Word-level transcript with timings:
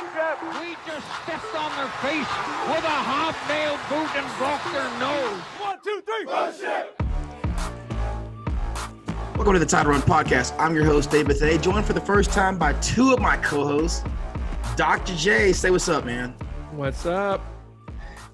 One. 0.00 0.64
We 0.64 0.76
just 0.86 1.06
stepped 1.22 1.54
on 1.54 1.70
their 1.76 1.88
face 2.00 2.26
with 2.68 2.84
a 2.84 2.98
hobnail 3.04 3.76
boot 3.90 4.08
and 4.16 4.24
broke 4.38 4.64
their 4.72 4.88
nose. 4.98 5.40
One, 5.60 5.78
two, 5.84 6.00
three. 6.06 6.24
Welcome 9.36 9.52
to 9.52 9.58
the 9.58 9.66
Title 9.66 9.92
Run 9.92 10.00
Podcast. 10.00 10.54
I'm 10.58 10.74
your 10.74 10.86
host, 10.86 11.10
Dave 11.10 11.26
Bethay, 11.26 11.60
joined 11.60 11.84
for 11.84 11.92
the 11.92 12.00
first 12.00 12.30
time 12.30 12.56
by 12.56 12.72
two 12.80 13.12
of 13.12 13.20
my 13.20 13.36
co-hosts, 13.38 14.02
Dr. 14.74 15.14
J. 15.16 15.52
Say 15.52 15.70
what's 15.70 15.88
up, 15.90 16.06
man. 16.06 16.34
What's 16.72 17.04
up? 17.04 17.44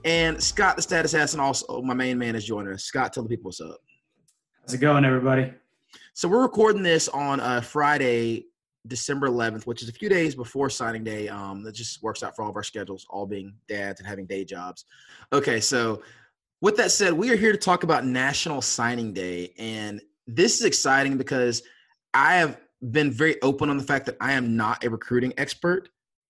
And 0.04 0.40
Scott, 0.40 0.76
the 0.76 0.82
status 0.82 1.14
assassin, 1.14 1.40
also 1.40 1.82
my 1.82 1.94
main 1.94 2.16
man 2.16 2.36
is 2.36 2.44
joining 2.44 2.74
us. 2.74 2.84
Scott, 2.84 3.12
tell 3.12 3.24
the 3.24 3.28
people 3.28 3.48
what's 3.48 3.60
up. 3.60 3.78
How's 4.62 4.74
it 4.74 4.78
going, 4.78 5.04
everybody? 5.04 5.52
So 6.14 6.28
we're 6.28 6.42
recording 6.42 6.84
this 6.84 7.08
on 7.08 7.40
a 7.40 7.60
Friday, 7.60 8.46
December 8.88 9.28
11th, 9.28 9.66
which 9.66 9.82
is 9.82 9.88
a 9.88 9.92
few 9.92 10.08
days 10.08 10.34
before 10.34 10.70
signing 10.70 11.04
day. 11.04 11.28
Um, 11.28 11.62
that 11.64 11.74
just 11.74 12.02
works 12.02 12.22
out 12.22 12.36
for 12.36 12.42
all 12.42 12.50
of 12.50 12.56
our 12.56 12.62
schedules, 12.62 13.06
all 13.10 13.26
being 13.26 13.54
dads 13.68 14.00
and 14.00 14.08
having 14.08 14.26
day 14.26 14.44
jobs. 14.44 14.84
Okay, 15.32 15.60
so 15.60 16.02
with 16.60 16.76
that 16.76 16.90
said, 16.90 17.12
we 17.12 17.30
are 17.30 17.36
here 17.36 17.52
to 17.52 17.58
talk 17.58 17.82
about 17.82 18.06
National 18.06 18.62
Signing 18.62 19.12
Day, 19.12 19.52
and 19.58 20.00
this 20.26 20.58
is 20.58 20.64
exciting 20.64 21.16
because 21.18 21.62
I 22.14 22.36
have 22.36 22.58
been 22.90 23.10
very 23.10 23.40
open 23.42 23.70
on 23.70 23.76
the 23.76 23.84
fact 23.84 24.06
that 24.06 24.16
I 24.20 24.32
am 24.32 24.56
not 24.56 24.84
a 24.84 24.90
recruiting 24.90 25.32
expert. 25.38 25.88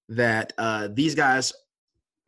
That 0.09 0.53
uh, 0.59 0.89
these 0.93 1.15
guys 1.15 1.53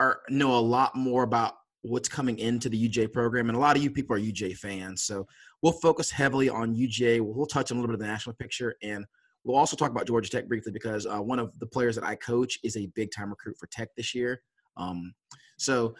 are 0.00 0.20
know 0.28 0.56
a 0.56 0.60
lot 0.60 0.96
more 0.96 1.22
about 1.22 1.54
what's 1.82 2.08
coming 2.08 2.38
into 2.38 2.68
the 2.68 2.88
UJ 2.88 3.12
program, 3.12 3.48
and 3.48 3.56
a 3.56 3.60
lot 3.60 3.76
of 3.76 3.82
you 3.82 3.90
people 3.90 4.16
are 4.16 4.20
UJ 4.20 4.56
fans. 4.56 5.02
So 5.02 5.26
we'll 5.62 5.72
focus 5.72 6.10
heavily 6.10 6.48
on 6.48 6.74
UJ. 6.74 7.20
We'll, 7.20 7.34
we'll 7.34 7.46
touch 7.46 7.70
on 7.70 7.78
a 7.78 7.80
little 7.80 7.94
bit 7.94 8.00
of 8.00 8.06
the 8.06 8.12
national 8.12 8.36
picture, 8.36 8.76
and 8.82 9.04
we'll 9.44 9.56
also 9.56 9.76
talk 9.76 9.90
about 9.90 10.06
Georgia 10.06 10.30
Tech 10.30 10.48
briefly 10.48 10.72
because 10.72 11.06
uh, 11.06 11.18
one 11.18 11.38
of 11.38 11.58
the 11.58 11.66
players 11.66 11.94
that 11.94 12.04
I 12.04 12.14
coach 12.16 12.58
is 12.62 12.76
a 12.76 12.86
big 12.94 13.10
time 13.10 13.30
recruit 13.30 13.56
for 13.58 13.66
Tech 13.68 13.88
this 13.96 14.14
year. 14.14 14.42
Um, 14.76 15.14
so 15.56 15.94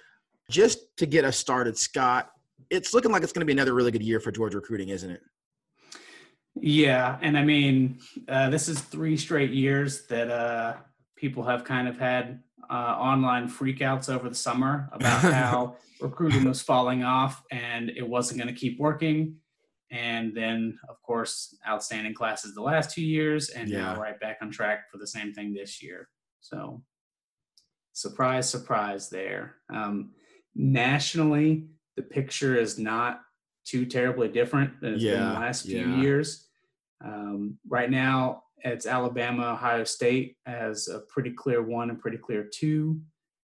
just 0.51 0.97
to 0.99 1.07
get 1.07 1.25
us 1.25 1.37
started, 1.37 1.77
Scott, 1.77 2.31
it's 2.71 2.95
looking 2.95 3.11
like 3.11 3.23
it's 3.23 3.33
going 3.33 3.41
to 3.41 3.47
be 3.47 3.53
another 3.53 3.75
really 3.75 3.91
good 3.91 4.03
year 4.03 4.21
for 4.21 4.31
Georgia 4.31 4.57
recruiting, 4.57 4.89
isn't 4.89 5.11
it? 5.11 5.21
Yeah, 6.61 7.19
and 7.23 7.39
I 7.39 7.45
mean, 7.45 8.01
uh, 8.29 8.51
this 8.51 8.69
is 8.69 8.81
three 8.81 9.17
straight 9.17 9.51
years 9.51 10.07
that 10.07 10.31
uh, 10.31 10.77
people 11.17 11.45
have 11.45 11.65
kind 11.65 11.89
of 11.89 11.99
had 11.99 12.43
uh, 12.71 12.73
online 12.73 13.49
freakouts 13.49 14.13
over 14.13 14.29
the 14.29 14.35
summer 14.35 14.89
about 14.93 15.21
how 15.33 15.77
recruiting 16.01 16.45
was 16.45 16.61
falling 16.61 17.03
off 17.03 17.43
and 17.51 17.91
it 17.91 18.07
wasn't 18.07 18.39
going 18.41 18.53
to 18.53 18.59
keep 18.59 18.79
working. 18.79 19.37
And 19.91 20.35
then, 20.37 20.79
of 20.89 21.01
course, 21.03 21.57
outstanding 21.67 22.15
classes 22.15 22.55
the 22.55 22.63
last 22.63 22.91
two 22.95 23.05
years, 23.05 23.51
and 23.51 23.69
Yeah. 23.69 23.95
now 23.95 24.01
right 24.01 24.19
back 24.21 24.39
on 24.43 24.51
track 24.51 24.91
for 24.91 24.99
the 24.99 25.07
same 25.07 25.33
thing 25.33 25.55
this 25.55 25.83
year. 25.83 26.09
So, 26.41 26.85
surprise, 27.93 28.49
surprise 28.49 29.09
there. 29.09 29.57
Um, 29.71 30.15
nationally, 30.55 31.69
the 31.97 32.03
picture 32.03 32.57
is 32.57 32.79
not 32.79 33.23
too 33.65 33.87
terribly 33.87 34.29
different 34.29 34.81
than 34.81 34.95
it's 34.95 35.05
been 35.05 35.21
the 35.21 35.41
last 35.41 35.67
few 35.67 35.87
yeah. 35.89 36.01
years. 36.01 36.49
Um, 37.05 37.59
right 37.69 37.91
now, 37.91 38.45
it's 38.65 38.87
Alabama, 38.87 39.53
Ohio 39.53 39.85
State 39.85 40.37
as 40.47 40.89
a 40.89 41.01
pretty 41.09 41.31
clear 41.31 41.63
one 41.63 41.91
and 41.91 42.01
pretty 42.01 42.19
clear 42.19 42.45
two, 42.45 43.01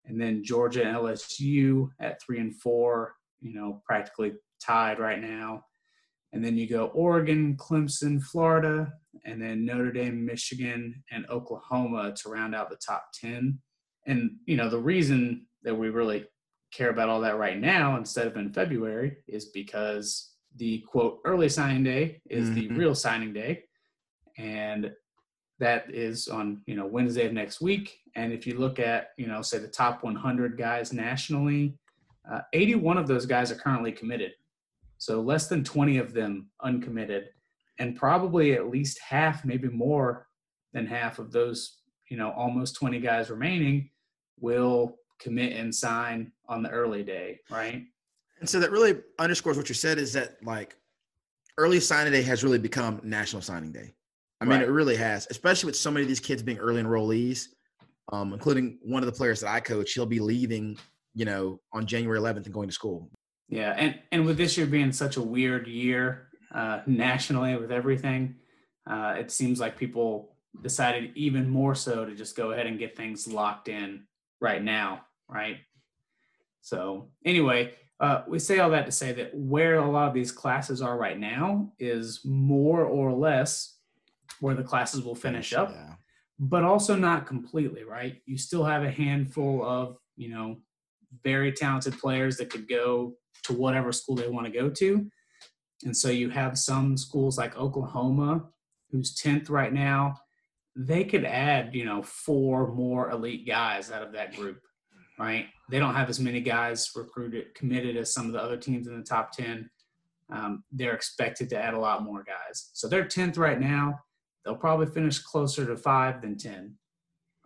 and 0.04 0.20
then 0.20 0.42
Georgia 0.42 0.84
and 0.84 0.96
LSU 0.96 1.90
at 2.00 2.20
three 2.22 2.40
and 2.40 2.54
four. 2.60 3.14
You 3.40 3.54
know, 3.54 3.82
practically 3.84 4.34
tied 4.60 5.00
right 5.00 5.20
now. 5.20 5.64
And 6.32 6.44
then 6.44 6.56
you 6.56 6.66
go 6.68 6.86
Oregon, 6.86 7.56
Clemson, 7.56 8.22
Florida, 8.22 8.92
and 9.24 9.40
then 9.40 9.64
Notre 9.64 9.92
Dame, 9.92 10.24
Michigan, 10.24 11.02
and 11.10 11.26
Oklahoma 11.28 12.14
to 12.16 12.28
round 12.30 12.54
out 12.54 12.70
the 12.70 12.76
top 12.76 13.06
10. 13.20 13.58
And, 14.06 14.36
you 14.46 14.56
know, 14.56 14.68
the 14.68 14.78
reason 14.78 15.46
that 15.62 15.74
we 15.74 15.90
really 15.90 16.26
care 16.72 16.90
about 16.90 17.08
all 17.08 17.20
that 17.20 17.38
right 17.38 17.58
now 17.58 17.96
instead 17.96 18.26
of 18.26 18.36
in 18.36 18.52
February 18.52 19.18
is 19.28 19.46
because 19.46 20.32
the 20.56 20.80
quote 20.88 21.20
early 21.24 21.48
signing 21.48 21.84
day 21.84 22.20
is 22.28 22.52
the 22.54 22.68
Mhm. 22.68 22.78
real 22.78 22.94
signing 22.94 23.32
day. 23.32 23.64
And 24.38 24.92
that 25.58 25.94
is 25.94 26.28
on, 26.28 26.62
you 26.66 26.74
know, 26.74 26.86
Wednesday 26.86 27.26
of 27.26 27.32
next 27.32 27.60
week. 27.60 28.00
And 28.16 28.32
if 28.32 28.46
you 28.46 28.58
look 28.58 28.78
at, 28.78 29.10
you 29.16 29.26
know, 29.26 29.42
say 29.42 29.58
the 29.58 29.68
top 29.68 30.02
100 30.02 30.56
guys 30.58 30.92
nationally, 30.92 31.78
uh, 32.30 32.40
81 32.52 32.98
of 32.98 33.06
those 33.06 33.26
guys 33.26 33.52
are 33.52 33.56
currently 33.56 33.92
committed. 33.92 34.32
So 35.02 35.20
less 35.20 35.48
than 35.48 35.64
20 35.64 35.98
of 35.98 36.14
them 36.14 36.46
uncommitted, 36.60 37.30
and 37.80 37.96
probably 37.96 38.52
at 38.52 38.70
least 38.70 39.00
half, 39.00 39.44
maybe 39.44 39.66
more 39.66 40.28
than 40.72 40.86
half 40.86 41.18
of 41.18 41.32
those, 41.32 41.78
you 42.08 42.16
know, 42.16 42.30
almost 42.30 42.76
20 42.76 43.00
guys 43.00 43.28
remaining 43.28 43.90
will 44.38 44.94
commit 45.18 45.56
and 45.56 45.74
sign 45.74 46.30
on 46.48 46.62
the 46.62 46.70
early 46.70 47.02
day, 47.02 47.40
right? 47.50 47.82
And 48.38 48.48
so 48.48 48.60
that 48.60 48.70
really 48.70 49.00
underscores 49.18 49.56
what 49.56 49.68
you 49.68 49.74
said 49.74 49.98
is 49.98 50.12
that 50.12 50.36
like 50.44 50.76
early 51.58 51.80
signing 51.80 52.12
day 52.12 52.22
has 52.22 52.44
really 52.44 52.60
become 52.60 53.00
national 53.02 53.42
signing 53.42 53.72
day. 53.72 53.92
I 54.40 54.44
mean, 54.44 54.60
Right. 54.60 54.68
it 54.68 54.70
really 54.70 54.94
has, 54.94 55.26
especially 55.30 55.66
with 55.66 55.76
so 55.76 55.90
many 55.90 56.02
of 56.04 56.08
these 56.08 56.20
kids 56.20 56.44
being 56.44 56.58
early 56.58 56.80
enrollees, 56.80 57.48
um, 58.12 58.32
including 58.32 58.78
one 58.84 59.02
of 59.02 59.06
the 59.06 59.18
players 59.18 59.40
that 59.40 59.50
I 59.50 59.58
coach. 59.58 59.94
He'll 59.94 60.06
be 60.06 60.20
leaving, 60.20 60.78
you 61.12 61.24
know, 61.24 61.58
on 61.72 61.86
January 61.86 62.20
11th 62.20 62.44
and 62.44 62.54
going 62.54 62.68
to 62.68 62.74
school. 62.74 63.10
Yeah, 63.48 63.74
and 63.76 63.98
and 64.10 64.24
with 64.26 64.36
this 64.36 64.56
year 64.56 64.66
being 64.66 64.92
such 64.92 65.16
a 65.16 65.22
weird 65.22 65.66
year 65.66 66.28
uh, 66.54 66.80
nationally 66.86 67.56
with 67.56 67.70
everything, 67.70 68.36
uh, 68.86 69.16
it 69.18 69.30
seems 69.30 69.60
like 69.60 69.76
people 69.76 70.36
decided 70.62 71.12
even 71.16 71.48
more 71.48 71.74
so 71.74 72.04
to 72.04 72.14
just 72.14 72.36
go 72.36 72.52
ahead 72.52 72.66
and 72.66 72.78
get 72.78 72.96
things 72.96 73.26
locked 73.26 73.68
in 73.68 74.04
right 74.40 74.62
now, 74.62 75.02
right? 75.28 75.58
So 76.60 77.10
anyway, 77.24 77.74
uh, 78.00 78.22
we 78.28 78.38
say 78.38 78.58
all 78.58 78.70
that 78.70 78.86
to 78.86 78.92
say 78.92 79.12
that 79.12 79.34
where 79.34 79.76
a 79.76 79.90
lot 79.90 80.08
of 80.08 80.14
these 80.14 80.32
classes 80.32 80.82
are 80.82 80.96
right 80.96 81.18
now 81.18 81.72
is 81.78 82.20
more 82.24 82.84
or 82.84 83.12
less 83.12 83.78
where 84.40 84.54
the 84.54 84.62
classes 84.62 85.02
will 85.02 85.14
finish 85.14 85.52
up 85.52 85.70
Yeah. 85.70 85.94
but 86.38 86.64
also 86.64 86.96
not 86.96 87.26
completely, 87.26 87.84
right? 87.84 88.20
You 88.26 88.36
still 88.38 88.64
have 88.64 88.82
a 88.82 88.90
handful 88.90 89.64
of, 89.64 89.96
you 90.16 90.28
know, 90.30 90.58
very 91.22 91.52
talented 91.52 91.98
players 91.98 92.36
that 92.38 92.50
could 92.50 92.68
go 92.68 93.14
to 93.44 93.52
whatever 93.52 93.92
school 93.92 94.16
they 94.16 94.28
want 94.28 94.46
to 94.46 94.52
go 94.52 94.68
to. 94.70 95.06
And 95.84 95.96
so 95.96 96.10
you 96.10 96.30
have 96.30 96.58
some 96.58 96.96
schools 96.96 97.38
like 97.38 97.56
Oklahoma, 97.56 98.44
who's 98.90 99.16
10th 99.16 99.50
right 99.50 99.72
now, 99.72 100.16
they 100.76 101.04
could 101.04 101.24
add, 101.24 101.74
you 101.74 101.84
know, 101.84 102.02
four 102.02 102.72
more 102.72 103.10
elite 103.10 103.46
guys 103.46 103.90
out 103.90 104.02
of 104.02 104.12
that 104.12 104.34
group, 104.34 104.60
right? 105.18 105.46
They 105.70 105.78
don't 105.78 105.94
have 105.94 106.08
as 106.08 106.20
many 106.20 106.40
guys 106.40 106.90
recruited, 106.94 107.54
committed 107.54 107.96
as 107.96 108.14
some 108.14 108.26
of 108.26 108.32
the 108.32 108.42
other 108.42 108.56
teams 108.56 108.86
in 108.86 108.96
the 108.96 109.04
top 109.04 109.32
10. 109.32 109.68
Um, 110.30 110.64
they're 110.72 110.94
expected 110.94 111.50
to 111.50 111.62
add 111.62 111.74
a 111.74 111.78
lot 111.78 112.04
more 112.04 112.24
guys. 112.24 112.70
So 112.72 112.88
they're 112.88 113.04
10th 113.04 113.36
right 113.36 113.60
now 113.60 113.98
they'll 114.44 114.56
probably 114.56 114.86
finish 114.86 115.18
closer 115.18 115.66
to 115.66 115.76
five 115.76 116.20
than 116.20 116.36
10 116.36 116.74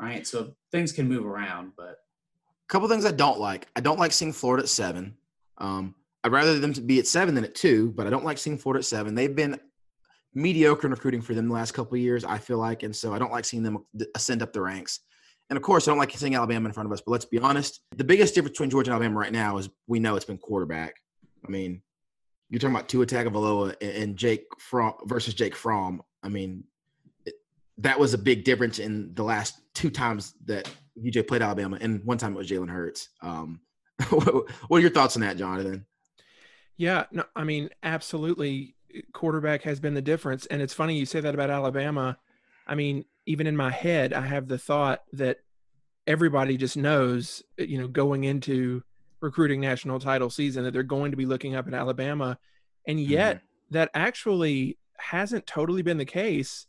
right 0.00 0.26
so 0.26 0.54
things 0.72 0.92
can 0.92 1.08
move 1.08 1.26
around 1.26 1.72
but 1.76 1.98
A 2.64 2.68
couple 2.68 2.88
things 2.88 3.04
I 3.04 3.12
don't 3.12 3.38
like. 3.38 3.68
I 3.76 3.80
don't 3.80 3.98
like 3.98 4.12
seeing 4.12 4.32
Florida 4.32 4.64
at 4.64 4.68
seven. 4.68 5.16
Um, 5.58 5.94
I'd 6.24 6.32
rather 6.32 6.58
them 6.58 6.72
to 6.72 6.80
be 6.80 6.98
at 6.98 7.06
seven 7.06 7.34
than 7.34 7.44
at 7.44 7.54
two, 7.54 7.92
but 7.92 8.06
I 8.06 8.10
don't 8.10 8.24
like 8.24 8.38
seeing 8.38 8.58
Florida 8.58 8.80
at 8.80 8.84
seven. 8.84 9.14
They've 9.14 9.34
been 9.34 9.60
mediocre 10.34 10.86
in 10.86 10.90
recruiting 10.90 11.22
for 11.22 11.34
them 11.34 11.48
the 11.48 11.54
last 11.54 11.72
couple 11.72 11.96
years, 11.96 12.24
I 12.24 12.38
feel 12.38 12.58
like, 12.58 12.82
and 12.82 12.94
so 12.94 13.14
I 13.14 13.18
don't 13.18 13.32
like 13.32 13.44
seeing 13.44 13.62
them 13.62 13.84
ascend 14.14 14.42
up 14.42 14.52
the 14.52 14.60
ranks. 14.60 15.00
And 15.48 15.56
of 15.56 15.62
course, 15.62 15.86
I 15.86 15.92
don't 15.92 15.98
like 15.98 16.10
seeing 16.12 16.34
Alabama 16.34 16.66
in 16.66 16.72
front 16.72 16.88
of 16.88 16.92
us. 16.92 17.00
But 17.00 17.12
let's 17.12 17.24
be 17.24 17.38
honest, 17.38 17.80
the 17.96 18.04
biggest 18.04 18.34
difference 18.34 18.54
between 18.54 18.70
Georgia 18.70 18.90
and 18.90 18.94
Alabama 18.94 19.18
right 19.18 19.32
now 19.32 19.58
is 19.58 19.68
we 19.86 20.00
know 20.00 20.16
it's 20.16 20.24
been 20.24 20.38
quarterback. 20.38 20.94
I 21.46 21.50
mean, 21.50 21.82
you're 22.50 22.58
talking 22.58 22.74
about 22.74 22.88
Tua 22.88 23.06
Tagovailoa 23.06 23.76
and- 23.80 24.16
Jake 24.16 24.44
Fromm 24.58 24.94
versus 25.04 25.34
Jake 25.34 25.54
Fromm. 25.54 26.02
I 26.22 26.28
mean, 26.28 26.64
that 27.78 27.98
was 27.98 28.14
a 28.14 28.18
big 28.18 28.44
difference 28.44 28.78
in 28.78 29.14
the 29.14 29.22
last 29.22 29.60
two 29.74 29.90
times 29.90 30.34
that 30.46 30.68
UJ 30.98 31.28
played 31.28 31.42
Alabama, 31.42 31.78
and 31.80 32.02
one 32.04 32.18
time 32.18 32.32
it 32.32 32.38
was 32.38 32.48
Jalen 32.48 32.70
Hurts. 32.70 33.10
Um, 33.20 33.60
what 34.10 34.46
are 34.70 34.80
your 34.80 34.90
thoughts 34.90 35.16
on 35.16 35.22
that, 35.22 35.36
Jonathan? 35.36 35.86
Yeah, 36.76 37.04
no, 37.10 37.24
I 37.34 37.44
mean, 37.44 37.70
absolutely. 37.82 38.74
Eh, 38.94 39.00
quarterback 39.12 39.62
has 39.62 39.80
been 39.80 39.94
the 39.94 40.02
difference. 40.02 40.46
And 40.46 40.60
it's 40.60 40.74
funny 40.74 40.98
you 40.98 41.06
say 41.06 41.20
that 41.20 41.34
about 41.34 41.50
Alabama. 41.50 42.18
I 42.66 42.74
mean, 42.74 43.04
even 43.26 43.46
in 43.46 43.56
my 43.56 43.70
head, 43.70 44.12
I 44.12 44.26
have 44.26 44.48
the 44.48 44.58
thought 44.58 45.02
that 45.14 45.38
everybody 46.06 46.56
just 46.56 46.76
knows, 46.76 47.42
eh, 47.58 47.64
you 47.64 47.78
know, 47.78 47.88
going 47.88 48.24
into 48.24 48.82
recruiting 49.20 49.60
national 49.60 49.98
title 49.98 50.30
season 50.30 50.64
that 50.64 50.72
they're 50.72 50.82
going 50.82 51.10
to 51.10 51.16
be 51.16 51.26
looking 51.26 51.54
up 51.54 51.66
at 51.66 51.74
Alabama. 51.74 52.38
And 52.86 52.98
mm-hmm. 52.98 53.12
yet, 53.12 53.40
that 53.70 53.90
actually 53.94 54.78
hasn't 54.98 55.46
totally 55.46 55.82
been 55.82 55.98
the 55.98 56.04
case 56.04 56.66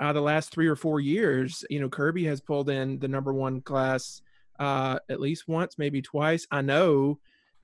uh, 0.00 0.12
the 0.12 0.20
last 0.20 0.50
three 0.50 0.66
or 0.66 0.76
four 0.76 1.00
years. 1.00 1.64
You 1.70 1.80
know, 1.80 1.88
Kirby 1.88 2.24
has 2.24 2.40
pulled 2.40 2.68
in 2.68 2.98
the 2.98 3.08
number 3.08 3.32
one 3.32 3.60
class 3.60 4.22
uh, 4.62 4.98
at 5.08 5.20
least 5.20 5.48
once, 5.48 5.76
maybe 5.76 6.00
twice. 6.00 6.46
I 6.50 6.62
know 6.62 7.18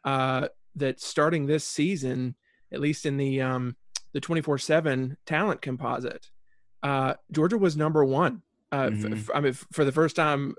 uh, 0.04 0.48
that 0.74 1.00
starting 1.00 1.46
this 1.46 1.64
season, 1.64 2.34
at 2.72 2.80
least 2.80 3.06
in 3.06 3.16
the 3.16 3.40
um, 3.40 3.76
the 4.12 4.20
twenty 4.20 4.40
four 4.42 4.58
seven 4.58 5.16
talent 5.26 5.62
composite, 5.62 6.30
uh, 6.82 7.14
Georgia 7.30 7.56
was 7.58 7.76
number 7.76 8.04
one. 8.04 8.42
Uh, 8.72 8.90
f- 8.92 8.98
Mhm. 8.98 9.12
f- 9.18 9.30
I 9.34 9.40
mean, 9.40 9.50
f- 9.52 9.66
for 9.72 9.84
the 9.84 9.92
first 9.92 10.16
time, 10.16 10.54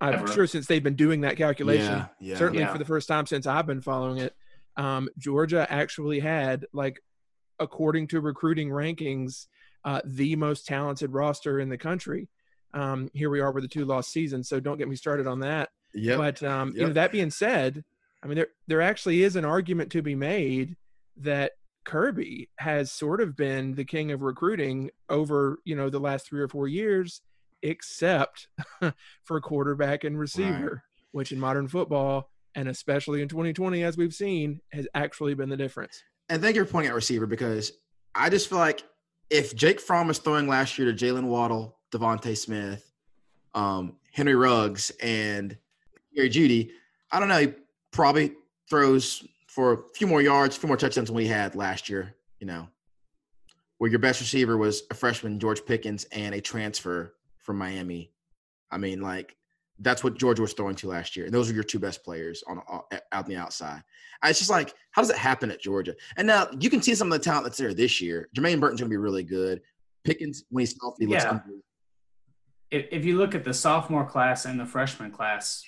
I'm 0.00 0.14
Ever. 0.14 0.26
sure 0.32 0.46
since 0.46 0.66
they've 0.66 0.82
been 0.82 0.96
doing 0.96 1.20
that 1.22 1.36
calculation, 1.36 1.92
Yeah, 1.92 2.06
yeah. 2.20 2.36
certainly 2.36 2.62
Yeah. 2.62 2.72
for 2.72 2.78
the 2.78 2.84
first 2.84 3.06
time 3.08 3.26
since 3.26 3.46
I've 3.46 3.66
been 3.66 3.80
following 3.82 4.18
it, 4.18 4.34
um, 4.76 5.08
Georgia 5.18 5.66
actually 5.70 6.20
had 6.20 6.66
like, 6.72 7.02
according 7.60 8.08
to 8.08 8.20
recruiting 8.20 8.68
rankings, 8.70 9.46
uh, 9.84 10.00
the 10.04 10.36
most 10.36 10.66
talented 10.66 11.12
roster 11.12 11.60
in 11.60 11.68
the 11.68 11.78
country. 11.78 12.28
Um, 12.76 13.10
here 13.14 13.30
we 13.30 13.40
are 13.40 13.50
with 13.52 13.64
the 13.64 13.68
two 13.68 13.84
lost 13.84 14.12
seasons, 14.12 14.48
so 14.48 14.60
don't 14.60 14.76
get 14.76 14.88
me 14.88 14.96
started 14.96 15.26
on 15.26 15.40
that. 15.40 15.70
Yeah. 15.94 16.16
But 16.16 16.42
um, 16.42 16.72
you 16.76 16.86
know, 16.86 16.92
that 16.92 17.10
being 17.10 17.30
said, 17.30 17.82
I 18.22 18.26
mean 18.26 18.36
there 18.36 18.48
there 18.66 18.82
actually 18.82 19.22
is 19.22 19.34
an 19.34 19.44
argument 19.44 19.90
to 19.92 20.02
be 20.02 20.14
made 20.14 20.76
that 21.16 21.52
Kirby 21.84 22.50
has 22.58 22.92
sort 22.92 23.20
of 23.20 23.34
been 23.34 23.74
the 23.74 23.84
king 23.84 24.12
of 24.12 24.22
recruiting 24.22 24.90
over 25.08 25.58
you 25.64 25.74
know 25.74 25.88
the 25.88 26.00
last 26.00 26.28
three 26.28 26.40
or 26.40 26.48
four 26.48 26.68
years, 26.68 27.22
except 27.62 28.48
for 29.24 29.40
quarterback 29.40 30.04
and 30.04 30.18
receiver, 30.18 30.82
which 31.12 31.32
in 31.32 31.40
modern 31.40 31.68
football 31.68 32.28
and 32.56 32.68
especially 32.68 33.20
in 33.20 33.28
2020, 33.28 33.84
as 33.84 33.96
we've 33.96 34.14
seen, 34.14 34.60
has 34.72 34.88
actually 34.94 35.34
been 35.34 35.50
the 35.50 35.56
difference. 35.56 36.02
And 36.30 36.42
thank 36.42 36.56
you 36.56 36.64
for 36.64 36.72
pointing 36.72 36.90
out 36.90 36.94
receiver 36.94 37.26
because 37.26 37.70
I 38.14 38.30
just 38.30 38.48
feel 38.48 38.58
like 38.58 38.82
if 39.28 39.54
Jake 39.54 39.78
Fromm 39.78 40.08
was 40.08 40.18
throwing 40.18 40.48
last 40.48 40.78
year 40.78 40.90
to 40.90 41.04
Jaylen 41.04 41.24
Waddle, 41.24 41.75
DeVonta 41.92 42.36
Smith, 42.36 42.92
um, 43.54 43.96
Henry 44.12 44.34
Ruggs, 44.34 44.90
and 45.02 45.56
Jerry 46.14 46.30
Jeudy, 46.30 46.70
I 47.10 47.20
don't 47.20 47.28
know. 47.28 47.38
He 47.38 47.52
probably 47.92 48.32
throws 48.68 49.24
for 49.46 49.72
a 49.72 49.78
few 49.94 50.06
more 50.06 50.20
yards, 50.22 50.56
a 50.56 50.60
few 50.60 50.68
more 50.68 50.76
touchdowns 50.76 51.08
than 51.08 51.16
we 51.16 51.26
had 51.26 51.54
last 51.54 51.88
year. 51.88 52.14
You 52.40 52.46
know, 52.46 52.68
where 53.78 53.90
your 53.90 53.98
best 54.00 54.20
receiver 54.20 54.56
was 54.56 54.82
a 54.90 54.94
freshman, 54.94 55.38
George 55.38 55.64
Pickens, 55.64 56.04
and 56.12 56.34
a 56.34 56.40
transfer 56.40 57.14
from 57.38 57.58
Miami. 57.58 58.10
I 58.70 58.78
mean, 58.78 59.00
like 59.00 59.36
that's 59.80 60.02
what 60.02 60.18
Georgia 60.18 60.42
was 60.42 60.54
throwing 60.54 60.74
to 60.76 60.88
last 60.88 61.16
year. 61.16 61.26
And 61.26 61.34
those 61.34 61.50
are 61.50 61.54
your 61.54 61.62
two 61.62 61.78
best 61.78 62.02
players 62.02 62.42
on 62.48 62.60
out 62.70 62.86
on 63.12 63.24
the 63.26 63.36
outside. 63.36 63.82
It's 64.24 64.38
just 64.38 64.50
like, 64.50 64.74
how 64.90 65.02
does 65.02 65.10
it 65.10 65.16
happen 65.16 65.50
at 65.50 65.60
Georgia? 65.60 65.94
And 66.16 66.26
now 66.26 66.48
you 66.58 66.70
can 66.70 66.82
see 66.82 66.94
some 66.94 67.12
of 67.12 67.18
the 67.18 67.24
talent 67.24 67.44
that's 67.44 67.58
there 67.58 67.74
this 67.74 68.00
year. 68.00 68.28
Jermaine 68.34 68.58
Burton's 68.58 68.80
going 68.80 68.90
to 68.90 68.94
be 68.94 68.96
really 68.96 69.22
good. 69.22 69.60
Pickens, 70.04 70.44
when 70.50 70.62
he's 70.62 70.74
healthy, 70.80 71.06
looks 71.06 71.24
Yeah. 71.24 71.30
unbelievable. 71.30 71.62
If, 72.70 72.86
if 72.90 73.04
you 73.04 73.16
look 73.16 73.34
at 73.34 73.44
the 73.44 73.54
sophomore 73.54 74.04
class 74.06 74.44
and 74.44 74.58
the 74.58 74.66
freshman 74.66 75.10
class, 75.10 75.62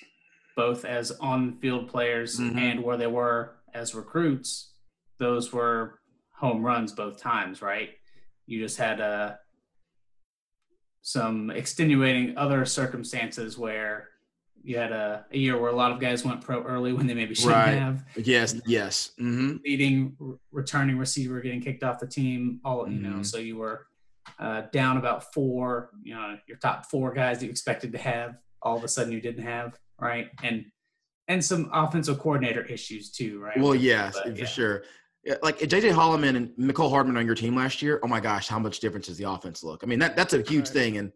both 0.55 0.83
as 0.85 1.11
on-field 1.19 1.87
players 1.89 2.39
Mhm. 2.39 2.55
and 2.57 2.83
where 2.83 2.97
they 2.97 3.07
were 3.07 3.55
as 3.73 3.95
recruits, 3.95 4.73
those 5.17 5.53
were 5.53 5.99
home 6.33 6.61
runs 6.63 6.91
both 6.93 7.19
times, 7.21 7.61
right? 7.61 7.91
You 8.45 8.59
just 8.59 8.77
had 8.77 8.99
uh, 8.99 9.35
some 11.01 11.49
extenuating 11.49 12.37
other 12.37 12.65
circumstances 12.65 13.57
where 13.57 14.09
you 14.61 14.77
had 14.77 14.91
a, 14.91 15.25
a 15.31 15.37
year 15.37 15.57
where 15.59 15.71
a 15.71 15.75
lot 15.75 15.91
of 15.91 15.99
guys 15.99 16.25
went 16.25 16.41
pro 16.41 16.61
early 16.63 16.91
when 16.91 17.07
they 17.07 17.13
maybe 17.13 17.33
shouldn't 17.33 17.55
Right. 17.55 17.77
have. 17.77 18.03
Yes, 18.17 18.59
yes. 18.65 19.11
hmm 19.17 19.55
Leading 19.63 20.17
returning 20.51 20.97
receiver 20.97 21.39
getting 21.39 21.61
kicked 21.61 21.83
off 21.83 21.99
the 21.99 22.07
team, 22.07 22.59
all 22.65 22.89
you 22.89 22.99
know. 22.99 23.19
Mhm. 23.19 23.25
So 23.25 23.37
you 23.37 23.55
were 23.57 23.87
uh, 24.39 24.61
down 24.71 24.97
about 24.97 25.33
four. 25.33 25.91
You 26.03 26.15
know, 26.15 26.37
your 26.47 26.57
top 26.57 26.85
four 26.89 27.13
guys 27.13 27.39
that 27.39 27.45
you 27.45 27.51
expected 27.51 27.91
to 27.91 27.97
have, 27.97 28.35
all 28.61 28.77
of 28.77 28.83
a 28.83 28.87
sudden 28.87 29.11
you 29.13 29.21
didn't 29.21 29.43
have, 29.43 29.77
right? 29.99 30.29
And 30.43 30.65
and 31.27 31.43
some 31.45 31.69
offensive 31.73 32.17
coordinator 32.19 32.63
issues 32.63 33.11
too, 33.11 33.39
right? 33.39 33.59
Well, 33.59 33.75
yes, 33.75 34.15
But, 34.15 34.33
for 34.33 34.39
yeah. 34.39 34.45
sure. 34.45 34.83
Like 35.43 35.59
JJ 35.59 35.91
Holloman 35.93 36.35
and 36.35 36.49
Mecole 36.57 36.89
Hardman 36.89 37.17
on 37.17 37.25
your 37.25 37.35
team 37.35 37.55
last 37.55 37.81
year, 37.83 37.99
oh 38.03 38.07
my 38.07 38.19
gosh, 38.19 38.47
how 38.47 38.57
much 38.57 38.79
difference 38.79 39.07
does 39.07 39.17
the 39.17 39.29
offense 39.29 39.61
look? 39.63 39.81
I 39.83 39.85
mean, 39.85 39.99
that 39.99 40.15
that's 40.15 40.33
a 40.33 40.37
huge 40.41 40.65
Right. 40.65 40.73
thing. 40.73 40.97
And 40.97 41.11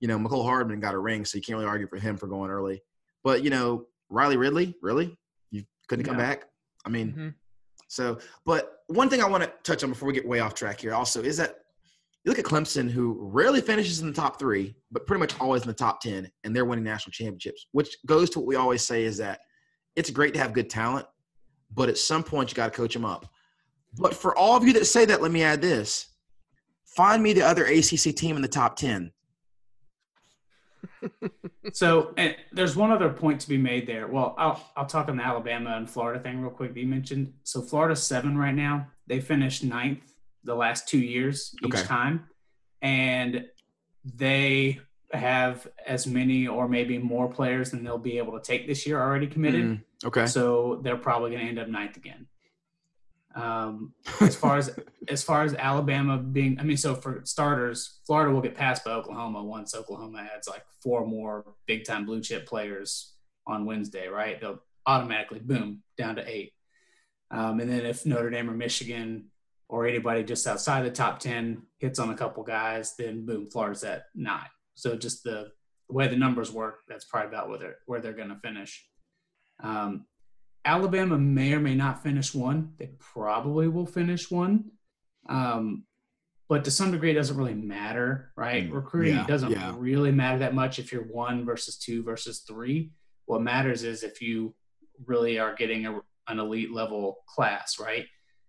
you 0.00 0.08
know, 0.08 0.16
Mecole 0.18 0.44
Hardman 0.44 0.80
got 0.80 0.94
a 0.94 0.98
ring, 0.98 1.24
so 1.24 1.36
you 1.36 1.42
can't 1.42 1.56
really 1.58 1.68
argue 1.68 1.88
for 1.88 1.98
him 1.98 2.16
for 2.16 2.28
going 2.28 2.50
early. 2.50 2.80
But 3.24 3.42
you 3.42 3.50
know, 3.50 3.86
Riley 4.08 4.36
Ridley, 4.38 4.74
really, 4.80 5.18
you 5.50 5.64
couldn't 5.88 6.04
come 6.06 6.16
No. 6.16 6.22
back. 6.22 6.44
I 6.86 6.88
mean, 6.88 7.12
Mhm. 7.12 7.34
So, 7.88 8.18
but 8.46 8.82
one 8.86 9.10
thing 9.10 9.22
I 9.22 9.28
want 9.28 9.42
to 9.44 9.52
touch 9.64 9.82
on 9.82 9.90
before 9.90 10.06
we 10.06 10.14
get 10.14 10.26
way 10.26 10.40
off 10.40 10.54
track 10.54 10.80
here 10.80 10.94
also 10.94 11.22
is 11.22 11.36
that 11.38 11.56
you 12.28 12.30
look 12.30 12.38
at 12.38 12.44
Clemson, 12.44 12.90
who 12.90 13.16
rarely 13.22 13.62
finishes 13.62 14.00
in 14.00 14.06
the 14.06 14.12
top 14.12 14.38
three, 14.38 14.74
but 14.92 15.06
pretty 15.06 15.18
much 15.18 15.40
always 15.40 15.62
in 15.62 15.68
the 15.68 15.74
top 15.74 16.02
10, 16.02 16.30
and 16.44 16.54
they're 16.54 16.66
winning 16.66 16.84
national 16.84 17.12
championships, 17.12 17.68
which 17.72 17.96
goes 18.04 18.28
to 18.28 18.38
what 18.38 18.46
we 18.46 18.54
always 18.54 18.82
say 18.82 19.04
is 19.04 19.16
that 19.16 19.40
it's 19.96 20.10
great 20.10 20.34
to 20.34 20.40
have 20.40 20.52
good 20.52 20.68
talent, 20.68 21.06
but 21.74 21.88
at 21.88 21.96
some 21.96 22.22
point 22.22 22.50
you 22.50 22.54
got 22.54 22.70
to 22.70 22.76
coach 22.76 22.92
them 22.92 23.06
up. 23.06 23.32
But 23.96 24.14
for 24.14 24.36
all 24.36 24.58
of 24.58 24.64
you 24.64 24.74
that 24.74 24.84
say 24.84 25.06
that, 25.06 25.22
let 25.22 25.32
me 25.32 25.42
add 25.42 25.62
this 25.62 26.06
find 26.84 27.22
me 27.22 27.32
the 27.32 27.42
other 27.42 27.64
ACC 27.64 28.14
team 28.14 28.36
in 28.36 28.42
the 28.42 28.48
top 28.48 28.76
10. 28.76 29.10
So, 31.74 32.14
there's 32.50 32.76
one 32.76 32.90
other 32.90 33.10
point 33.10 33.42
to 33.42 33.48
be 33.48 33.58
made 33.58 33.86
there. 33.86 34.06
Well, 34.06 34.34
I'll 34.38 34.72
I'll 34.74 34.86
talk 34.86 35.10
on 35.10 35.18
the 35.18 35.22
Alabama 35.22 35.76
and 35.76 35.88
Florida 35.88 36.18
thing 36.18 36.40
real 36.40 36.50
quick 36.50 36.74
you 36.74 36.86
mentioned. 36.86 37.30
So, 37.42 37.60
Florida's 37.60 38.02
seven 38.02 38.38
right 38.38 38.54
now. 38.54 38.86
They 39.06 39.20
finished 39.20 39.62
ninth 39.62 40.14
the 40.48 40.54
last 40.56 40.88
two 40.88 40.98
years 40.98 41.54
each 41.64 41.74
Okay. 41.74 41.84
time, 41.84 42.24
and 42.82 43.46
they 44.04 44.80
have 45.12 45.66
as 45.86 46.06
many 46.06 46.46
or 46.46 46.68
maybe 46.68 46.98
more 46.98 47.28
players 47.28 47.70
than 47.70 47.84
they'll 47.84 47.98
be 47.98 48.18
able 48.18 48.38
to 48.38 48.44
take 48.44 48.66
this 48.66 48.86
year 48.86 49.00
already 49.00 49.26
committed. 49.26 49.64
Mm, 49.64 49.82
okay. 50.04 50.26
So 50.26 50.80
they're 50.82 50.96
probably 50.96 51.30
going 51.30 51.42
to 51.42 51.48
end 51.48 51.58
up 51.58 51.68
ninth 51.68 51.96
again. 51.96 52.26
Um, 53.34 53.94
as 54.20 54.34
far 54.34 54.56
as 54.58 54.76
as 55.08 55.22
far 55.22 55.44
as 55.44 55.54
Alabama 55.54 56.18
being, 56.18 56.58
I 56.58 56.62
mean, 56.64 56.76
so 56.76 56.94
for 56.94 57.22
starters, 57.24 58.00
Florida 58.06 58.32
will 58.32 58.42
get 58.42 58.54
passed 58.54 58.84
by 58.84 58.90
Oklahoma 58.92 59.42
once 59.44 59.74
Oklahoma 59.74 60.26
adds 60.34 60.48
like 60.48 60.64
four 60.82 61.06
more 61.06 61.54
big 61.66 61.84
time 61.84 62.04
blue 62.04 62.20
chip 62.20 62.46
players 62.46 63.14
on 63.46 63.64
Wednesday, 63.64 64.08
right? 64.08 64.40
They'll 64.40 64.62
automatically 64.86 65.40
boom 65.40 65.82
down 65.96 66.16
to 66.16 66.28
eight. 66.28 66.52
Um, 67.30 67.60
and 67.60 67.70
then 67.70 67.84
if 67.86 68.04
Notre 68.06 68.30
Dame 68.30 68.50
or 68.50 68.54
Michigan 68.54 69.26
or 69.68 69.86
anybody 69.86 70.24
just 70.24 70.46
outside 70.46 70.84
the 70.84 70.90
top 70.90 71.18
ten 71.18 71.62
hits 71.78 71.98
on 71.98 72.10
a 72.10 72.16
couple 72.16 72.42
guys, 72.42 72.94
then 72.98 73.26
boom, 73.26 73.48
Florida's 73.50 73.84
at 73.84 74.04
nine. 74.14 74.48
So 74.74 74.96
just 74.96 75.24
the, 75.24 75.48
the 75.88 75.94
way 75.94 76.08
the 76.08 76.16
numbers 76.16 76.50
work, 76.50 76.80
that's 76.88 77.04
probably 77.04 77.28
about 77.28 77.48
where 77.48 77.58
they're 77.58 77.76
where 77.86 78.00
they're 78.00 78.12
going 78.12 78.28
to 78.30 78.40
finish. 78.40 78.86
Um, 79.62 80.06
Alabama 80.64 81.18
may 81.18 81.52
or 81.52 81.60
may 81.60 81.74
not 81.74 82.02
finish 82.02 82.34
one. 82.34 82.72
They 82.78 82.90
probably 82.98 83.68
will 83.68 83.86
finish 83.86 84.30
one. 84.30 84.70
Um, 85.28 85.84
but 86.48 86.64
to 86.64 86.70
some 86.70 86.92
degree, 86.92 87.10
it 87.10 87.14
doesn't 87.14 87.36
really 87.36 87.54
matter, 87.54 88.32
right? 88.36 88.70
Mm, 88.70 88.72
Recruiting 88.72 89.16
yeah, 89.16 89.26
doesn't 89.26 89.50
yeah. 89.50 89.74
really 89.76 90.12
matter 90.12 90.38
that 90.38 90.54
much 90.54 90.78
if 90.78 90.92
you're 90.92 91.02
one 91.02 91.44
versus 91.44 91.76
two 91.76 92.02
versus 92.02 92.44
three. 92.48 92.92
What 93.26 93.42
matters 93.42 93.82
is 93.82 94.02
if 94.02 94.22
you 94.22 94.54
really 95.06 95.38
are 95.38 95.54
getting 95.54 95.86
a, 95.86 96.00
an 96.26 96.38
elite 96.38 96.72
level 96.72 97.18
class, 97.26 97.78
right? 97.78 98.06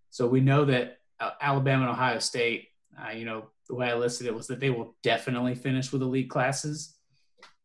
So 0.10 0.28
we 0.28 0.40
know 0.40 0.66
that 0.66 0.99
Alabama 1.42 1.84
and 1.84 1.92
Ohio 1.92 2.20
State, 2.20 2.68
uh, 3.02 3.12
you 3.12 3.26
know, 3.26 3.50
the 3.68 3.76
way 3.76 3.90
I 3.90 3.96
listed 3.96 4.28
it 4.28 4.34
was 4.34 4.48
that 4.48 4.60
they 4.60 4.70
will 4.70 4.96
definitely 5.04 5.56
finish 5.56 5.92
with 5.92 6.02
elite 6.02 6.30
classes. 6.30 6.96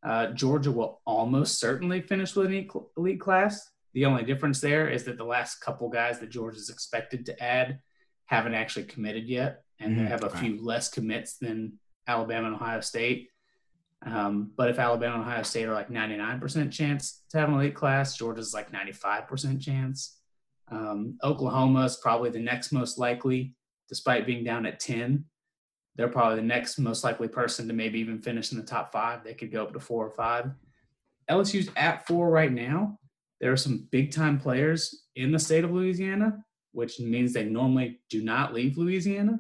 Uh, 0.03 0.27
Georgia 0.29 0.71
will 0.71 1.01
almost 1.07 1.59
certainly 1.59 2.01
finish 2.03 2.35
with 2.37 2.47
an 2.47 2.69
elite- 2.97 3.21
class. 3.21 3.71
The 3.95 4.05
only 4.07 4.23
difference 4.25 4.61
there 4.61 4.89
is 4.89 5.05
that 5.05 5.17
the 5.17 5.25
last 5.25 5.61
couple 5.61 5.89
guys 5.89 6.19
that 6.19 6.31
Georgia's 6.31 6.69
expected 6.69 7.25
to 7.27 7.43
add 7.43 7.79
haven't 8.27 8.55
actually 8.55 8.85
committed 8.87 9.25
yet, 9.29 9.63
and 9.79 9.97
they 9.99 10.03
Mhm, 10.03 10.09
have 10.09 10.25
a 10.25 10.27
okay. 10.27 10.41
few 10.41 10.63
less 10.63 10.91
commits 10.91 11.39
than 11.39 11.79
Alabama 12.07 12.49
and 12.49 12.57
Ohio 12.57 12.81
State. 12.81 13.31
Um, 14.03 14.53
but 14.57 14.69
if 14.69 14.79
Alabama 14.79 15.15
and 15.15 15.23
Ohio 15.25 15.43
State 15.43 15.65
are 15.67 15.73
like 15.75 15.89
99% 15.91 16.71
chance 16.73 17.23
to 17.31 17.39
have 17.39 17.49
an 17.49 17.55
elite 17.55 17.75
class, 17.75 18.17
Georgia's 18.19 18.53
like 18.53 18.71
95% 18.73 19.63
chance. 19.63 20.21
Um, 20.71 21.19
Oklahoma 21.23 21.85
is 21.85 21.97
probably 21.97 22.31
the 22.31 22.41
next 22.41 22.73
most 22.73 22.99
likely, 22.99 23.55
despite 23.89 24.27
being 24.27 24.45
down 24.45 24.67
at 24.67 24.81
10. 24.81 25.25
They're 25.97 26.09
probably 26.09 26.37
the 26.37 26.43
next 26.47 26.79
most 26.79 27.05
likely 27.05 27.29
person 27.29 27.69
to 27.69 27.75
maybe 27.75 28.01
even 28.01 28.21
finish 28.21 28.51
in 28.53 28.59
the 28.59 28.65
top 28.65 28.93
five. 28.93 29.23
They 29.23 29.35
could 29.35 29.53
go 29.53 29.63
up 29.63 29.73
to 29.75 29.81
four 29.81 30.05
or 30.07 30.11
five. 30.11 30.51
LSU's 31.31 31.71
at 31.77 32.07
four 32.07 32.31
right 32.31 32.51
now. 32.53 32.99
There 33.41 33.53
are 33.53 33.57
some 33.57 33.87
big 33.93 34.11
time 34.11 34.41
players 34.41 35.05
in 35.17 35.31
the 35.31 35.39
state 35.39 35.65
of 35.65 35.71
Louisiana, 35.71 36.45
which 36.73 36.99
means 36.99 37.33
they 37.33 37.45
normally 37.45 38.01
do 38.11 38.25
not 38.25 38.53
leave 38.55 38.77
Louisiana. 38.77 39.39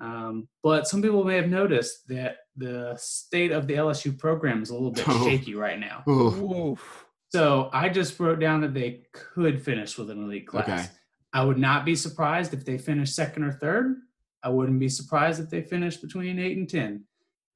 Um, 0.00 0.48
but 0.62 0.86
some 0.86 1.02
people 1.02 1.24
may 1.24 1.36
have 1.36 1.48
noticed 1.48 2.06
that 2.08 2.36
the 2.56 2.94
state 2.98 3.50
of 3.52 3.66
the 3.66 3.74
LSU 3.74 4.16
program 4.16 4.62
is 4.62 4.70
a 4.70 4.74
little 4.74 4.90
bit 4.92 5.04
Oh. 5.08 5.24
shaky 5.24 5.54
right 5.54 5.78
now. 5.78 6.04
Ooh. 6.08 6.72
Oof. 6.72 7.03
So 7.34 7.68
I 7.72 7.88
just 7.88 8.20
wrote 8.20 8.38
down 8.38 8.60
that 8.60 8.74
they 8.74 9.02
could 9.12 9.60
finish 9.60 9.98
with 9.98 10.08
an 10.08 10.22
elite 10.22 10.46
class. 10.46 10.68
Okay. 10.68 10.86
I 11.32 11.42
would 11.42 11.58
not 11.58 11.84
be 11.84 11.96
surprised 11.96 12.54
if 12.54 12.64
they 12.64 12.78
finish 12.78 13.10
second 13.12 13.42
or 13.42 13.50
third. 13.50 13.96
I 14.44 14.50
wouldn't 14.50 14.78
be 14.78 14.88
surprised 14.88 15.40
if 15.42 15.50
they 15.50 15.60
finish 15.62 15.96
between 15.96 16.38
eight 16.38 16.56
and 16.56 16.70
ten. 16.70 17.06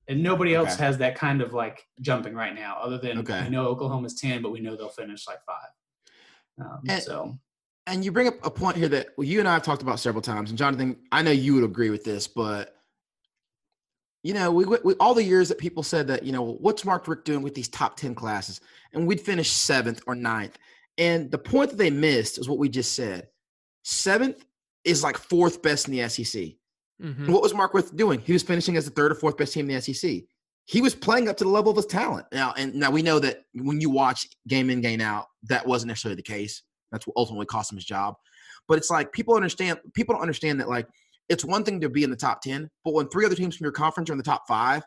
And 0.09 0.21
nobody 0.21 0.53
else 0.57 0.75
Okay. 0.75 0.83
has 0.85 0.99
that 0.99 1.15
kind 1.15 1.41
of 1.41 1.53
like 1.55 1.87
jumping 2.01 2.35
right 2.35 2.57
now, 2.57 2.79
other 2.83 2.99
than 2.99 3.19
Okay. 3.19 3.45
we 3.45 3.51
know 3.51 3.69
Oklahoma's 3.69 4.15
ten, 4.15 4.43
but 4.43 4.51
we 4.51 4.59
know 4.59 4.75
they'll 4.75 4.89
finish 4.89 5.29
like 5.29 5.45
five. 5.47 5.71
Um, 6.67 6.81
And- 6.89 7.03
so 7.05 7.39
And 7.87 8.05
you 8.05 8.11
bring 8.11 8.27
up 8.27 8.35
a 8.45 8.51
point 8.51 8.77
here 8.77 8.89
that 8.89 9.11
well, 9.17 9.29
you 9.29 9.39
and 9.39 9.47
I 9.49 9.53
have 9.53 9.63
talked 9.63 9.83
about 9.83 10.01
several 10.01 10.23
times, 10.23 10.51
and 10.51 10.59
Jonathan, 10.59 10.97
I 11.13 11.23
know 11.23 11.31
you 11.31 11.55
would 11.55 11.63
agree 11.65 11.91
with 11.91 12.03
this, 12.03 12.27
but 12.27 12.78
you 14.23 14.35
know, 14.35 14.51
we, 14.51 14.65
we 14.65 14.95
all 14.95 15.15
the 15.15 15.23
years 15.23 15.49
that 15.49 15.59
people 15.59 15.83
said 15.83 16.09
that, 16.09 16.25
you 16.25 16.33
know, 16.33 16.57
what's 16.61 16.85
Mark 16.85 17.07
Richt 17.07 17.25
doing 17.25 17.43
with 17.43 17.55
these 17.55 17.69
top 17.69 17.97
10 17.97 18.15
classes? 18.15 18.61
And 18.93 19.07
we'd 19.07 19.21
finish 19.21 19.51
seventh 19.51 20.03
or 20.07 20.15
ninth. 20.15 20.59
And 20.97 21.31
the 21.31 21.39
point 21.39 21.71
that 21.71 21.77
they 21.77 21.91
missed 21.91 22.39
is 22.39 22.49
what 22.49 22.59
we 22.59 22.69
just 22.69 22.95
said. 22.95 23.29
Seventh 23.85 24.45
is 24.85 25.03
like 25.03 25.17
fourth 25.17 25.63
best 25.63 25.89
in 25.89 25.95
the 25.95 26.09
SEC. 26.09 26.57
Mhm. 27.01 27.29
What 27.29 27.43
was 27.43 27.55
Mark 27.55 27.75
Richt 27.75 27.97
doing? 27.97 28.21
He 28.21 28.33
was 28.33 28.43
finishing 28.43 28.77
as 28.77 28.85
the 28.85 28.91
third 28.91 29.13
or 29.13 29.15
fourth 29.15 29.37
best 29.37 29.53
team 29.53 29.71
in 29.71 29.77
the 29.77 29.81
SEC. 29.81 30.25
He 30.65 30.83
was 30.83 30.95
playing 30.95 31.29
up 31.29 31.37
to 31.39 31.45
the 31.45 31.51
level 31.51 31.71
of 31.71 31.77
his 31.77 31.87
talent. 31.87 32.27
Now, 32.33 32.53
and 32.57 32.75
now 32.75 32.91
we 32.91 33.03
know 33.03 33.19
that 33.21 33.45
when 33.55 33.81
you 33.81 33.89
watch 33.89 34.27
game 34.49 34.69
in, 34.69 34.81
game 34.81 35.01
out, 35.01 35.27
that 35.45 35.67
wasn't 35.67 35.89
necessarily 35.89 36.17
the 36.17 36.23
case. 36.23 36.63
That's 36.91 37.07
what 37.07 37.17
ultimately 37.17 37.47
cost 37.47 37.73
him 37.73 37.77
his 37.77 37.85
job. 37.85 38.17
But 38.67 38.79
it's 38.79 38.91
like 38.91 39.13
people 39.13 39.35
understand. 39.35 39.79
People 39.95 40.15
don't 40.15 40.23
understand 40.23 40.61
that 40.61 40.69
like 40.69 40.87
it's 41.29 41.45
one 41.45 41.65
thing 41.65 41.81
to 41.81 41.89
be 41.89 42.05
in 42.05 42.11
the 42.11 42.17
top 42.17 42.43
ten, 42.43 42.71
but 42.85 42.95
when 42.95 43.09
three 43.09 43.27
other 43.27 43.35
teams 43.35 43.57
from 43.57 43.65
your 43.65 43.73
conference 43.73 44.11
are 44.11 44.15
in 44.15 44.19
the 44.19 44.25
top 44.25 44.47
five, 44.49 44.83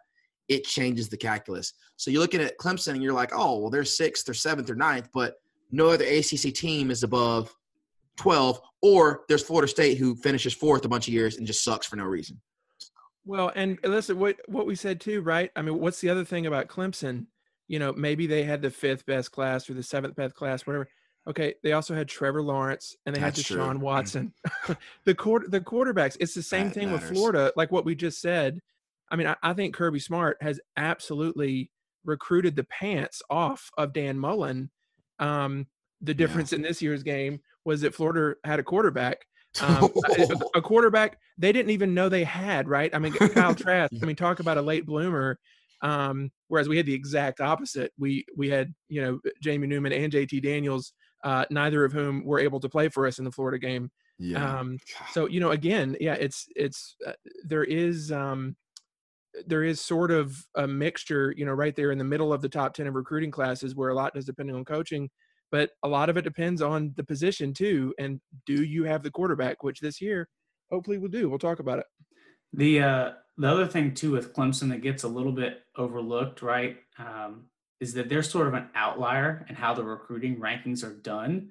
it 0.47 0.65
changes 0.65 1.07
the 1.07 1.17
calculus. 1.17 1.73
So 1.95 2.11
you're 2.11 2.21
looking 2.21 2.41
at 2.41 2.57
Clemson 2.57 2.93
and 2.93 3.03
you're 3.03 3.13
like, 3.13 3.31
oh, 3.33 3.59
well, 3.59 3.69
they're 3.69 3.85
sixth 3.85 4.27
or 4.27 4.33
seventh 4.33 4.69
or 4.69 4.75
ninth, 4.75 5.09
but 5.13 5.35
no 5.71 5.89
other 5.89 6.05
ACC 6.05 6.53
team 6.53 6.91
is 6.91 7.03
above 7.03 7.53
12. 8.17 8.59
Or 8.81 9.21
there's 9.29 9.43
Florida 9.43 9.67
State 9.67 9.97
who 9.97 10.15
finishes 10.15 10.53
fourth 10.53 10.83
a 10.83 10.89
bunch 10.89 11.07
of 11.07 11.13
years 11.13 11.37
and 11.37 11.47
just 11.47 11.63
sucks 11.63 11.87
for 11.87 11.95
no 11.95 12.03
reason. 12.03 12.41
Well, 13.23 13.51
and 13.55 13.77
listen, 13.83 14.17
what 14.17 14.37
what 14.47 14.65
we 14.65 14.75
said 14.75 14.99
too, 14.99 15.21
right? 15.21 15.51
I 15.55 15.61
mean, 15.61 15.79
what's 15.79 16.01
the 16.01 16.09
other 16.09 16.25
thing 16.25 16.47
about 16.47 16.67
Clemson? 16.67 17.27
You 17.67 17.79
know, 17.79 17.93
maybe 17.93 18.25
they 18.25 18.43
had 18.43 18.61
the 18.61 18.71
fifth 18.71 19.05
best 19.05 19.31
class 19.31 19.69
or 19.69 19.75
the 19.75 19.83
seventh 19.83 20.15
best 20.15 20.35
class, 20.35 20.65
whatever. 20.65 20.89
Okay, 21.29 21.53
they 21.63 21.73
also 21.73 21.93
had 21.93 22.07
Trevor 22.07 22.41
Lawrence 22.41 22.95
and 23.05 23.15
they 23.15 23.19
That's 23.19 23.37
had 23.37 23.45
true. 23.45 23.57
Deshaun 23.57 23.79
Watson. 23.79 24.33
the 25.05 25.13
quarter 25.13 25.47
the 25.47 25.61
quarterbacks, 25.61 26.17
it's 26.19 26.33
the 26.33 26.41
same 26.41 26.67
That 26.67 26.73
thing 26.73 26.91
with. 26.91 27.03
Florida, 27.03 27.51
like 27.55 27.71
what 27.71 27.85
we 27.85 27.95
just 27.95 28.21
said. 28.21 28.59
I 29.11 29.17
mean, 29.17 29.27
I, 29.27 29.35
I 29.43 29.53
think 29.53 29.75
Kirby 29.75 29.99
Smart 29.99 30.37
has 30.41 30.59
absolutely 30.77 31.69
recruited 32.05 32.55
the 32.55 32.63
pants 32.63 33.21
off 33.29 33.69
of 33.77 33.93
Dan 33.93 34.17
Mullen. 34.17 34.71
Um, 35.19 35.67
the 36.01 36.13
difference 36.13 36.53
in 36.53 36.61
this 36.61 36.81
year's 36.81 37.03
game 37.03 37.41
was 37.65 37.81
that 37.81 37.93
Florida 37.93 38.35
had 38.43 38.59
a 38.59 38.63
quarterback 38.63 39.19
um, 39.59 39.89
a, 40.17 40.57
a 40.57 40.61
quarterback 40.61 41.17
they 41.37 41.51
didn't 41.51 41.71
even 41.71 41.93
know 41.93 42.07
they 42.07 42.23
had 42.23 42.69
right 42.69 42.93
i 42.95 42.99
mean 42.99 43.13
kyle 43.13 43.55
trask 43.55 43.93
i 44.01 44.05
mean 44.05 44.15
talk 44.15 44.39
about 44.39 44.57
a 44.57 44.61
late 44.61 44.85
bloomer 44.85 45.37
um, 45.83 46.31
whereas 46.47 46.69
we 46.69 46.77
had 46.77 46.85
the 46.85 46.93
exact 46.93 47.41
opposite 47.41 47.91
we 47.97 48.23
we 48.37 48.49
had 48.49 48.73
you 48.87 49.01
know 49.01 49.19
jamie 49.41 49.67
newman 49.67 49.91
and 49.91 50.13
jt 50.13 50.41
daniels 50.41 50.93
uh, 51.23 51.45
neither 51.49 51.83
of 51.83 51.93
whom 51.93 52.23
were 52.25 52.39
able 52.39 52.59
to 52.59 52.69
play 52.69 52.89
for 52.89 53.05
us 53.07 53.19
in 53.19 53.25
the 53.25 53.31
florida 53.31 53.59
game. 53.59 53.91
Yeah. 54.19 54.59
um, 54.59 54.77
so 55.11 55.27
you 55.27 55.39
know 55.39 55.51
again 55.51 55.97
yeah 55.99 56.13
it's 56.13 56.47
it's 56.55 56.95
uh, 57.07 57.13
there 57.43 57.63
is 57.63 58.11
um 58.11 58.55
there 59.47 59.63
is 59.63 59.81
sort 59.81 60.11
of 60.11 60.35
a 60.55 60.67
mixture 60.67 61.33
you 61.35 61.45
know 61.45 61.53
right 61.53 61.75
there 61.75 61.91
in 61.91 61.97
the 61.97 62.03
middle 62.03 62.31
of 62.31 62.41
the 62.41 62.49
top 62.49 62.73
10 62.73 62.85
of 62.85 62.95
recruiting 62.95 63.31
classes 63.31 63.75
where 63.75 63.89
a 63.89 63.95
lot 63.95 64.13
does 64.13 64.25
depending 64.25 64.55
on 64.55 64.65
coaching 64.65 65.09
but 65.51 65.71
a 65.83 65.87
lot 65.87 66.09
of 66.09 66.17
it 66.17 66.21
depends 66.21 66.61
on 66.61 66.93
the 66.97 67.03
position 67.03 67.53
too 67.53 67.95
and 67.97 68.19
do 68.45 68.63
you 68.63 68.83
have 68.83 69.01
the 69.01 69.09
quarterback 69.09 69.63
which 69.63 69.79
this 69.79 70.01
year 70.01 70.27
hopefully 70.71 70.97
we'll 70.97 71.11
do. 71.11 71.29
We'll 71.29 71.39
talk 71.39 71.59
about 71.59 71.79
it. 71.79 71.85
The 72.53 72.81
uh, 72.81 73.11
the 73.37 73.47
other 73.47 73.67
thing 73.67 73.93
too 73.93 74.11
with 74.11 74.33
Clemson 74.33 74.69
that 74.69 74.81
gets 74.81 75.03
a 75.03 75.07
little 75.07 75.31
bit 75.31 75.59
overlooked, 75.77 76.41
right, 76.41 76.77
um, 76.97 77.45
is 77.81 77.93
that 77.95 78.07
they're 78.07 78.23
sort 78.23 78.47
of 78.47 78.53
an 78.53 78.69
outlier 78.75 79.45
in 79.49 79.55
how 79.55 79.73
the 79.73 79.83
recruiting 79.83 80.37
rankings 80.37 80.83
are 80.83 80.93
done. 80.93 81.49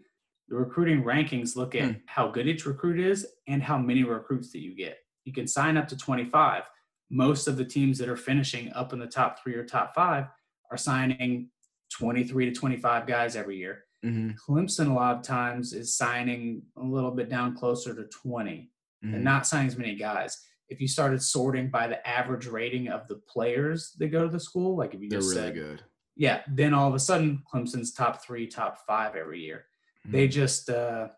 The 0.48 0.56
recruiting 0.56 1.02
rankings 1.02 1.56
look 1.56 1.74
at 1.74 1.82
Hmm. 1.84 1.92
how 2.06 2.28
good 2.30 2.46
each 2.46 2.64
recruit 2.64 3.00
is 3.00 3.26
and 3.48 3.62
how 3.62 3.76
many 3.76 4.04
recruits 4.04 4.50
that 4.52 4.60
you 4.60 4.74
get. 4.74 4.98
You 5.24 5.32
can 5.32 5.46
sign 5.48 5.76
up 5.76 5.88
to 5.88 5.96
25. 5.96 6.62
Most 7.10 7.48
of 7.48 7.56
the 7.56 7.64
teams 7.64 7.98
that 7.98 8.08
are 8.08 8.16
finishing 8.16 8.72
up 8.72 8.92
in 8.92 9.00
the 9.00 9.06
top 9.08 9.42
three 9.42 9.54
or 9.54 9.64
top 9.64 9.92
five 9.94 10.26
are 10.70 10.76
signing 10.76 11.50
23 11.98 12.46
to 12.46 12.52
25 12.52 13.06
guys 13.08 13.34
every 13.34 13.58
year. 13.58 13.84
Mhm, 14.04 14.36
Clemson, 14.38 14.88
a 14.88 14.94
lot 14.94 15.16
of 15.16 15.22
times, 15.22 15.72
is 15.72 15.96
signing 15.96 16.62
a 16.76 16.82
little 16.82 17.10
bit 17.10 17.28
down 17.28 17.56
closer 17.56 17.92
to 17.94 18.04
20 18.04 18.70
mhm. 19.04 19.14
and 19.16 19.24
not 19.24 19.46
signing 19.48 19.66
as 19.66 19.76
many 19.76 19.96
guys. 19.96 20.40
If 20.68 20.80
you 20.80 20.86
started 20.86 21.20
sorting 21.20 21.68
by 21.70 21.88
the 21.88 22.06
average 22.08 22.46
rating 22.46 22.88
of 22.88 23.08
the 23.08 23.16
players 23.16 23.92
that 23.98 24.08
go 24.08 24.22
to 24.22 24.30
the 24.30 24.38
school, 24.38 24.76
like 24.76 24.94
if 24.94 25.02
you 25.02 25.10
They're 25.10 25.18
just 25.18 25.34
really 25.34 25.48
said, 25.48 25.54
good. 25.54 25.82
Yeah, 26.20 26.42
then 26.46 26.74
all 26.74 26.86
of 26.86 26.94
a 26.94 26.98
sudden 26.98 27.42
Clemson's 27.50 27.94
top 27.94 28.22
three, 28.22 28.46
top 28.46 28.76
five 28.86 29.16
every 29.16 29.40
year. 29.40 29.64
Mm-hmm. 30.06 30.16
They 30.16 30.28
just 30.28 30.68
uh, 30.68 31.08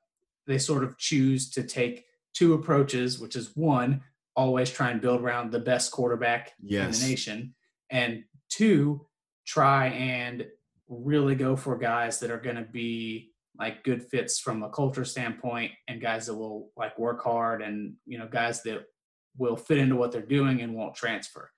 they 0.47 0.59
sort 0.59 0.85
of 0.85 0.97
choose 0.97 1.51
to 1.51 1.65
take 1.65 2.05
two 2.35 2.55
approaches, 2.55 3.19
which 3.19 3.35
is 3.35 3.51
one, 3.57 4.03
always 4.37 4.71
try 4.71 4.93
and 4.93 5.01
build 5.01 5.21
around 5.21 5.51
the 5.51 5.59
best 5.59 5.91
quarterback 5.91 6.53
in 6.65 6.93
the 6.93 6.99
nation, 7.05 7.53
and 7.91 8.23
two, 8.49 9.05
try 9.45 9.89
and 9.89 10.47
really 10.89 11.35
go 11.35 11.57
for 11.57 11.77
guys 11.77 12.21
that 12.21 12.31
are 12.31 12.41
going 12.41 12.55
to 12.55 12.63
be 12.63 13.33
like 13.59 13.83
good 13.83 14.05
fits 14.05 14.39
from 14.39 14.63
a 14.63 14.71
culture 14.71 15.05
standpoint 15.05 15.73
and 15.89 16.01
guys 16.01 16.27
that 16.27 16.35
will 16.37 16.71
like 16.77 16.97
work 16.97 17.25
hard 17.25 17.61
and 17.61 17.95
you 18.07 18.19
know 18.19 18.29
guys 18.29 18.63
that 18.63 18.85
will 19.37 19.57
fit 19.57 19.79
into 19.79 19.97
what 19.97 20.13
they're 20.13 20.23
doing 20.23 20.61
and 20.61 20.75
won't 20.75 20.95
transfer 20.95 21.51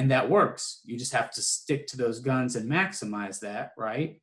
and 0.00 0.10
that 0.10 0.30
works 0.30 0.80
you 0.86 0.96
just 0.96 1.12
have 1.12 1.30
to 1.30 1.42
stick 1.42 1.86
to 1.86 1.94
those 1.94 2.20
guns 2.20 2.56
and 2.56 2.70
maximize 2.70 3.38
that 3.38 3.72
right 3.76 4.18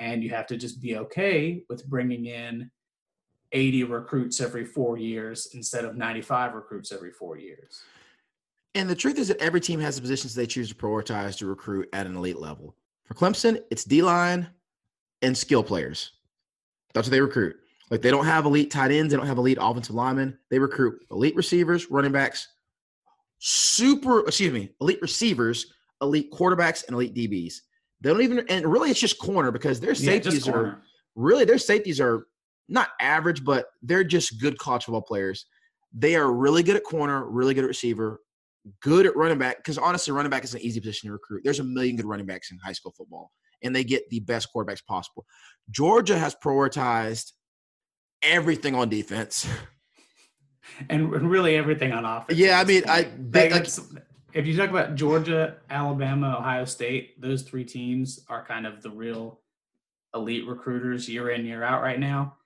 and 0.00 0.24
you 0.24 0.30
have 0.30 0.44
to 0.44 0.56
just 0.56 0.82
be 0.82 0.96
okay 0.96 1.62
with 1.68 1.86
bringing 1.86 2.26
in 2.26 2.68
80 3.52 3.84
recruits 3.84 4.40
every 4.40 4.64
four 4.64 4.98
years 4.98 5.48
instead 5.54 5.84
of 5.84 5.96
95 5.96 6.54
recruits 6.54 6.90
every 6.90 7.12
four 7.12 7.38
years 7.38 7.80
And 8.74 8.90
the 8.90 8.96
truth 8.96 9.18
is 9.18 9.28
that 9.28 9.40
every 9.40 9.60
team 9.60 9.78
has 9.78 9.94
the 9.94 10.02
positions 10.02 10.34
they 10.34 10.46
choose 10.46 10.68
to 10.70 10.74
prioritize 10.74 11.38
to 11.38 11.46
recruit 11.46 11.88
at 11.92 12.06
an 12.06 12.16
elite 12.16 12.38
level. 12.38 12.74
For 13.04 13.14
Clemson, 13.14 13.60
it's 13.70 13.84
D 13.84 14.02
line 14.02 14.48
and 15.22 15.36
skill 15.36 15.64
players. 15.64 16.12
That's 16.94 17.08
what 17.08 17.12
they 17.12 17.20
recruit. 17.20 17.56
Like 17.90 18.02
they 18.02 18.12
don't 18.12 18.26
have 18.26 18.46
elite 18.46 18.70
tight 18.70 18.92
ends, 18.92 19.12
they 19.12 19.16
don't 19.16 19.26
have 19.26 19.38
elite 19.38 19.58
offensive 19.60 19.96
linemen. 19.96 20.38
They 20.50 20.60
recruit 20.60 21.04
elite 21.10 21.34
receivers, 21.34 21.90
running 21.90 22.12
backs, 22.12 22.48
super, 23.40 24.20
excuse 24.20 24.52
me, 24.52 24.70
elite 24.80 25.02
receivers, 25.02 25.72
elite 26.00 26.30
quarterbacks, 26.30 26.86
and 26.86 26.94
elite 26.94 27.14
DBs. 27.14 27.54
They 28.00 28.10
don't 28.10 28.22
even, 28.22 28.46
and 28.48 28.66
really 28.66 28.90
it's 28.90 29.00
just 29.00 29.18
corner 29.18 29.50
because 29.50 29.80
their 29.80 29.90
Yeah, 29.90 30.12
safeties 30.12 30.46
are 30.46 30.82
really 31.16 31.44
their 31.44 31.58
safeties 31.58 32.00
are 32.00 32.26
not 32.68 32.90
average, 33.00 33.44
but 33.44 33.66
they're 33.82 34.04
just 34.04 34.40
good 34.40 34.56
college 34.58 34.84
football 34.84 35.02
players. 35.02 35.46
They 35.92 36.14
are 36.14 36.32
really 36.32 36.62
good 36.62 36.76
at 36.76 36.84
corner, 36.84 37.28
really 37.28 37.52
good 37.52 37.64
at 37.64 37.68
receiver, 37.68 38.20
good 38.80 39.06
at 39.06 39.16
running 39.16 39.38
back. 39.38 39.56
Because 39.56 39.76
honestly, 39.76 40.12
running 40.12 40.30
back 40.30 40.44
is 40.44 40.54
an 40.54 40.60
easy 40.60 40.80
position 40.80 41.08
to 41.08 41.12
recruit. 41.12 41.42
There's 41.44 41.58
a 41.58 41.64
million 41.64 41.96
good 41.96 42.06
running 42.06 42.26
backs 42.26 42.52
in 42.52 42.58
high 42.58 42.72
school 42.72 42.94
football, 42.96 43.32
and 43.62 43.74
they 43.74 43.84
get 43.84 44.08
the 44.10 44.20
best 44.20 44.48
quarterbacks 44.54 44.84
possible. 44.86 45.26
Georgia 45.70 46.16
has 46.16 46.36
prioritized 46.42 47.32
everything 48.22 48.74
on 48.74 48.88
defense. 48.88 49.48
and 50.88 51.12
and 51.14 51.30
really 51.30 51.56
everything 51.56 51.92
on 51.92 52.04
offense. 52.04 52.38
Yeah, 52.38 52.60
I 52.60 52.64
mean, 52.64 52.82
I- 52.88 53.04
point. 53.04 53.32
they- 53.32 53.50
Like, 53.50 53.64
like- 53.78 54.04
if 54.32 54.46
you 54.46 54.56
talk 54.56 54.70
about 54.70 54.94
Georgia, 54.94 55.56
Alabama, 55.70 56.36
Ohio 56.38 56.64
State, 56.64 57.20
those 57.20 57.42
three 57.42 57.64
teams 57.64 58.24
are 58.28 58.44
kind 58.46 58.64
of 58.66 58.80
the 58.80 58.90
real 58.90 59.40
elite 60.14 60.46
recruiters 60.46 61.08
year 61.08 61.30
in 61.30 61.44
year 61.44 61.62
out 61.64 61.82
right 61.82 61.98
now, 61.98 62.36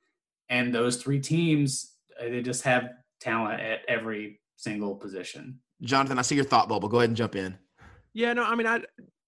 and 0.49 0.75
those 0.75 1.03
three 1.03 1.21
teams 1.21 1.93
uh, 2.21 2.25
they 2.25 2.41
just 2.43 2.63
have 2.63 2.91
talent 3.21 3.61
at 3.61 3.81
every 3.89 4.41
single 4.57 4.95
position. 4.95 5.59
Jonathan, 5.83 6.19
I 6.19 6.23
see 6.23 6.37
your 6.37 6.45
thought 6.45 6.69
bubble. 6.69 6.89
Go 6.89 6.99
ahead 6.99 7.11
and 7.11 7.17
jump 7.17 7.35
in. 7.37 7.59
Yeah, 8.15 8.33
no, 8.33 8.45
I 8.45 8.55
mean, 8.55 8.67
I 8.67 8.83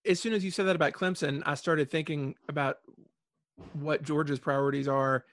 as 0.07 0.21
soon 0.21 0.33
as 0.33 0.45
you 0.45 0.51
said 0.51 0.67
that 0.67 0.77
about 0.77 0.93
Clemson, 0.93 1.43
I 1.45 1.55
started 1.57 1.91
thinking 1.91 2.37
about 2.49 2.77
what 3.73 4.03
Georgia's 4.03 4.39
priorities 4.39 4.87
are. 4.89 5.25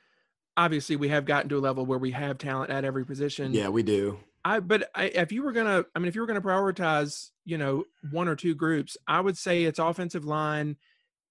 Obviously, 0.55 0.95
we 0.95 1.09
have 1.09 1.25
gotten 1.25 1.49
to 1.49 1.57
a 1.57 1.59
level 1.59 1.85
where 1.85 1.97
we 1.99 2.11
have 2.11 2.37
talent 2.37 2.69
at 2.69 2.85
every 2.85 3.05
position. 3.05 3.53
Yeah, 3.53 3.69
we 3.69 3.83
do. 3.83 4.19
I 4.45 4.59
but 4.59 4.89
I, 4.93 5.05
if 5.05 5.31
you 5.31 5.43
were 5.43 5.51
gonna, 5.51 5.85
I 5.95 5.99
mean, 5.99 6.07
if 6.07 6.15
you 6.15 6.21
were 6.21 6.27
gonna 6.27 6.41
prioritize, 6.41 7.31
you 7.45 7.57
know, 7.57 7.85
one 8.11 8.27
or 8.27 8.35
two 8.35 8.53
groups, 8.55 8.97
I 9.07 9.19
would 9.21 9.37
say 9.37 9.63
it's 9.63 9.79
offensive 9.79 10.25
line, 10.25 10.77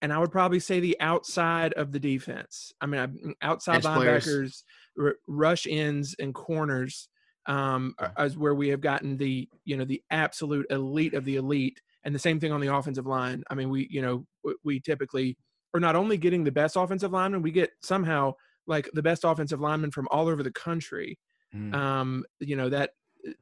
and 0.01 0.13
I 0.13 0.19
would 0.19 0.33
probably 0.33 0.61
say 0.61 0.81
the 0.81 0.97
outside 0.99 1.73
of 1.75 1.93
the 1.93 2.01
defense. 2.01 2.73
I 2.81 2.87
mean, 2.87 3.35
outside 3.43 3.77
Edge 3.77 3.85
linebackers, 3.85 4.63
r- 4.99 5.17
rush 5.29 5.67
ends, 5.69 6.17
and 6.19 6.35
corners 6.35 7.09
um, 7.47 7.95
Okay. 8.01 8.13
as 8.17 8.37
where 8.37 8.55
we 8.55 8.69
have 8.69 8.81
gotten 8.81 9.17
the 9.19 9.49
you 9.65 9.77
know 9.77 9.85
the 9.85 10.03
absolute 10.11 10.67
elite 10.71 11.15
of 11.15 11.25
the 11.25 11.37
elite, 11.37 11.81
and 12.05 12.15
the 12.15 12.19
same 12.19 12.41
thing 12.41 12.51
on 12.51 12.61
the 12.61 12.75
offensive 12.75 13.07
line. 13.07 13.45
I 13.51 13.55
mean, 13.55 13.69
we 13.71 13.87
you 13.91 14.03
know 14.03 14.27
we 14.65 14.81
typically 14.81 15.37
are 15.75 15.81
not 15.81 15.97
only 15.97 16.17
getting 16.17 16.45
the 16.45 16.53
best 16.53 16.77
offensive 16.77 17.13
lineman, 17.13 17.43
we 17.43 17.51
get 17.51 17.71
somehow 17.83 18.35
like 18.67 18.89
the 18.93 19.03
best 19.03 19.25
offensive 19.25 19.61
lineman 19.61 19.91
from 19.91 20.09
all 20.11 20.29
over 20.29 20.43
the 20.43 20.53
country 20.53 21.19
Mm. 21.55 21.75
um, 21.75 22.25
you 22.41 22.57
know 22.57 22.71
that 22.71 22.93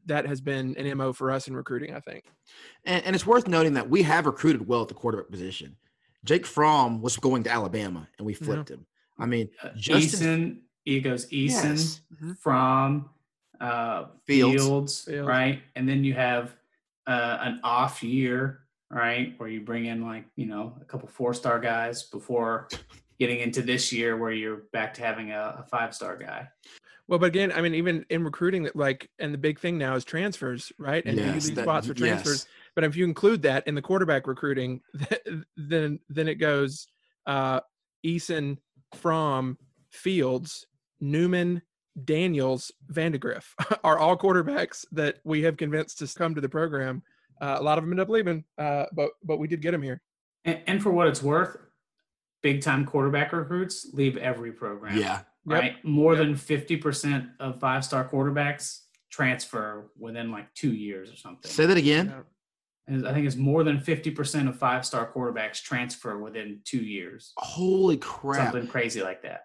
that 0.06 0.26
has 0.26 0.40
been 0.40 0.76
an 0.76 0.96
mo 0.98 1.12
for 1.12 1.30
us 1.30 1.46
in 1.46 1.54
recruiting. 1.54 1.94
I 1.94 2.00
think. 2.00 2.24
And, 2.84 3.04
and 3.04 3.14
it's 3.14 3.24
worth 3.24 3.46
noting 3.46 3.74
that 3.74 3.88
we 3.88 4.02
have 4.02 4.26
recruited 4.26 4.66
well 4.66 4.82
at 4.82 4.88
the 4.88 4.94
quarterback 4.94 5.30
position. 5.30 5.76
Jake 6.24 6.44
Fromm 6.44 7.00
was 7.02 7.16
going 7.16 7.44
to 7.44 7.50
Alabama, 7.50 8.08
and 8.18 8.26
we 8.26 8.34
flipped 8.34 8.68
him. 8.68 8.84
I 9.16 9.26
mean, 9.26 9.48
Uh, 9.62 9.68
Justin- 9.76 10.20
Eason, 10.20 10.60
it 10.86 11.00
goes 11.02 11.26
Eason 11.30 11.62
Yes. 11.76 12.00
Mhm. 12.20 12.36
from 12.38 13.10
uh, 13.60 14.06
Fields. 14.26 14.64
Fields, 14.64 15.04
Fields. 15.04 15.28
right? 15.28 15.62
And 15.76 15.88
then 15.88 16.02
you 16.02 16.14
have 16.14 16.56
uh, 17.06 17.38
an 17.42 17.60
off 17.62 18.02
year, 18.02 18.62
right, 18.90 19.34
where 19.38 19.48
you 19.48 19.60
bring 19.60 19.86
in 19.86 20.02
like 20.02 20.24
you 20.34 20.46
know 20.46 20.76
a 20.80 20.84
couple 20.84 21.06
four 21.08 21.32
star 21.32 21.60
guys 21.60 22.02
before 22.02 22.68
getting 23.20 23.38
into 23.40 23.62
this 23.62 23.92
year 23.92 24.16
where 24.16 24.32
you're 24.32 24.62
back 24.72 24.94
to 24.94 25.02
having 25.02 25.30
a, 25.30 25.58
a 25.60 25.62
five 25.70 25.94
star 25.94 26.16
guy. 26.16 26.48
Well, 27.06 27.18
but 27.18 27.26
again, 27.26 27.52
I 27.52 27.60
mean, 27.60 27.74
even 27.74 28.06
in 28.08 28.24
recruiting, 28.24 28.68
like, 28.74 29.10
and 29.18 29.34
the 29.34 29.38
big 29.38 29.58
thing 29.60 29.76
now 29.76 29.94
is 29.94 30.04
transfers, 30.04 30.72
right? 30.78 31.04
And 31.04 31.18
you 31.18 31.24
Yes, 31.24 31.46
leave 31.46 31.56
that- 31.56 31.64
spots 31.64 31.86
for 31.86 31.94
transfers. 31.94 32.46
yes. 32.46 32.46
But 32.74 32.84
if 32.84 32.96
you 32.96 33.04
include 33.04 33.42
that 33.42 33.66
in 33.66 33.74
the 33.74 33.82
quarterback 33.82 34.26
recruiting, 34.26 34.80
then 35.56 36.00
then 36.08 36.28
it 36.28 36.36
goes 36.36 36.86
uh, 37.26 37.60
Eason, 38.06 38.56
Fromm, 38.94 39.58
Fields, 39.90 40.66
Newman, 41.00 41.62
Daniels, 42.04 42.72
Vandagriff 42.92 43.44
are 43.84 43.98
all 43.98 44.16
quarterbacks 44.16 44.86
that 44.92 45.18
we 45.24 45.42
have 45.42 45.56
convinced 45.58 45.98
to 45.98 46.06
come 46.16 46.34
to 46.36 46.40
the 46.40 46.48
program. 46.48 47.02
Uh, 47.40 47.56
a 47.58 47.62
lot 47.62 47.76
of 47.76 47.84
them 47.84 47.92
end 47.92 48.00
up 48.00 48.08
leaving, 48.08 48.44
uh, 48.56 48.84
but 48.94 49.10
but 49.24 49.38
we 49.38 49.48
did 49.48 49.60
get 49.60 49.72
them 49.72 49.82
here. 49.82 50.00
And, 50.44 50.60
and 50.68 50.82
for 50.82 50.90
what 50.90 51.08
it's 51.08 51.22
worth, 51.22 51.56
big 52.42 52.62
time 52.62 52.84
quarterback 52.84 53.32
recruits 53.32 53.88
leave 53.92 54.16
every 54.16 54.52
program. 54.52 54.96
Yeah. 54.96 55.20
Yep. 55.46 55.62
right? 55.62 55.84
More 55.84 56.16
than 56.16 56.34
50% 56.34 57.30
of 57.40 57.58
five 57.60 57.84
star 57.84 58.08
quarterbacks 58.08 58.80
transfer 59.10 59.90
within 59.98 60.30
like 60.30 60.52
two 60.54 60.72
years 60.72 61.10
or 61.10 61.16
something. 61.16 61.50
Say 61.50 61.66
that 61.66 61.76
again. 61.76 62.12
And 62.86 63.06
I 63.06 63.12
think 63.14 63.26
it's 63.26 63.36
more 63.36 63.62
than 63.64 63.78
50% 63.78 64.48
of 64.48 64.56
five 64.58 64.84
star 64.84 65.10
quarterbacks 65.12 65.62
transfer 65.62 66.18
within 66.18 66.60
two 66.64 66.78
years. 66.82 67.32
Holy 67.36 67.96
crap. 67.96 68.52
Something 68.52 68.68
crazy 68.68 69.02
like 69.02 69.22
that. 69.22 69.44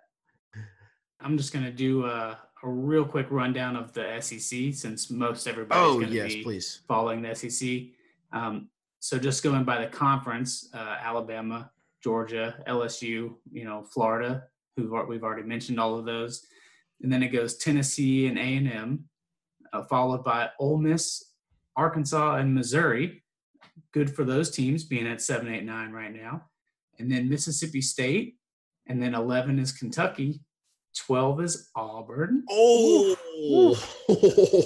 I'm 1.22 1.38
just 1.38 1.54
going 1.54 1.66
to 1.66 1.72
do 1.72 2.06
a, 2.06 2.38
a 2.64 2.70
real 2.70 3.06
quick 3.06 3.28
rundown 3.30 3.76
of 3.76 3.94
the 3.94 4.20
SEC 4.20 4.74
since 4.74 5.10
most 5.10 5.48
everybody's 5.48 5.82
Oh, 5.84 5.94
going 5.96 6.08
to 6.10 6.14
yes, 6.16 6.34
be 6.34 6.44
please. 6.44 6.82
following 6.88 7.22
the 7.22 7.34
SEC. 7.36 7.84
Um, 8.32 8.70
so 9.00 9.18
just 9.18 9.44
going 9.44 9.64
by 9.64 9.80
the 9.82 9.88
conference, 9.88 10.70
uh, 10.74 10.98
Alabama, 11.02 11.72
Georgia, 12.16 12.64
LSU, 12.68 13.34
you 13.52 13.66
know, 13.66 13.84
Florida, 13.84 14.44
who 14.78 14.96
we've 15.10 15.24
already 15.24 15.42
mentioned 15.42 15.80
all 15.80 15.98
of 15.98 16.06
those, 16.06 16.46
and 17.02 17.12
then 17.12 17.24
it 17.24 17.30
goes 17.30 17.58
Tennessee 17.58 18.28
and 18.28 18.38
A 18.38 18.42
and 18.58 18.72
M, 18.72 19.06
uh, 19.74 19.82
followed 19.86 20.24
by 20.24 20.52
Ole 20.60 20.78
Miss, 20.78 21.32
Arkansas, 21.76 22.36
and 22.36 22.54
Missouri. 22.54 23.24
Good 23.92 24.16
for 24.16 24.24
those 24.24 24.52
teams 24.52 24.84
being 24.84 25.08
at 25.08 25.20
seven, 25.20 25.52
eight, 25.52 25.64
nine 25.66 25.92
right 25.92 26.14
now, 26.14 26.44
and 27.00 27.12
then 27.12 27.28
Mississippi 27.28 27.82
State, 27.82 28.36
and 28.86 29.02
then 29.02 29.16
eleven 29.16 29.58
is 29.58 29.72
Kentucky, 29.72 30.42
twelve 30.96 31.42
is 31.42 31.72
Auburn, 31.76 32.44
Oh. 32.52 33.74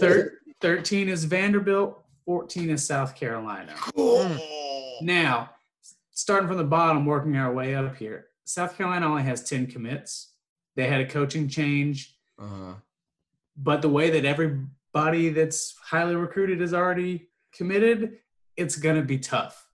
Thir- 0.01 0.34
13 0.60 1.08
is 1.08 1.24
Vanderbilt, 1.24 2.03
14 2.25 2.69
is 2.72 2.86
South 2.86 3.15
Carolina. 3.15 3.74
Oh. 3.98 4.98
Now, 5.01 5.51
starting 6.20 6.48
from 6.48 6.58
the 6.58 6.64
bottom, 6.64 7.06
working 7.06 7.38
our 7.38 7.54
way 7.54 7.76
up 7.76 7.96
here, 7.96 8.28
South 8.44 8.76
Carolina 8.78 9.08
only 9.08 9.24
has 9.24 9.48
10 9.48 9.68
commits. 9.68 10.34
They 10.76 10.88
had 10.88 11.02
a 11.02 11.08
coaching 11.08 11.48
change, 11.48 12.16
Uh-huh. 12.38 12.74
but 13.56 13.82
the 13.82 13.90
way 13.90 14.10
that 14.12 14.26
everybody 14.26 15.30
that's 15.30 15.76
highly 15.82 16.16
recruited 16.16 16.62
is 16.62 16.74
already 16.74 17.30
committed, 17.54 18.18
it's 18.58 18.76
going 18.76 18.96
to 18.98 19.02
be 19.02 19.18
tough. 19.20 19.68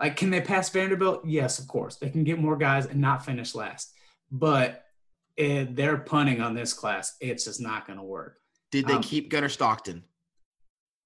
Like, 0.00 0.16
can 0.16 0.30
they 0.30 0.40
pass 0.40 0.68
Vanderbilt? 0.70 1.24
Yes, 1.24 1.58
of 1.58 1.66
course. 1.68 1.96
They 1.96 2.10
can 2.10 2.24
get 2.24 2.38
more 2.38 2.56
guys 2.56 2.86
and 2.86 3.00
not 3.00 3.24
finish 3.24 3.54
last. 3.54 3.92
But 4.30 4.84
eh, 5.38 5.66
they're 5.70 5.98
punting 5.98 6.40
on 6.40 6.54
this 6.54 6.72
class. 6.72 7.16
It's 7.20 7.44
just 7.44 7.60
not 7.60 7.86
going 7.86 7.98
to 7.98 8.04
work. 8.04 8.38
Did 8.70 8.86
they 8.86 8.94
Um, 8.94 9.02
keep 9.02 9.28
Gunnar 9.30 9.48
Stockton? 9.48 10.04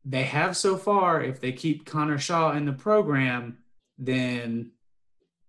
they 0.05 0.25
have 0.25 0.57
so 0.57 0.77
far. 0.77 1.23
If 1.23 1.41
they 1.41 1.53
keep 1.53 1.85
Connor 1.85 2.19
Shaw 2.19 2.53
in 2.53 2.65
the 2.65 2.73
program, 2.73 3.59
then, 3.99 4.73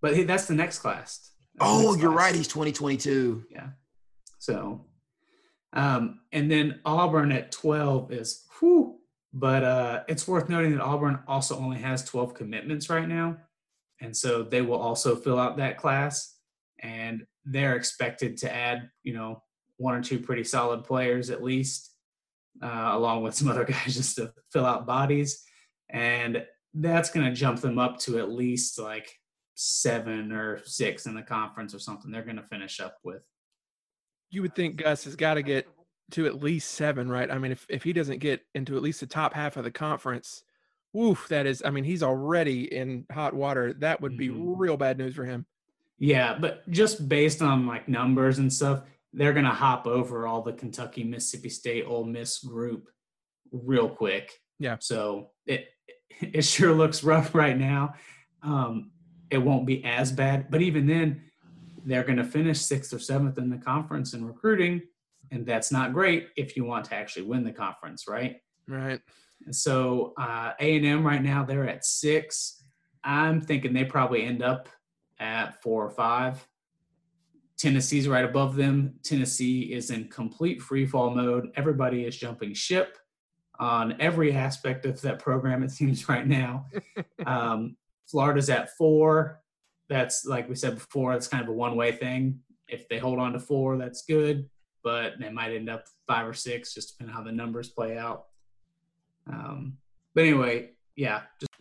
but 0.02 0.16
he, 0.16 0.24
that's 0.24 0.46
the 0.46 0.56
next 0.56 0.80
class. 0.80 1.32
That's 1.56 1.70
Oh, 1.70 1.92
next 1.92 2.02
you're 2.02 2.12
class. 2.14 2.26
right. 2.26 2.36
He's 2.36 2.48
2022. 2.48 3.46
Yeah. 3.52 3.68
So, 4.40 4.86
um, 5.74 6.22
and 6.32 6.50
then 6.50 6.80
Auburn 6.86 7.32
at 7.32 7.52
12 7.52 8.12
is 8.12 8.46
whew. 8.60 8.96
But 9.32 9.64
uh, 9.64 10.04
it's 10.08 10.28
worth 10.28 10.50
noting 10.50 10.72
that 10.72 10.82
Auburn 10.82 11.20
also 11.28 11.56
only 11.58 11.78
has 11.78 12.04
12 12.04 12.34
commitments 12.34 12.90
right 12.90 13.08
now. 13.08 13.38
And 14.02 14.16
so 14.18 14.42
they 14.42 14.62
will 14.62 14.80
also 14.80 15.16
fill 15.16 15.38
out 15.38 15.58
that 15.58 15.78
class. 15.78 16.36
And 16.80 17.26
they're 17.46 17.76
expected 17.76 18.38
to 18.38 18.52
add, 18.54 18.90
you 19.04 19.14
know, 19.14 19.44
one 19.78 19.94
or 19.94 20.02
two 20.02 20.18
pretty 20.20 20.44
solid 20.44 20.84
players 20.84 21.30
at 21.30 21.44
least, 21.44 21.92
uh, 22.64 22.90
along 22.94 23.22
with 23.22 23.36
some 23.36 23.50
other 23.50 23.64
guys 23.66 23.94
just 23.94 24.16
to 24.16 24.34
fill 24.52 24.66
out 24.66 24.88
bodies. 24.88 25.44
And 25.92 26.44
that's 26.74 27.10
going 27.10 27.26
to 27.26 27.34
jump 27.34 27.60
them 27.62 27.80
up 27.80 28.00
to 28.00 28.20
at 28.20 28.32
least 28.32 28.80
like 28.80 29.12
seven 29.56 30.32
or 30.32 30.60
six 30.66 31.06
in 31.06 31.16
the 31.16 31.22
conference 31.22 31.74
or 31.74 31.80
something. 31.80 32.12
They're 32.12 32.24
going 32.24 32.38
to 32.38 32.44
finish 32.44 32.80
up 32.80 32.98
with. 33.04 33.24
You 34.30 34.42
would 34.44 34.56
think 34.56 34.78
Gus 34.78 35.06
has 35.06 35.16
got 35.16 35.36
to 35.36 35.42
get 35.42 35.68
to 36.12 36.26
at 36.26 36.42
least 36.42 36.72
seven, 36.72 37.10
right? 37.10 37.30
I 37.30 37.38
mean, 37.38 37.52
if, 37.52 37.66
if 37.70 37.84
he 37.84 37.94
doesn't 37.94 38.20
get 38.20 38.42
into 38.56 38.76
at 38.76 38.84
least 38.84 39.00
the 39.00 39.08
top 39.08 39.34
half 39.34 39.58
of 39.58 39.64
the 39.64 39.72
conference, 39.72 40.44
woof, 40.94 41.28
that 41.30 41.46
is, 41.46 41.62
I 41.66 41.70
mean, 41.72 41.84
he's 41.84 42.04
already 42.04 42.74
in 42.74 43.06
hot 43.12 43.34
water. 43.34 43.74
That 43.74 44.02
would 44.02 44.18
be 44.18 44.30
Mhm. 44.30 44.56
real 44.58 44.78
bad 44.78 44.98
news 44.98 45.16
for 45.16 45.26
him. 45.26 45.46
Yeah, 45.98 46.38
but 46.40 46.68
just 46.70 47.10
based 47.10 47.42
on 47.42 47.68
like 47.68 47.88
numbers 47.88 48.40
and 48.40 48.52
stuff, 48.52 48.84
they're 49.14 49.34
gonna 49.34 49.54
hop 49.54 49.86
over 49.86 50.26
all 50.26 50.42
the 50.42 50.54
Kentucky, 50.54 51.04
Mississippi 51.04 51.50
State, 51.50 51.84
Ole 51.86 52.06
Miss 52.06 52.40
group 52.40 52.88
real 53.52 53.90
quick. 53.90 54.32
Yeah. 54.60 54.78
So 54.80 55.32
it 55.46 55.68
it 56.20 56.44
sure 56.44 56.74
looks 56.74 57.04
rough 57.04 57.34
right 57.36 57.58
now. 57.58 57.94
Um, 58.44 58.92
it 59.30 59.38
won't 59.38 59.66
be 59.66 59.84
as 59.86 60.12
bad, 60.12 60.50
but 60.50 60.62
even 60.62 60.88
then, 60.88 61.22
they're 61.86 62.04
gonna 62.04 62.24
finish 62.24 62.60
sixth 62.60 62.94
or 62.94 63.00
seventh 63.00 63.38
in 63.38 63.50
the 63.50 63.58
conference 63.58 64.14
in 64.14 64.26
recruiting, 64.26 64.82
and 65.32 65.46
that's 65.46 65.72
not 65.72 65.94
great 65.94 66.30
if 66.36 66.58
you 66.58 66.66
want 66.66 66.86
to 66.86 66.96
actually 66.96 67.26
win 67.26 67.44
the 67.44 67.52
conference, 67.52 68.08
right? 68.08 68.38
Right. 68.68 69.00
And 69.46 69.56
so 69.56 70.14
uh, 70.18 70.54
A&M 70.60 71.06
right 71.06 71.22
now 71.22 71.44
they're 71.44 71.68
at 71.68 71.86
six. 71.86 72.64
I'm 73.04 73.40
thinking 73.40 73.74
they 73.74 73.86
probably 73.86 74.24
end 74.24 74.44
up 74.44 74.68
at 75.20 75.62
four 75.62 75.86
or 75.86 75.90
five. 75.90 76.46
Tennessee's 77.58 78.08
right 78.08 78.26
above 78.26 78.56
them. 78.56 78.96
Tennessee 79.04 79.74
is 79.74 79.92
in 79.92 80.08
complete 80.08 80.62
free 80.62 80.86
fall 80.86 81.10
mode. 81.10 81.50
Everybody 81.56 82.06
is 82.06 82.18
jumping 82.18 82.54
ship 82.54 82.98
on 83.60 83.96
every 84.00 84.34
aspect 84.34 84.86
of 84.86 85.02
that 85.02 85.20
program. 85.20 85.64
It 85.64 85.72
seems 85.72 86.08
right 86.10 86.26
now. 86.26 86.66
um, 87.26 87.76
Florida's 88.08 88.50
at 88.50 88.76
four. 88.78 89.42
That's 89.90 90.26
like 90.26 90.48
we 90.48 90.56
said 90.56 90.76
before. 90.76 91.14
It's 91.14 91.28
kind 91.28 91.44
of 91.44 91.50
a 91.50 91.54
one-way 91.54 91.94
thing. 91.94 92.40
If 92.68 92.88
they 92.88 93.00
hold 93.00 93.20
on 93.20 93.34
to 93.34 93.40
four, 93.40 93.78
that's 93.78 94.04
good. 94.06 94.50
But 94.84 95.14
they 95.20 95.30
might 95.30 95.54
end 95.54 95.70
up 95.70 95.86
five 96.08 96.28
or 96.28 96.34
six, 96.34 96.74
just 96.74 96.92
depending 96.92 97.16
how 97.16 97.24
the 97.24 97.32
numbers 97.32 97.70
play 97.70 97.98
out. 97.98 98.26
Um, 99.28 99.78
but 100.16 100.22
anyway, 100.22 100.72
yeah, 100.96 101.22
just 101.40 101.52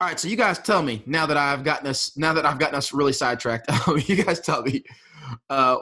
All 0.00 0.08
right, 0.08 0.18
so 0.18 0.28
you 0.28 0.36
guys 0.36 0.58
tell 0.58 0.82
me 0.82 1.02
now 1.06 1.26
that 1.26 1.36
I've 1.36 1.64
gotten 1.64 1.86
us 1.86 2.16
now 2.16 2.32
that 2.32 2.44
I've 2.44 2.58
gotten 2.58 2.74
us 2.74 2.92
really 2.92 3.12
sidetracked. 3.12 3.70
you 4.08 4.22
guys 4.22 4.40
tell 4.40 4.62
me 4.62 4.84
uh, 5.48 5.76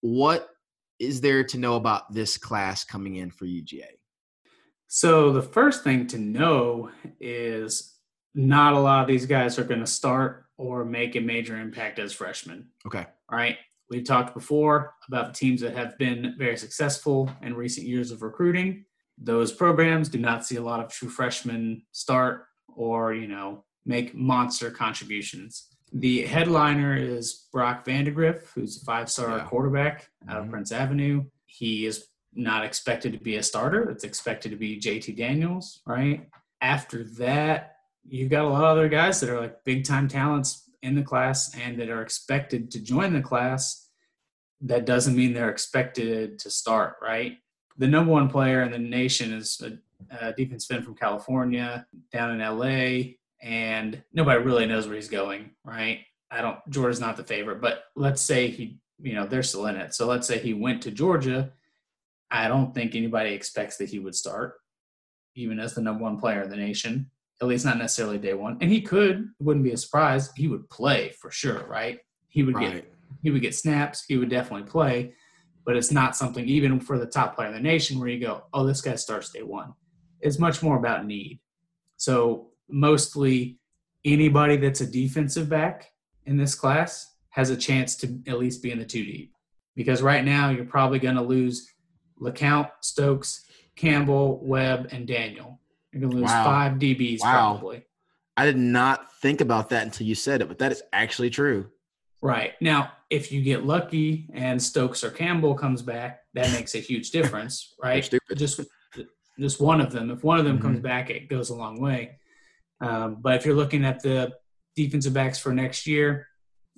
what 0.00 0.48
is 0.98 1.20
there 1.20 1.42
to 1.44 1.58
know 1.58 1.76
about 1.76 2.12
this 2.12 2.36
class 2.36 2.84
coming 2.84 3.16
in 3.16 3.30
for 3.30 3.46
UGA? 3.46 3.86
So 4.94 5.32
the 5.32 5.40
first 5.40 5.84
thing 5.84 6.06
to 6.08 6.18
know 6.18 6.90
is 7.18 7.96
not 8.34 8.74
a 8.74 8.78
lot 8.78 9.00
of 9.00 9.08
these 9.08 9.24
guys 9.24 9.58
are 9.58 9.64
going 9.64 9.80
to 9.80 9.86
start 9.86 10.44
or 10.58 10.84
make 10.84 11.16
a 11.16 11.20
major 11.20 11.56
impact 11.58 11.98
as 11.98 12.12
freshmen. 12.12 12.68
Okay. 12.86 13.06
All 13.30 13.38
right. 13.38 13.56
We've 13.88 14.04
talked 14.04 14.34
before 14.34 14.92
about 15.08 15.28
the 15.28 15.32
teams 15.38 15.62
that 15.62 15.74
have 15.74 15.96
been 15.96 16.34
very 16.36 16.58
successful 16.58 17.30
in 17.40 17.54
recent 17.54 17.86
years 17.86 18.10
of 18.10 18.20
recruiting. 18.20 18.84
Those 19.16 19.50
programs 19.50 20.10
do 20.10 20.18
not 20.18 20.44
see 20.44 20.56
a 20.56 20.62
lot 20.62 20.80
of 20.84 20.92
true 20.92 21.08
freshmen 21.08 21.84
start 21.92 22.44
or, 22.68 23.14
you 23.14 23.28
know, 23.28 23.64
make 23.86 24.14
monster 24.14 24.70
contributions. 24.70 25.68
The 25.94 26.26
headliner 26.26 26.94
is 26.94 27.46
Brock 27.50 27.86
Vandagriff, 27.86 28.44
who's 28.54 28.82
a 28.82 28.84
five 28.84 29.08
star 29.10 29.38
Yeah. 29.38 29.44
quarterback 29.44 30.10
out 30.28 30.36
of 30.36 30.46
Mhm. 30.48 30.50
Prince 30.50 30.70
Avenue. 30.70 31.24
He 31.46 31.86
is 31.86 32.08
not 32.34 32.64
expected 32.64 33.12
to 33.12 33.18
be 33.18 33.36
a 33.36 33.42
starter. 33.42 33.90
It's 33.90 34.04
expected 34.04 34.50
to 34.50 34.56
be 34.56 34.80
JT 34.80 35.16
Daniels, 35.16 35.80
right? 35.86 36.28
After 36.60 37.04
that, 37.18 37.76
you've 38.08 38.30
got 38.30 38.44
a 38.44 38.48
lot 38.48 38.64
of 38.64 38.70
other 38.70 38.88
guys 38.88 39.20
that 39.20 39.30
are 39.30 39.40
like 39.40 39.64
big 39.64 39.84
time 39.84 40.08
talents 40.08 40.70
in 40.82 40.94
the 40.94 41.02
class 41.02 41.54
and 41.56 41.78
that 41.78 41.88
are 41.88 42.02
expected 42.02 42.70
to 42.72 42.80
join 42.80 43.12
the 43.12 43.20
class. 43.20 43.88
That 44.60 44.86
doesn't 44.86 45.16
mean 45.16 45.32
they're 45.32 45.50
expected 45.50 46.38
to 46.40 46.50
start, 46.50 46.96
right? 47.02 47.38
The 47.78 47.88
number 47.88 48.12
one 48.12 48.28
player 48.28 48.62
in 48.62 48.70
the 48.70 48.78
nation 48.78 49.32
is 49.32 49.60
a, 49.60 50.26
a 50.26 50.32
defense 50.32 50.66
fan 50.66 50.82
from 50.82 50.94
California 50.94 51.86
down 52.12 52.30
in 52.30 52.38
LA, 52.38 53.14
and 53.40 54.02
nobody 54.12 54.42
really 54.42 54.66
knows 54.66 54.86
where 54.86 54.96
he's 54.96 55.08
going, 55.08 55.50
right? 55.64 56.00
I 56.30 56.40
don't, 56.40 56.58
Georgia's 56.70 57.00
not 57.00 57.16
the 57.16 57.24
favorite, 57.24 57.60
but 57.60 57.84
let's 57.96 58.22
say 58.22 58.48
he, 58.48 58.78
you 59.00 59.14
know, 59.14 59.26
they're 59.26 59.42
still 59.42 59.66
in 59.66 59.76
it. 59.76 59.94
So 59.94 60.06
let's 60.06 60.26
say 60.26 60.38
he 60.38 60.54
went 60.54 60.82
to 60.82 60.90
Georgia. 60.90 61.52
I 62.32 62.48
don't 62.48 62.74
think 62.74 62.94
anybody 62.94 63.32
expects 63.34 63.76
that 63.76 63.88
he 63.90 63.98
would 63.98 64.14
start. 64.14 64.54
even 65.34 65.58
as 65.58 65.74
the 65.74 65.80
number 65.80 66.02
one 66.02 66.18
player 66.18 66.42
in 66.42 66.50
the 66.50 66.56
nation, 66.56 67.10
at 67.40 67.48
least 67.48 67.64
not 67.64 67.78
necessarily 67.78 68.18
day 68.18 68.34
one. 68.34 68.58
And 68.60 68.70
he 68.70 68.82
could, 68.82 69.16
it 69.20 69.42
wouldn't 69.42 69.64
be 69.64 69.72
a 69.72 69.76
surprise. 69.78 70.30
He 70.36 70.46
would 70.48 70.68
play 70.68 71.10
for 71.20 71.30
sure, 71.30 71.66
right? 71.66 72.00
He 72.28 72.42
would 72.42 72.54
Right. 72.56 72.74
get 72.74 72.94
he 73.22 73.30
would 73.30 73.42
get 73.42 73.54
snaps, 73.54 74.04
he 74.08 74.16
would 74.18 74.28
definitely 74.30 74.68
play, 74.68 75.14
but 75.64 75.76
it's 75.76 75.90
not 75.92 76.16
something 76.16 76.44
even 76.46 76.80
for 76.80 76.98
the 76.98 77.06
top 77.06 77.34
player 77.36 77.48
in 77.48 77.54
the 77.54 77.60
nation 77.60 77.98
where 77.98 78.08
you 78.08 78.18
go, 78.20 78.44
oh, 78.52 78.66
this 78.66 78.80
guy 78.82 78.94
starts 78.96 79.30
day 79.30 79.42
one. 79.42 79.72
It's 80.20 80.38
much 80.38 80.62
more 80.62 80.76
about 80.78 81.06
need. 81.06 81.40
So 81.96 82.50
mostly 82.68 83.58
anybody 84.04 84.56
that's 84.56 84.80
a 84.82 84.86
defensive 84.86 85.48
back 85.48 85.90
in 86.26 86.36
this 86.36 86.54
class 86.54 87.14
has 87.30 87.48
a 87.50 87.56
chance 87.56 87.96
to 87.96 88.06
at 88.26 88.38
least 88.38 88.62
be 88.62 88.70
in 88.72 88.78
the 88.78 88.84
two 88.84 89.04
deep. 89.04 89.32
Because 89.76 90.02
right 90.02 90.24
now 90.24 90.50
you're 90.50 90.64
probably 90.66 90.98
going 90.98 91.16
to 91.16 91.22
lose 91.22 91.71
LeCounte, 92.20 92.70
Stokes, 92.80 93.44
Campbell, 93.76 94.38
Webb, 94.44 94.88
and 94.92 95.06
Daniel. 95.06 95.60
You're 95.92 96.00
going 96.02 96.10
to 96.12 96.16
lose 96.18 96.30
Wow. 96.30 96.44
five 96.44 96.72
DBs 96.78 97.20
Wow. 97.20 97.30
probably. 97.58 97.84
I 98.36 98.46
did 98.46 98.56
not 98.56 99.14
think 99.20 99.40
about 99.40 99.68
that 99.70 99.82
until 99.84 100.06
you 100.06 100.14
said 100.14 100.40
it, 100.40 100.48
but 100.48 100.58
that 100.58 100.72
is 100.72 100.82
actually 100.92 101.30
true. 101.30 101.70
Right. 102.22 102.52
Now, 102.60 102.92
if 103.10 103.30
you 103.32 103.42
get 103.42 103.64
lucky 103.66 104.28
and 104.32 104.62
Stokes 104.62 105.02
or 105.04 105.10
Campbell 105.10 105.54
comes 105.54 105.82
back, 105.82 106.20
that 106.34 106.50
makes 106.52 106.74
a 106.74 106.78
huge 106.78 107.10
difference, 107.10 107.74
right? 107.82 108.08
Just 108.34 108.60
just 109.40 109.60
one 109.60 109.80
of 109.80 109.90
them. 109.90 110.10
If 110.10 110.22
one 110.22 110.38
of 110.38 110.44
them 110.44 110.60
comes 110.60 110.78
Mhm. 110.78 110.82
back, 110.82 111.08
it 111.10 111.26
goes 111.28 111.48
a 111.50 111.54
long 111.54 111.80
way. 111.80 112.18
Um, 112.80 113.16
but 113.20 113.34
if 113.36 113.46
you're 113.46 113.54
looking 113.56 113.82
at 113.84 114.02
the 114.02 114.32
defensive 114.76 115.14
backs 115.14 115.38
for 115.38 115.52
next 115.54 115.86
year, 115.86 116.28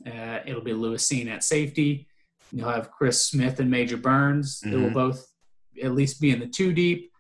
uh, 0.07 0.39
it'll 0.47 0.63
be 0.63 0.73
Lewis 0.73 1.07
Cine 1.07 1.29
at 1.29 1.43
safety. 1.43 2.07
You'll 2.55 2.69
have 2.71 2.91
Chris 2.93 3.27
Smith 3.27 3.59
and 3.59 3.69
Major 3.71 3.97
Burns. 3.97 4.61
They 4.61 4.77
will 4.77 4.91
both 4.91 5.27
at 5.83 5.93
least 5.93 6.21
be 6.21 6.31
in 6.31 6.39
the 6.39 6.47
two 6.47 6.73
deep, 6.73 7.11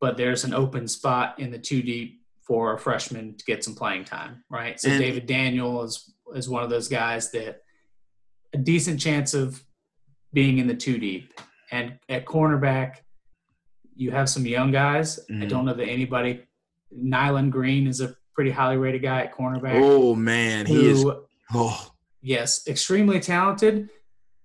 but 0.00 0.18
there's 0.18 0.44
an 0.44 0.52
open 0.52 0.86
spot 0.86 1.38
in 1.38 1.50
the 1.50 1.58
two 1.58 1.82
deep 1.82 2.20
for 2.46 2.74
a 2.74 2.78
freshman 2.78 3.34
to 3.38 3.44
get 3.46 3.64
some 3.64 3.74
playing 3.74 4.04
time, 4.04 4.44
right? 4.50 4.78
So 4.78 4.90
And- 4.90 5.00
David 5.00 5.26
Daniel 5.26 5.82
is 5.82 6.08
is 6.34 6.48
one 6.48 6.62
of 6.62 6.70
those 6.70 6.88
guys 6.88 7.30
that 7.32 7.60
a 8.54 8.58
decent 8.58 8.98
chance 9.00 9.34
of 9.34 9.62
being 10.32 10.56
in 10.58 10.66
the 10.66 10.74
two 10.74 10.96
deep. 10.98 11.32
And 11.70 11.98
at 12.08 12.24
cornerback, 12.24 12.96
you 13.94 14.10
have 14.12 14.28
some 14.30 14.46
young 14.46 14.72
guys. 14.72 15.18
I 15.28 15.32
Mhm. 15.32 15.48
don't 15.50 15.64
know 15.66 15.74
that 15.74 15.86
anybody. 15.86 16.44
Nyland 16.90 17.52
Green 17.52 17.86
is 17.86 18.00
a 18.00 18.14
pretty 18.34 18.50
highly 18.50 18.76
rated 18.78 19.02
guy 19.02 19.22
at 19.22 19.34
cornerback. 19.34 19.74
Oh 19.82 20.14
man, 20.14 20.64
he 20.66 20.88
is. 20.88 21.04
Oh, 21.54 21.92
yes, 22.22 22.66
extremely 22.66 23.20
talented. 23.20 23.90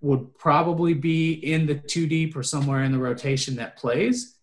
Would 0.08 0.38
probably 0.38 0.93
be 0.93 1.34
in 1.34 1.65
the 1.65 1.76
two 1.76 2.08
deep 2.08 2.38
or 2.38 2.43
somewhere 2.43 2.84
in 2.84 2.93
the 2.93 2.98
rotation 2.98 3.58
that 3.58 3.76
plays, 3.76 4.38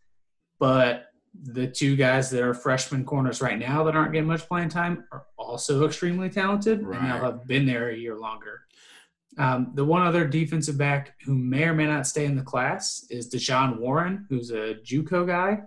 but 0.59 1.07
the 1.43 1.67
two 1.67 1.97
guys 1.97 2.29
that 2.31 2.43
are 2.43 2.53
freshman 2.53 3.03
corners 3.05 3.41
right 3.41 3.59
now 3.59 3.83
that 3.85 3.97
aren't 3.97 4.13
getting 4.13 4.29
much 4.29 4.47
playing 4.47 4.69
time 4.69 5.05
are 5.11 5.25
also 5.39 5.87
extremely 5.87 6.29
talented, 6.29 6.81
and 6.81 6.89
Right. 6.89 7.03
they'll 7.03 7.33
have 7.33 7.47
been 7.47 7.65
there 7.65 7.89
a 7.89 7.97
year 7.97 8.15
longer. 8.17 8.67
Um, 9.39 9.73
the 9.75 9.85
one 9.87 10.03
other 10.03 10.27
defensive 10.27 10.77
back 10.77 11.15
who 11.25 11.35
may 11.35 11.65
or 11.65 11.75
may 11.75 11.87
not 11.87 12.07
stay 12.07 12.27
in 12.27 12.37
the 12.37 12.43
class 12.43 13.07
is 13.09 13.31
Deshaun 13.35 13.79
Warren, 13.79 14.27
who's 14.29 14.51
a 14.51 14.75
JUCO 14.89 15.27
guy 15.27 15.63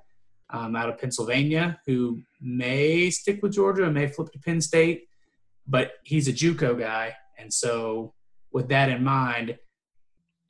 um, 0.51 0.75
out 0.75 0.89
of 0.89 0.99
Pennsylvania, 0.99 1.81
who 1.87 2.21
may 2.39 3.09
stick 3.09 3.41
with 3.41 3.51
Georgia 3.53 3.83
and 3.85 3.95
may 3.95 4.07
flip 4.07 4.31
to 4.31 4.39
Penn 4.39 4.61
State, 4.61 5.09
but 5.65 5.93
he's 6.03 6.27
a 6.27 6.33
JUCO 6.33 6.77
guy, 6.79 7.15
and 7.39 7.51
so 7.51 8.13
with 8.51 8.69
that 8.69 8.89
in 8.89 9.03
mind, 9.03 9.57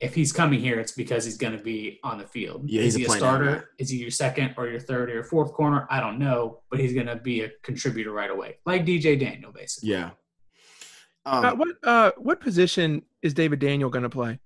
if 0.00 0.14
he's 0.14 0.32
coming 0.32 0.60
here, 0.60 0.78
it's 0.78 0.92
because 0.92 1.24
he's 1.24 1.36
going 1.36 1.56
to 1.56 1.62
be 1.62 1.98
on 2.04 2.18
the 2.18 2.26
field. 2.26 2.68
Yeah, 2.70 2.82
is 2.82 2.94
he's 2.94 2.96
a 2.96 2.98
he 2.98 3.04
a 3.04 3.06
playing 3.08 3.20
starter? 3.20 3.56
guy. 3.56 3.62
Is 3.78 3.90
he 3.90 3.96
your 3.98 4.10
second 4.10 4.54
or 4.56 4.68
your 4.68 4.78
third 4.80 5.10
or 5.10 5.14
your 5.14 5.24
fourth 5.24 5.52
corner? 5.52 5.86
I 5.90 6.00
don't 6.00 6.18
know, 6.18 6.60
but 6.70 6.78
he's 6.78 6.94
going 6.94 7.06
to 7.06 7.16
be 7.16 7.40
a 7.42 7.50
contributor 7.62 8.12
right 8.12 8.30
away, 8.30 8.58
like 8.64 8.86
DJ 8.86 9.18
Daniel, 9.18 9.50
basically. 9.52 9.90
yeah. 9.90 10.10
Um, 11.26 11.44
Uh, 11.44 11.54
what 11.54 11.68
uh, 11.82 12.10
what 12.16 12.40
position 12.40 13.02
is 13.22 13.34
David 13.34 13.58
Daniel 13.58 13.90
going 13.90 14.04
to 14.04 14.08
play? 14.10 14.38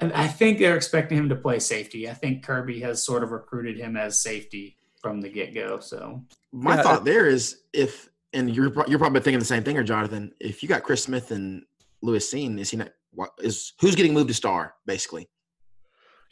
And 0.00 0.12
I 0.12 0.26
think 0.26 0.58
they're 0.58 0.76
expecting 0.76 1.18
him 1.18 1.28
to 1.28 1.36
play 1.36 1.58
safety. 1.58 2.08
I 2.08 2.14
think 2.14 2.44
Kirby 2.44 2.80
has 2.80 3.04
sort 3.04 3.22
of 3.22 3.30
recruited 3.30 3.78
him 3.78 3.96
as 3.96 4.20
safety 4.20 4.76
from 5.00 5.20
the 5.20 5.28
get 5.28 5.54
go. 5.54 5.80
So 5.80 6.24
my 6.52 6.76
Yeah, 6.76 6.82
thought 6.82 7.04
there 7.04 7.26
is 7.26 7.62
if, 7.72 8.08
and 8.32 8.54
you're 8.54 8.72
you're 8.88 8.98
probably 8.98 9.20
thinking 9.20 9.38
the 9.38 9.44
same 9.44 9.62
thing, 9.64 9.76
or 9.76 9.82
Jonathan. 9.84 10.32
If 10.40 10.62
you 10.62 10.68
got 10.68 10.82
Chris 10.82 11.02
Smith 11.02 11.30
and 11.30 11.64
Lewis 12.02 12.32
Cine, 12.32 12.58
is 12.58 12.70
he 12.70 12.76
not? 12.76 12.90
What 13.14 13.30
is 13.38 13.72
who's 13.80 13.94
getting 13.94 14.14
moved 14.14 14.28
to 14.28 14.34
star 14.34 14.74
basically? 14.86 15.28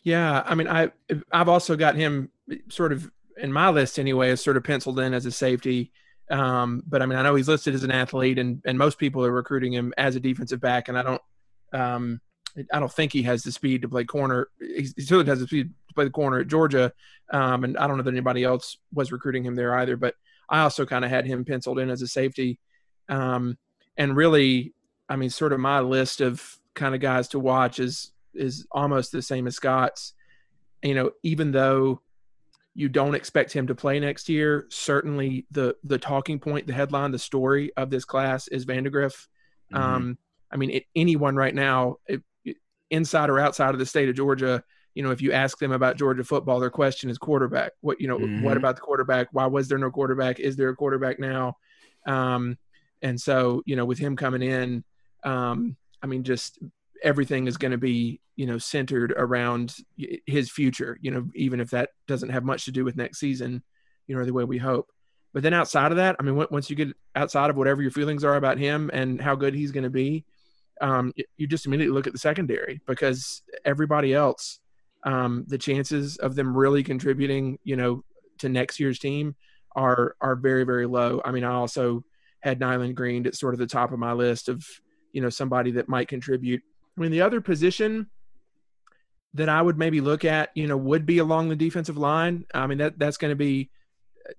Yeah, 0.05 0.43
I 0.45 0.55
mean, 0.55 0.69
I 0.69 0.91
I've 1.33 1.49
also 1.49 1.77
got 1.77 1.95
him 1.95 2.31
sort 2.69 2.93
of 2.93 3.11
in 3.37 3.53
my 3.53 3.71
list 3.71 3.99
anyway, 3.99 4.31
is 4.31 4.43
sort 4.43 4.57
of 4.57 4.65
penciled 4.65 4.99
in 4.99 5.15
as 5.15 5.27
a 5.27 5.33
safety. 5.33 5.93
Um, 6.31 6.83
but 6.87 7.03
I 7.03 7.07
mean, 7.07 7.19
I 7.19 7.23
know 7.23 7.35
he's 7.35 7.49
listed 7.49 7.75
as 7.75 7.85
an 7.85 7.91
athlete, 7.91 8.39
and 8.39 8.63
and 8.65 8.79
most 8.79 8.99
people 8.99 9.25
are 9.25 9.33
recruiting 9.33 9.73
him 9.73 9.93
as 9.99 10.17
a 10.17 10.21
defensive 10.21 10.61
back, 10.61 10.89
and 10.89 10.99
I 10.99 11.03
don't, 11.03 11.23
um, 11.73 12.21
I 12.73 12.81
don't 12.81 12.93
think 12.93 13.13
he 13.13 13.23
has 13.23 13.43
the 13.43 13.53
speed 13.53 13.83
to 13.83 13.89
play 13.89 14.05
corner. 14.05 14.49
He 14.59 14.89
he 14.97 15.03
certainly 15.03 15.31
has 15.31 15.41
the 15.41 15.47
speed 15.47 15.71
to 15.89 15.95
play 15.95 16.05
the 16.05 16.11
corner 16.11 16.41
at 16.41 16.49
Georgia, 16.49 16.93
um, 17.31 17.65
and 17.65 17.77
I 17.77 17.87
don't 17.87 17.97
know 17.97 18.03
that 18.03 18.11
anybody 18.11 18.45
else 18.45 18.79
was 18.93 19.13
recruiting 19.13 19.45
him 19.45 19.57
there 19.57 19.75
either. 19.79 19.97
But 19.97 20.15
I 20.49 20.61
also 20.61 20.87
kind 20.87 21.05
of 21.05 21.11
had 21.11 21.27
him 21.27 21.45
penciled 21.45 21.79
in 21.79 21.91
as 21.91 22.03
a 22.03 22.09
safety, 22.09 22.59
um, 23.09 23.59
and 23.97 24.17
really, 24.17 24.75
I 25.09 25.17
mean, 25.17 25.31
sort 25.31 25.53
of 25.53 25.61
my 25.61 25.81
list 25.81 26.21
of 26.21 26.59
kind 26.75 26.95
of 26.95 27.01
guys 27.01 27.29
to 27.29 27.39
watch 27.39 27.79
is 27.79 28.13
is 28.35 28.67
almost 28.73 29.13
the 29.13 29.23
same 29.23 29.47
as 29.47 29.57
Scott's. 29.57 30.15
You 30.83 30.95
know, 30.95 31.11
even 31.23 31.53
though 31.53 32.01
you 32.75 32.89
don't 32.89 33.15
expect 33.15 33.53
him 33.53 33.67
to 33.67 33.75
play 33.75 34.01
next 34.01 34.29
year, 34.29 34.67
certainly 34.71 35.47
the 35.51 35.77
the 35.85 35.99
talking 35.99 36.39
point, 36.39 36.67
the 36.67 36.73
headline, 36.73 37.11
the 37.13 37.19
story 37.19 37.73
of 37.77 37.91
this 37.91 38.05
class 38.05 38.49
is 38.49 38.65
Vandagriff. 38.67 39.27
Mhm. 39.73 39.79
Um, 39.79 40.19
I 40.51 40.57
mean, 40.57 40.71
it, 40.71 40.85
anyone 40.97 41.37
right 41.37 41.55
now, 41.55 41.97
it, 42.07 42.23
it- 42.45 42.57
inside 42.91 43.31
or 43.31 43.39
outside 43.39 43.71
of 43.75 43.79
the 43.79 43.87
state 43.87 44.09
of 44.09 44.15
Georgia, 44.17 44.63
you 44.95 45.03
know, 45.03 45.11
if 45.11 45.23
you 45.23 45.33
ask 45.33 45.59
them 45.59 45.73
about 45.73 45.97
Georgia 45.97 46.25
football, 46.25 46.61
their 46.61 46.69
question 46.71 47.09
is 47.11 47.17
quarterback. 47.19 47.73
What 47.81 48.01
you 48.01 48.09
know, 48.09 48.17
what 48.19 48.29
Mhm. 48.55 48.57
about 48.57 48.77
the 48.77 48.83
quarterback? 48.83 49.29
Why 49.33 49.47
was 49.47 49.69
there 49.69 49.79
no 49.79 49.91
quarterback? 49.91 50.41
Is 50.41 50.57
there 50.57 50.69
a 50.71 50.77
quarterback 50.77 51.19
now? 51.21 51.57
Um, 52.07 52.59
and 53.03 53.21
so, 53.21 53.63
you 53.67 53.77
know, 53.77 53.85
with 53.85 53.99
him 53.99 54.17
coming 54.17 54.43
in, 54.43 54.85
um, 55.25 55.77
I 56.03 56.07
mean, 56.07 56.25
just 56.25 56.59
everything 57.03 57.47
is 57.47 57.57
going 57.57 57.73
to 57.73 57.79
be, 57.79 58.21
you 58.37 58.47
know, 58.47 58.59
centered 58.59 59.13
around 59.17 59.75
his 60.27 60.51
future. 60.51 60.99
You 61.01 61.11
know, 61.11 61.29
even 61.35 61.61
if 61.61 61.71
that 61.71 61.91
doesn't 62.07 62.31
have 62.31 62.45
much 62.45 62.65
to 62.67 62.73
do 62.73 62.85
with 62.85 62.97
next 62.97 63.19
season, 63.19 63.63
you 64.07 64.17
know, 64.17 64.25
the 64.25 64.33
way 64.33 64.45
we 64.45 64.59
hope. 64.59 64.91
But 65.33 65.43
then 65.43 65.55
outside 65.55 65.93
of 65.93 65.97
that, 65.97 66.17
I 66.21 66.23
mean, 66.23 66.37
once 66.51 66.69
you 66.69 66.77
get 66.77 66.95
outside 67.17 67.49
of 67.49 67.57
whatever 67.57 67.81
your 67.81 67.91
feelings 67.91 68.23
are 68.23 68.37
about 68.37 68.59
him 68.59 68.91
and 68.93 69.21
how 69.21 69.35
good 69.35 69.55
he's 69.55 69.73
going 69.73 69.85
to 69.85 69.91
be, 69.91 70.25
um, 70.81 71.13
you 71.37 71.47
just 71.47 71.65
immediately 71.65 71.95
look 71.95 72.07
at 72.07 72.13
the 72.13 72.19
secondary 72.19 72.81
because 72.87 73.43
everybody 73.65 74.13
else, 74.13 74.61
um, 75.05 75.45
the 75.49 75.59
chances 75.59 76.17
of 76.19 76.35
them 76.35 76.57
really 76.57 76.83
contributing, 76.83 77.59
you 77.65 77.77
know, 77.77 78.05
to 78.39 78.49
next 78.49 78.79
year's 78.79 78.99
team 78.99 79.35
are 79.75 80.17
are 80.21 80.35
very 80.35 80.65
very 80.65 80.87
low. 80.87 81.23
I 81.25 81.31
mean, 81.31 81.45
I 81.45 81.53
also 81.53 82.05
had 82.41 82.61
Nyland 82.61 82.97
Green 82.97 83.27
at 83.27 83.37
sort 83.37 83.55
of 83.55 83.61
the 83.61 83.67
top 83.67 83.93
of 83.93 83.99
my 83.99 84.13
list 84.13 84.49
of 84.49 84.67
you 85.13 85.21
know 85.21 85.31
somebody 85.31 85.71
that 85.73 85.89
might 85.89 86.09
contribute. 86.09 86.63
I 86.97 87.01
mean, 87.01 87.11
the 87.11 87.23
other 87.23 87.41
position 87.41 88.09
that 89.35 89.49
I 89.49 89.63
would 89.63 89.79
maybe 89.79 90.01
look 90.03 90.25
at, 90.27 90.51
you 90.55 90.67
know, 90.67 90.77
would 90.77 91.07
be 91.07 91.19
along 91.19 91.49
the 91.49 91.57
defensive 91.57 91.97
line. 91.97 92.45
I 92.55 92.67
mean, 92.67 92.79
that 92.79 92.99
that's 92.99 93.17
going 93.17 93.31
to 93.31 93.37
be 93.37 93.71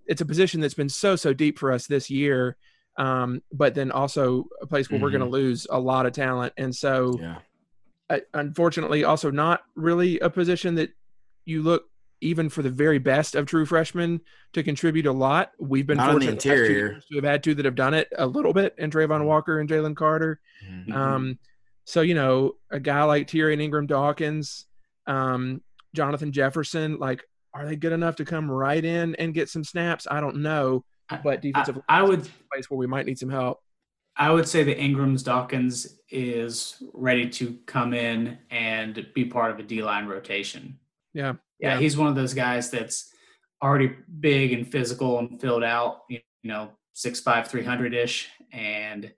it's 0.05 0.21
a 0.21 0.25
position 0.25 0.61
that's 0.61 0.73
been 0.75 0.89
so 0.89 1.15
so 1.15 1.33
deep 1.33 1.59
for 1.59 1.71
us 1.71 1.87
this 1.87 2.09
year, 2.09 2.57
um, 2.97 3.41
but 3.51 3.75
then 3.75 3.91
also 3.91 4.45
a 4.61 4.67
place 4.67 4.89
where 4.89 4.99
we're 4.99 5.09
going 5.09 5.21
to 5.21 5.27
lose 5.27 5.67
a 5.69 5.79
lot 5.79 6.05
of 6.05 6.13
talent, 6.13 6.53
and 6.57 6.75
so 6.75 7.19
Yeah. 7.19 7.39
uh, 8.09 8.19
unfortunately, 8.33 9.03
also 9.03 9.31
not 9.31 9.61
really 9.75 10.19
a 10.19 10.29
position 10.29 10.75
that 10.75 10.91
you 11.45 11.63
look 11.63 11.85
even 12.23 12.49
for 12.49 12.61
the 12.63 12.69
very 12.69 12.97
best 12.97 13.35
of 13.35 13.45
true 13.45 13.65
freshmen 13.65 14.21
to 14.53 14.63
contribute 14.63 15.05
a 15.05 15.11
lot. 15.11 15.51
We've 15.59 15.85
been 15.85 15.97
Not 15.97 16.07
the 16.07 16.11
fortunate 16.13 16.39
the 16.41 16.49
interior. 16.49 16.69
years 16.71 17.05
to 17.11 17.15
have 17.15 17.23
had 17.25 17.43
two 17.43 17.53
that 17.55 17.65
have 17.65 17.75
done 17.75 17.93
it 17.93 18.07
a 18.17 18.25
little 18.25 18.53
bit, 18.53 18.73
and 18.77 18.91
Travon 18.91 19.25
Walker 19.25 19.59
and 19.59 19.69
Jalen 19.69 19.95
Carter. 19.95 20.39
Mhm. 20.65 20.87
Mhm. 20.87 20.93
Um, 20.95 21.39
so 21.85 22.01
you 22.01 22.13
know, 22.15 22.55
a 22.71 22.79
guy 22.79 23.03
like 23.03 23.27
Tyrion 23.27 23.61
Ingram 23.61 23.85
Dawkins, 23.87 24.65
um, 25.05 25.61
Jonathan 25.93 26.31
Jefferson, 26.31 26.97
like, 26.97 27.23
are 27.53 27.65
they 27.67 27.75
good 27.75 27.91
enough 27.93 28.15
to 28.15 28.25
come 28.25 28.49
right 28.49 28.83
in 28.83 29.13
and 29.15 29.33
get 29.33 29.49
some 29.49 29.63
snaps? 29.63 30.07
I 30.09 30.21
don't 30.21 30.37
know, 30.37 30.85
but 31.23 31.41
defensive 31.41 31.77
I, 31.89 31.99
I 31.99 32.01
line 32.01 32.09
would 32.09 32.27
place 32.51 32.69
where 32.69 32.77
we 32.77 32.87
might 32.87 33.05
need 33.05 33.19
some 33.19 33.29
help. 33.29 33.59
I 34.15 34.31
would 34.31 34.47
say 34.47 34.63
that 34.63 34.79
Ingram's 34.79 35.23
Dawkins 35.23 35.99
is 36.09 36.81
ready 36.93 37.27
to 37.31 37.57
come 37.65 37.93
in 37.93 38.37
and 38.51 39.07
be 39.15 39.25
part 39.25 39.51
of 39.51 39.59
a 39.59 39.63
D 39.63 39.81
line 39.83 40.05
rotation. 40.05 40.79
Yeah, 41.13 41.33
Yeah, 41.59 41.77
he's 41.79 41.95
one 41.97 42.07
of 42.07 42.15
those 42.15 42.33
guys 42.33 42.69
that's 42.71 43.11
already 43.61 43.91
big 44.19 44.51
and 44.53 44.69
physical 44.69 45.19
and 45.19 45.39
filled 45.39 45.63
out, 45.63 46.01
you 46.09 46.19
know, 46.43 46.71
6'5, 46.95 47.47
300 47.47 47.93
ish, 47.93 48.29
and 48.51 49.11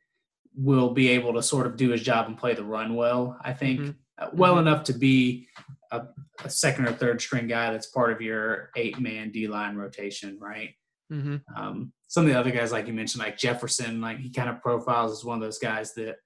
will 0.55 0.91
be 0.93 1.09
able 1.09 1.33
to 1.33 1.43
sort 1.43 1.67
of 1.67 1.75
do 1.75 1.89
his 1.89 2.01
job 2.01 2.27
and 2.27 2.37
play 2.37 2.53
the 2.53 2.63
run 2.63 2.95
well, 2.95 3.37
I 3.43 3.53
think. 3.53 3.79
Mhm. 3.81 3.95
Uh, 4.17 4.29
well 4.33 4.55
Mhm. 4.55 4.59
enough 4.61 4.83
to 4.85 4.93
be 4.93 5.47
a, 5.91 6.05
a 6.43 6.49
second 6.49 6.87
or 6.87 6.93
third 6.93 7.19
string 7.21 7.47
guy 7.47 7.71
that's 7.71 7.87
part 7.87 8.11
of 8.13 8.21
your 8.21 8.69
eight 8.77 8.99
man 8.99 9.31
D 9.31 9.47
line 9.47 9.75
rotation, 9.75 10.37
right? 10.39 10.73
hmm 11.09 11.37
Um, 11.55 11.91
some 12.07 12.25
of 12.25 12.31
the 12.31 12.39
other 12.39 12.51
guys, 12.51 12.71
like 12.71 12.87
you 12.87 12.93
mentioned, 12.93 13.23
like 13.23 13.37
Jefferson, 13.37 13.99
like 13.99 14.19
he 14.19 14.29
kind 14.29 14.49
of 14.49 14.61
profiles 14.61 15.11
as 15.11 15.25
one 15.25 15.37
of 15.37 15.41
those 15.41 15.59
guys 15.59 15.93
that 15.95 16.17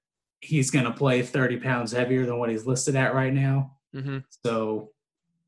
he's 0.42 0.70
going 0.72 0.86
to 0.86 0.92
play 0.92 1.22
30 1.24 1.58
pounds 1.58 1.92
heavier 1.92 2.26
than 2.26 2.38
what 2.38 2.50
he's 2.50 2.66
listed 2.68 2.96
at 2.96 3.14
right 3.16 3.34
now. 3.34 3.78
hmm 3.94 4.20
So 4.46 4.92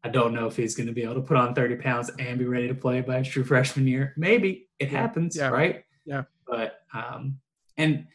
I 0.03 0.09
don't 0.09 0.33
know 0.33 0.47
if 0.47 0.55
he's 0.55 0.75
going 0.75 0.87
to 0.87 0.93
be 0.93 1.03
able 1.03 1.15
to 1.15 1.21
put 1.21 1.37
on 1.37 1.53
30 1.53 1.75
pounds 1.75 2.09
and 2.17 2.39
be 2.39 2.45
ready 2.45 2.67
to 2.67 2.73
play 2.75 3.01
by 3.01 3.19
his 3.19 3.27
true 3.27 3.43
freshman 3.43 3.87
year. 3.87 4.13
Maybe 4.17 4.67
it 4.79 4.89
Yeah, 4.91 4.99
happens, 4.99 5.35
yeah, 5.35 5.49
right? 5.49 5.83
yeah. 6.05 6.23
But 6.47 6.79
um, 6.93 7.39
and 7.77 8.07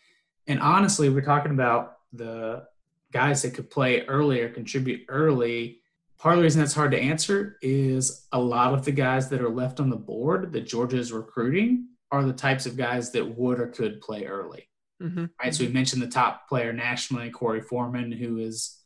and 0.47 0.61
honestly, 0.61 1.09
we're 1.09 1.21
talking 1.23 1.53
about 1.53 1.99
the 2.13 2.67
guys 3.13 3.43
that 3.43 3.55
could 3.55 3.71
play 3.71 4.05
early 4.07 4.41
or 4.41 4.49
contribute 4.49 5.03
early. 5.09 5.81
Part 6.19 6.35
of 6.35 6.39
the 6.39 6.43
reason 6.45 6.61
that's 6.61 6.75
hard 6.75 6.91
to 6.93 6.99
answer 7.01 7.57
is 7.63 8.27
a 8.33 8.39
lot 8.41 8.75
of 8.75 8.85
the 8.85 8.93
guys 8.93 9.29
that 9.29 9.41
are 9.41 9.49
left 9.51 9.81
on 9.81 9.91
the 9.91 9.97
board 9.97 10.53
that 10.53 10.63
Georgia 10.63 10.99
is 10.99 11.13
recruiting 11.13 11.89
are 12.11 12.25
the 12.25 12.33
types 12.33 12.67
of 12.67 12.77
guys 12.77 13.11
that 13.13 13.37
would 13.37 13.61
or 13.61 13.67
could 13.69 14.01
play 14.01 14.25
early 14.27 14.69
hmm 15.01 15.27
right? 15.43 15.55
So 15.55 15.65
we 15.65 15.71
mentioned 15.73 16.01
the 16.01 16.07
top 16.07 16.49
player 16.49 16.73
nationally, 16.73 17.31
Korey 17.31 17.63
Foreman, 17.63 18.11
who 18.13 18.39
is, 18.39 18.79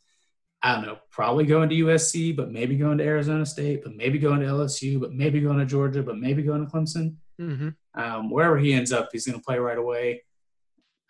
I 0.63 0.75
don't 0.75 0.85
know, 0.85 0.99
probably 1.11 1.47
going 1.47 1.71
to 1.71 1.75
USC, 1.77 2.37
but 2.37 2.53
maybe 2.53 2.77
going 2.77 2.99
to 2.99 3.05
Arizona 3.05 3.47
State, 3.47 3.83
but 3.83 3.95
maybe 3.97 4.19
going 4.19 4.41
to 4.41 4.47
LSU, 4.47 5.01
but 5.01 5.13
maybe 5.15 5.41
going 5.41 5.59
to 5.59 5.65
Georgia, 5.65 6.03
but 6.03 6.19
maybe 6.19 6.43
going 6.43 6.65
to 6.67 6.71
Clemson. 6.71 7.15
hmm 7.39 7.69
Um, 7.95 8.31
wherever 8.31 8.59
he 8.59 8.73
ends 8.75 8.93
up, 8.93 9.09
he's 9.11 9.27
going 9.27 9.39
to 9.39 9.45
play 9.45 9.59
right 9.59 9.79
away. 9.79 10.23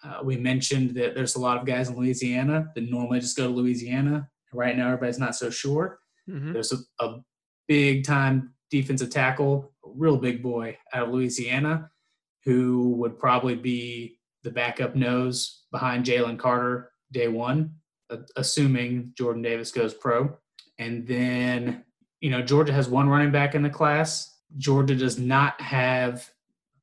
Uh, 0.02 0.20
we 0.22 0.36
mentioned 0.36 0.94
that 0.94 1.14
there's 1.14 1.34
a 1.34 1.40
lot 1.40 1.58
of 1.58 1.66
guys 1.66 1.88
in 1.88 1.96
Louisiana 1.96 2.68
that 2.74 2.90
normally 2.90 3.20
just 3.20 3.36
go 3.36 3.48
to 3.48 3.52
Louisiana. 3.52 4.28
Right 4.52 4.76
now, 4.76 4.86
everybody's 4.86 5.18
not 5.18 5.34
so 5.36 5.50
sure. 5.50 5.98
hmm 6.26 6.52
There's 6.52 6.72
a, 6.72 6.78
a 7.04 7.18
big 7.68 8.04
time 8.04 8.54
defensive 8.70 9.10
tackle, 9.10 9.72
a 9.84 9.88
real 9.94 10.16
big 10.16 10.42
boy 10.42 10.78
out 10.94 11.08
of 11.08 11.14
Louisiana, 11.14 11.90
who 12.44 12.90
would 12.98 13.18
probably 13.18 13.56
be 13.56 14.18
the 14.44 14.50
backup 14.50 14.94
nose 14.94 15.64
behind 15.72 16.04
Jalen 16.06 16.38
Carter 16.38 16.92
day 17.12 17.28
one, 17.28 17.74
assuming 18.36 19.12
Jordan 19.16 19.42
Davis 19.42 19.72
goes 19.72 19.94
pro. 19.94 20.36
And 20.78 21.06
then, 21.06 21.84
you 22.20 22.30
know, 22.30 22.42
Georgia 22.42 22.72
has 22.72 22.88
one 22.88 23.08
running 23.08 23.30
back 23.30 23.54
in 23.54 23.62
the 23.62 23.70
class. 23.70 24.34
Georgia 24.56 24.94
does 24.94 25.18
not 25.18 25.60
have 25.60 26.28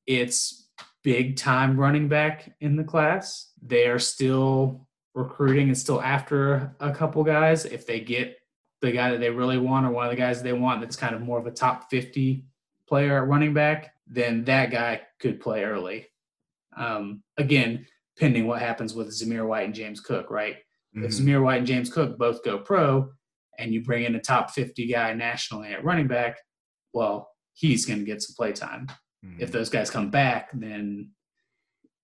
its 0.06 0.70
big 1.04 1.36
time 1.36 1.80
running 1.80 2.08
back 2.08 2.54
in 2.60 2.76
the 2.76 2.84
class. 2.84 3.52
They 3.62 3.88
are 3.88 4.00
still 4.00 4.88
recruiting 5.13 5.68
and 5.68 5.78
still 5.78 6.02
after 6.02 6.76
a 6.80 6.92
couple 6.92 7.24
guys. 7.24 7.66
If 7.66 7.86
they 7.86 8.00
get 8.00 8.38
the 8.82 8.92
guy 8.92 9.12
that 9.12 9.20
they 9.20 9.30
really 9.30 9.58
want 9.58 9.86
or 9.86 9.92
one 9.92 10.06
of 10.06 10.12
the 10.12 10.18
guys 10.18 10.44
they 10.44 10.54
want 10.54 10.82
that's 10.82 10.96
kind 10.96 11.16
of 11.16 11.22
more 11.22 11.40
of 11.40 11.48
a 11.48 11.52
top 11.52 11.90
50 11.90 12.46
player 12.88 13.18
at 13.18 13.28
running 13.28 13.54
back, 13.54 13.94
then 14.06 14.44
that 14.46 14.72
guy 14.72 15.02
could 15.20 15.42
play 15.42 15.63
early. 15.63 16.08
Um, 16.76 17.24
again, 17.38 17.86
pending 18.20 18.48
what 18.48 18.62
happens 18.62 18.94
with 18.94 19.10
Zamir 19.10 19.48
White 19.48 19.66
and 19.66 19.74
James 19.74 20.00
Cook, 20.00 20.30
right? 20.30 20.58
If 20.93 21.12
Mhm. 21.12 21.19
Zamir 21.26 21.43
White 21.43 21.58
and 21.60 21.67
James 21.67 21.91
Cook 21.91 22.17
both 22.17 22.43
go 22.43 22.58
pro 22.60 23.12
and 23.60 23.73
you 23.73 23.84
bring 23.84 24.04
in 24.06 24.15
a 24.15 24.21
top 24.21 24.52
50 24.52 24.88
guy 24.88 25.13
nationally 25.13 25.69
at 25.69 25.84
running 25.84 26.08
back, 26.08 26.38
well, 26.93 27.30
he's 27.54 27.86
going 27.86 28.00
to 28.00 28.06
get 28.06 28.21
some 28.21 28.36
play 28.36 28.52
time. 28.54 28.88
Mhm. 29.26 29.39
If 29.39 29.52
those 29.52 29.69
guys 29.69 29.89
come 29.89 30.10
back, 30.10 30.50
then 30.54 31.12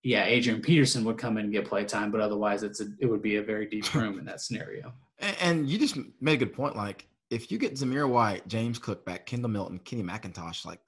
yeah, 0.06 0.24
Adrian 0.26 0.60
Peterson 0.60 1.02
would 1.04 1.16
come 1.16 1.38
in 1.38 1.44
and 1.44 1.52
get 1.52 1.64
play 1.64 1.82
time, 1.84 2.10
but 2.12 2.20
otherwise 2.20 2.62
it's 2.62 2.82
a, 2.82 2.88
it 3.00 3.06
would 3.06 3.22
be 3.22 3.36
a 3.36 3.42
very 3.42 3.66
deep 3.66 3.84
room 3.94 4.18
in 4.18 4.26
that 4.26 4.40
scenario. 4.42 4.92
And, 5.18 5.36
and 5.40 5.68
you 5.70 5.78
just 5.78 5.96
made 6.20 6.34
a 6.34 6.44
good 6.44 6.52
point. 6.52 6.76
Like, 6.76 7.08
if 7.30 7.50
you 7.50 7.56
get 7.56 7.72
Zamir 7.74 8.06
White, 8.08 8.46
James 8.46 8.78
Cook 8.78 9.06
back, 9.06 9.24
Kendall 9.24 9.50
Milton, 9.50 9.78
Kenny 9.78 10.02
McIntosh, 10.02 10.66
like, 10.66 10.80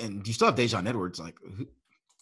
and 0.00 0.26
you 0.26 0.32
still 0.34 0.46
have 0.48 0.56
Daijun 0.56 0.88
Edwards, 0.88 1.20
like, 1.20 1.36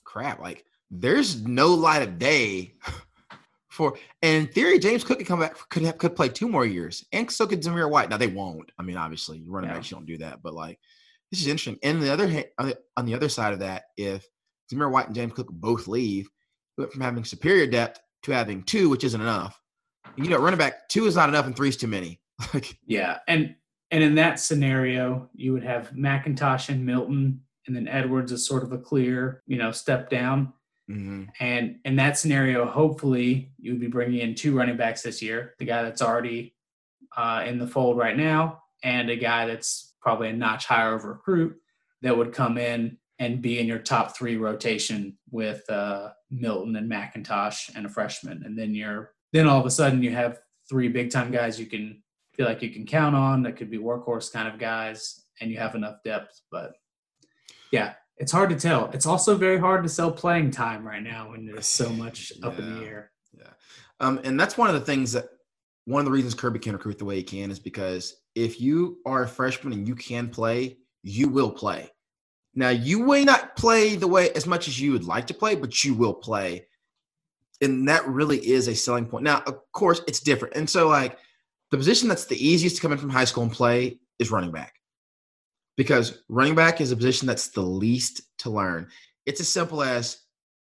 crap, 0.04 0.40
like, 0.40 0.66
there's 0.90 1.42
no 1.46 1.68
light 1.74 2.02
of 2.02 2.18
day 2.18 2.74
for. 3.68 3.96
And 4.22 4.46
in 4.46 4.52
theory, 4.52 4.78
James 4.78 5.04
Cook 5.04 5.18
could 5.18 5.26
come 5.26 5.40
back, 5.40 5.56
could 5.68 5.82
have 5.82 5.98
could 5.98 6.16
play 6.16 6.28
two 6.28 6.48
more 6.48 6.66
years, 6.66 7.04
and 7.12 7.30
so 7.30 7.46
could 7.46 7.62
Zamir 7.62 7.90
White. 7.90 8.10
Now 8.10 8.16
they 8.16 8.26
won't. 8.26 8.70
I 8.78 8.82
mean, 8.82 8.96
obviously, 8.96 9.42
running 9.46 9.70
Yeah. 9.70 9.76
backs 9.76 9.90
you 9.90 9.96
don't 9.96 10.06
do 10.06 10.18
that, 10.18 10.42
but 10.42 10.54
like, 10.54 10.78
this 11.30 11.40
is 11.40 11.46
interesting. 11.46 11.78
And 11.82 12.02
the 12.02 12.12
other 12.12 12.26
hand, 12.26 12.46
uh, 12.58 12.72
on 12.96 13.06
the, 13.06 13.14
other 13.14 13.28
side 13.28 13.52
of 13.52 13.58
that, 13.60 13.84
if 13.96 14.26
Zamir 14.72 14.90
White 14.90 15.06
and 15.06 15.14
James 15.14 15.32
Cook 15.34 15.48
both 15.50 15.86
leave, 15.86 16.28
we 16.76 16.82
went 16.82 16.92
from 16.92 17.02
having 17.02 17.24
superior 17.24 17.66
depth 17.66 18.00
to 18.22 18.32
having 18.32 18.62
two, 18.62 18.88
which 18.88 19.04
isn't 19.04 19.20
enough. 19.20 19.60
And, 20.16 20.24
you 20.24 20.30
know, 20.30 20.38
running 20.38 20.58
back 20.58 20.88
two 20.88 21.06
is 21.06 21.16
not 21.16 21.28
enough, 21.28 21.46
and 21.46 21.54
three 21.54 21.68
is 21.68 21.76
too 21.76 21.86
many. 21.86 22.20
Like, 22.54 22.78
Yeah, 22.86 23.18
and 23.28 23.54
and 23.90 24.02
in 24.02 24.14
that 24.16 24.38
scenario, 24.38 25.28
you 25.34 25.52
would 25.54 25.64
have 25.64 25.90
McIntosh 25.92 26.68
and 26.68 26.84
Milton, 26.84 27.40
and 27.66 27.74
then 27.74 27.88
Edwards 27.88 28.32
is 28.32 28.46
sort 28.46 28.62
of 28.62 28.72
a 28.72 28.78
clear, 28.78 29.42
you 29.46 29.56
know, 29.58 29.72
step 29.72 30.08
down. 30.10 30.52
Mhm. 30.88 31.28
And 31.40 31.78
in 31.84 31.96
that 31.96 32.18
scenario, 32.18 32.66
hopefully, 32.66 33.52
you 33.58 33.72
would 33.72 33.80
be 33.80 33.86
bringing 33.88 34.20
in 34.20 34.34
two 34.34 34.56
running 34.56 34.76
backs 34.76 35.02
this 35.02 35.22
year: 35.22 35.54
the 35.58 35.64
guy 35.64 35.82
that's 35.82 36.02
already 36.02 36.54
uh, 37.16 37.44
in 37.46 37.58
the 37.58 37.66
fold 37.66 37.98
right 37.98 38.16
now, 38.16 38.62
and 38.82 39.10
a 39.10 39.16
guy 39.16 39.46
that's 39.46 39.94
probably 40.00 40.28
a 40.28 40.32
notch 40.32 40.66
higher 40.66 40.94
of 40.94 41.04
recruit 41.04 41.56
that 42.02 42.16
would 42.16 42.32
come 42.32 42.58
in 42.58 42.96
and 43.18 43.42
be 43.42 43.58
in 43.58 43.66
your 43.66 43.80
top 43.80 44.16
three 44.16 44.36
rotation 44.36 45.18
with 45.30 45.68
uh, 45.68 46.10
Milton 46.30 46.76
and 46.76 46.90
McIntosh 46.90 47.74
and 47.74 47.86
a 47.86 47.88
freshman, 47.88 48.42
and 48.44 48.58
then 48.58 48.74
you're 48.74 49.12
then 49.32 49.46
all 49.46 49.60
of 49.60 49.66
a 49.66 49.70
sudden 49.70 50.02
you 50.02 50.10
have 50.10 50.40
three 50.68 50.88
big 50.88 51.10
time 51.10 51.30
guys 51.30 51.58
you 51.58 51.66
can 51.66 52.02
feel 52.34 52.46
like 52.46 52.62
you 52.62 52.70
can 52.70 52.86
count 52.86 53.16
on 53.16 53.42
that 53.42 53.56
could 53.56 53.70
be 53.70 53.78
workhorse 53.78 54.32
kind 54.32 54.48
of 54.48 54.58
guys, 54.58 55.24
and 55.40 55.50
you 55.50 55.58
have 55.58 55.74
enough 55.74 55.96
depth. 56.04 56.40
But 56.50 56.72
yeah, 57.72 57.94
it's 58.18 58.32
hard 58.32 58.50
to 58.50 58.56
tell. 58.56 58.90
It's 58.92 59.06
also 59.06 59.36
very 59.36 59.58
hard 59.58 59.82
to 59.84 59.88
sell 59.88 60.10
playing 60.10 60.50
time 60.50 60.86
right 60.86 61.02
now 61.02 61.30
when 61.30 61.46
there's 61.46 61.66
so 61.66 61.88
much 62.04 62.32
up 62.42 62.58
in 62.58 62.74
the 62.74 62.80
Yeah. 62.80 62.86
air. 62.86 63.10
Um, 64.00 64.20
and 64.22 64.38
that's 64.38 64.56
one 64.56 64.68
of 64.68 64.74
the 64.74 64.86
things 64.86 65.12
that 65.12 65.24
one 65.84 65.98
of 66.00 66.04
the 66.04 66.12
reasons 66.12 66.34
Kirby 66.34 66.60
can 66.60 66.72
recruit 66.72 66.98
the 66.98 67.04
way 67.04 67.16
he 67.16 67.22
can 67.24 67.50
is 67.50 67.58
because 67.58 68.14
if 68.36 68.60
you 68.60 68.98
are 69.04 69.24
a 69.24 69.28
freshman 69.28 69.72
and 69.72 69.88
you 69.88 69.96
can 69.96 70.28
play, 70.28 70.78
you 71.02 71.28
will 71.28 71.50
play. 71.50 71.90
Now 72.54 72.68
you 72.68 73.00
may 73.04 73.24
not 73.24 73.56
play 73.56 73.96
the 73.96 74.06
way 74.06 74.30
as 74.30 74.46
much 74.46 74.68
as 74.68 74.80
you 74.80 74.92
would 74.92 75.04
like 75.04 75.26
to 75.28 75.34
play, 75.34 75.56
but 75.56 75.82
you 75.82 75.94
will 75.94 76.14
play. 76.14 76.66
And 77.60 77.88
that 77.88 78.06
really 78.06 78.38
is 78.38 78.68
a 78.68 78.74
selling 78.74 79.06
point. 79.06 79.24
Now, 79.24 79.42
of 79.46 79.58
course, 79.72 80.00
it's 80.06 80.20
different. 80.20 80.54
And 80.54 80.70
so 80.70 80.86
like 80.88 81.18
the 81.72 81.76
position 81.76 82.08
that's 82.08 82.26
the 82.26 82.36
easiest 82.46 82.76
to 82.76 82.82
come 82.82 82.92
in 82.92 82.98
from 82.98 83.10
high 83.10 83.24
school 83.24 83.42
and 83.42 83.52
play 83.52 83.98
is 84.20 84.30
running 84.30 84.52
back. 84.52 84.74
Because 85.78 86.22
running 86.28 86.56
back 86.56 86.82
is 86.82 86.92
a 86.92 86.96
position 86.96 87.26
that's 87.26 87.48
the 87.48 87.62
least 87.62 88.20
to 88.38 88.50
learn. 88.50 88.88
It's 89.24 89.40
as 89.40 89.48
simple 89.48 89.82
as 89.82 90.24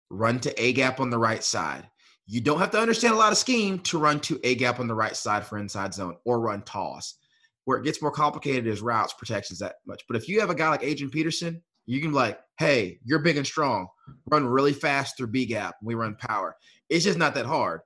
run 0.09 0.39
to 0.41 0.63
A 0.63 0.73
gap 0.73 1.01
on 1.01 1.11
the 1.11 1.19
right 1.19 1.43
side. 1.45 1.87
You 2.27 2.41
don't 2.41 2.61
have 2.61 2.71
to 2.71 2.81
understand 2.81 3.15
a 3.15 3.19
lot 3.19 3.33
of 3.33 3.39
scheme 3.39 3.81
to 3.81 3.99
run 3.99 4.21
to 4.21 4.39
A 4.45 4.55
gap 4.55 4.79
on 4.79 4.87
the 4.87 4.95
right 4.95 5.17
side 5.17 5.45
for 5.45 5.59
inside 5.59 5.93
zone 5.93 6.17
or 6.25 6.41
run 6.41 6.63
toss. 6.63 7.17
Where 7.65 7.79
it 7.79 7.85
gets 7.85 8.01
more 8.01 8.13
complicated 8.13 8.69
is 8.69 8.81
routes 8.81 9.13
protections 9.13 9.59
that 9.59 9.77
much. 9.87 10.05
But 10.07 10.17
if 10.17 10.29
you 10.29 10.41
have 10.41 10.49
a 10.49 10.55
guy 10.55 10.69
like 10.71 10.85
Adrian 10.85 11.11
Peterson, 11.11 11.61
you 11.87 12.01
can 12.01 12.11
be 12.11 12.17
like, 12.17 12.39
hey, 12.59 13.01
you're 13.05 13.19
big 13.19 13.37
and 13.37 13.47
strong. 13.47 13.89
Run 14.31 14.47
really 14.47 14.73
fast 14.73 15.17
through 15.17 15.27
B 15.27 15.45
gap. 15.45 15.75
We 15.83 15.95
run 15.95 16.15
power. 16.15 16.57
It's 16.89 17.05
just 17.05 17.19
not 17.19 17.35
that 17.35 17.47
hard. 17.47 17.81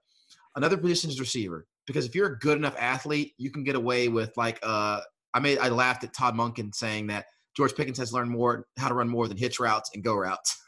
Another 0.56 0.76
position 0.76 1.08
is 1.08 1.20
receiver. 1.20 1.66
Because 1.86 2.04
if 2.04 2.14
you're 2.14 2.34
a 2.34 2.38
good 2.38 2.58
enough 2.58 2.76
athlete, 2.78 3.32
you 3.38 3.50
can 3.50 3.64
get 3.64 3.76
away 3.76 4.08
with 4.08 4.36
like 4.36 4.58
uh 4.62 5.00
I 5.34 5.40
made 5.40 5.58
I 5.58 5.68
laughed 5.68 6.04
at 6.04 6.14
Todd 6.14 6.34
Monken 6.34 6.74
saying 6.74 7.08
that 7.08 7.26
George 7.56 7.74
Pickens 7.74 7.98
has 7.98 8.12
learned 8.12 8.30
more 8.30 8.66
how 8.78 8.88
to 8.88 8.94
run 8.94 9.08
more 9.08 9.28
than 9.28 9.36
hitch 9.36 9.60
routes 9.60 9.90
and 9.94 10.02
go 10.02 10.14
routes. 10.14 10.56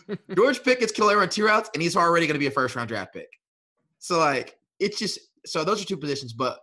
George 0.36 0.62
Pickens 0.62 0.92
can 0.92 1.04
only 1.04 1.16
run 1.16 1.28
two 1.28 1.44
routes, 1.44 1.70
and 1.74 1.82
he's 1.82 1.96
already 1.96 2.26
going 2.26 2.34
to 2.34 2.40
be 2.40 2.46
a 2.46 2.50
first 2.50 2.76
round 2.76 2.88
draft 2.88 3.12
pick. 3.12 3.28
So 3.98 4.18
like 4.18 4.56
it's 4.78 4.98
just 4.98 5.18
so 5.44 5.64
those 5.64 5.82
are 5.82 5.86
two 5.86 5.96
positions, 5.96 6.32
but 6.32 6.58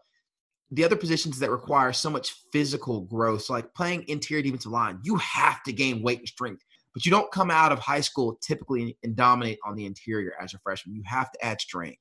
the 0.72 0.84
other 0.84 0.96
positions 0.96 1.38
that 1.40 1.52
require 1.52 1.94
so 1.94 2.10
much 2.10 2.34
physical 2.52 3.02
growth, 3.02 3.44
so 3.44 3.54
like 3.54 3.74
playing 3.76 4.06
interior 4.08 4.42
defensive 4.42 4.72
line, 4.72 5.00
you 5.04 5.16
have 5.18 5.62
to 5.64 5.74
gain 5.74 6.02
weight 6.02 6.20
and 6.20 6.28
strength. 6.28 6.64
But 6.94 7.06
you 7.06 7.12
don't 7.12 7.32
come 7.32 7.50
out 7.50 7.72
of 7.72 7.80
high 7.80 8.02
school 8.02 8.38
typically 8.42 8.98
and 9.04 9.16
dominate 9.16 9.60
on 9.66 9.76
the 9.76 9.86
interior 9.86 10.34
as 10.42 10.54
a 10.54 10.60
freshman. 10.60 10.96
You 10.96 11.02
have 11.06 11.32
to 11.32 11.46
add 11.46 11.60
strength 11.60 11.98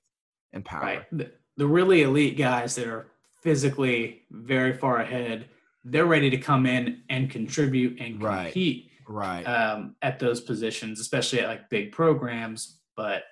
and 0.53 0.65
power. 0.65 0.83
Right. 0.83 1.05
The, 1.13 1.33
the 1.57 1.67
really 1.67 2.03
elite 2.03 2.37
guys 2.37 2.75
that 2.77 2.87
are 2.87 3.12
physically 3.43 4.23
very 4.31 4.73
far 4.73 4.99
ahead, 4.99 5.47
they're 5.85 6.07
ready 6.07 6.31
to 6.31 6.37
come 6.37 6.67
in 6.67 7.03
and 7.11 7.31
contribute 7.31 8.01
and 8.01 8.21
compete 8.21 8.91
Right. 9.09 9.43
um, 9.45 9.97
at 10.01 10.19
those 10.19 10.41
positions, 10.41 11.01
especially 11.01 11.41
at 11.41 11.49
like 11.49 11.69
big 11.69 11.93
programs. 11.93 12.79
But 12.97 13.25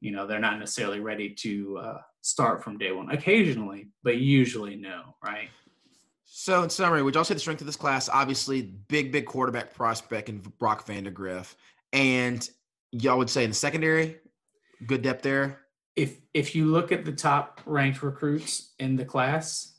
you 0.00 0.10
know, 0.12 0.26
they're 0.26 0.38
not 0.38 0.58
necessarily 0.58 1.00
ready 1.00 1.30
to 1.30 1.78
uh, 1.78 1.98
start 2.20 2.62
from 2.62 2.76
day 2.76 2.92
one. 2.92 3.10
Occasionally, 3.10 3.88
but 4.02 4.18
usually 4.18 4.76
no. 4.76 5.16
Right. 5.24 5.48
So, 6.26 6.62
in 6.64 6.70
summary, 6.70 7.02
would 7.02 7.14
y'all 7.14 7.24
say 7.24 7.34
the 7.34 7.40
strength 7.40 7.60
of 7.60 7.66
this 7.66 7.76
class? 7.76 8.08
Obviously, 8.08 8.62
big, 8.88 9.10
big 9.10 9.26
quarterback 9.26 9.72
prospect 9.72 10.28
in 10.28 10.38
Brock 10.58 10.86
Vandagriff, 10.86 11.54
and 11.92 12.48
y'all 12.92 13.16
would 13.18 13.30
say 13.30 13.44
in 13.44 13.50
the 13.50 13.56
secondary, 13.56 14.18
good 14.86 15.02
depth 15.02 15.22
there. 15.22 15.60
If 15.96 16.18
if 16.34 16.54
you 16.54 16.66
look 16.66 16.92
at 16.92 17.04
the 17.04 17.12
top 17.12 17.60
ranked 17.66 18.02
recruits 18.02 18.74
in 18.78 18.96
the 18.96 19.04
class, 19.04 19.74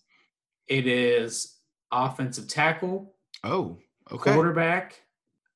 it 0.67 0.87
is 0.87 1.57
offensive 1.91 2.47
tackle, 2.47 3.13
Oh, 3.43 3.77
okay. 4.11 4.33
quarterback, 4.33 4.99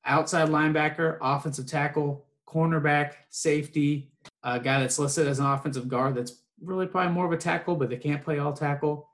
outside 0.04 0.48
linebacker, 0.48 1.18
offensive 1.20 1.66
tackle, 1.66 2.26
cornerback, 2.46 3.14
safety, 3.30 4.12
a 4.42 4.58
guy 4.60 4.80
that's 4.80 4.98
listed 4.98 5.26
as 5.26 5.40
an 5.40 5.46
offensive 5.46 5.88
guard 5.88 6.14
that's 6.14 6.42
really 6.62 6.86
probably 6.86 7.12
more 7.12 7.26
of 7.26 7.32
a 7.32 7.36
tackle, 7.36 7.74
but 7.74 7.90
they 7.90 7.96
can't 7.96 8.22
play 8.22 8.38
all 8.38 8.52
tackle, 8.52 9.08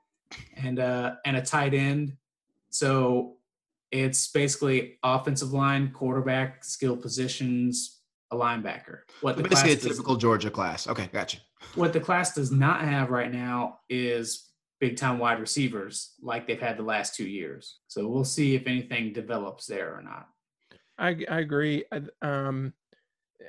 and 0.55 0.79
uh, 0.79 1.15
and 1.25 1.35
a 1.35 1.41
tight 1.41 1.73
end. 1.73 2.15
So 2.69 3.37
it's 3.91 4.27
basically 4.31 4.99
offensive 5.03 5.51
line, 5.51 5.91
quarterback, 5.91 6.63
skill 6.63 6.95
positions, 6.95 7.98
a 8.31 8.35
linebacker. 8.35 8.99
What 9.21 9.37
the 9.37 9.43
basically 9.43 9.73
a 9.73 9.75
typical 9.77 10.15
does, 10.15 10.21
Georgia 10.21 10.51
class. 10.51 10.87
Okay, 10.87 11.09
gotcha. 11.11 11.39
What 11.75 11.93
the 11.93 11.99
class 11.99 12.33
does 12.33 12.51
not 12.51 12.81
have 12.81 13.09
right 13.09 13.31
now 13.31 13.79
is 13.89 14.49
big 14.79 14.97
time 14.97 15.19
wide 15.19 15.39
receivers 15.39 16.13
like 16.21 16.47
they've 16.47 16.61
had 16.61 16.77
the 16.77 16.83
last 16.83 17.15
two 17.15 17.27
years. 17.27 17.79
So 17.87 18.07
we'll 18.07 18.23
see 18.23 18.55
if 18.55 18.65
anything 18.67 19.13
develops 19.13 19.65
there 19.65 19.95
or 19.95 20.01
not. 20.01 20.27
I, 20.97 21.17
I 21.29 21.39
agree. 21.39 21.85
Um, 22.21 22.73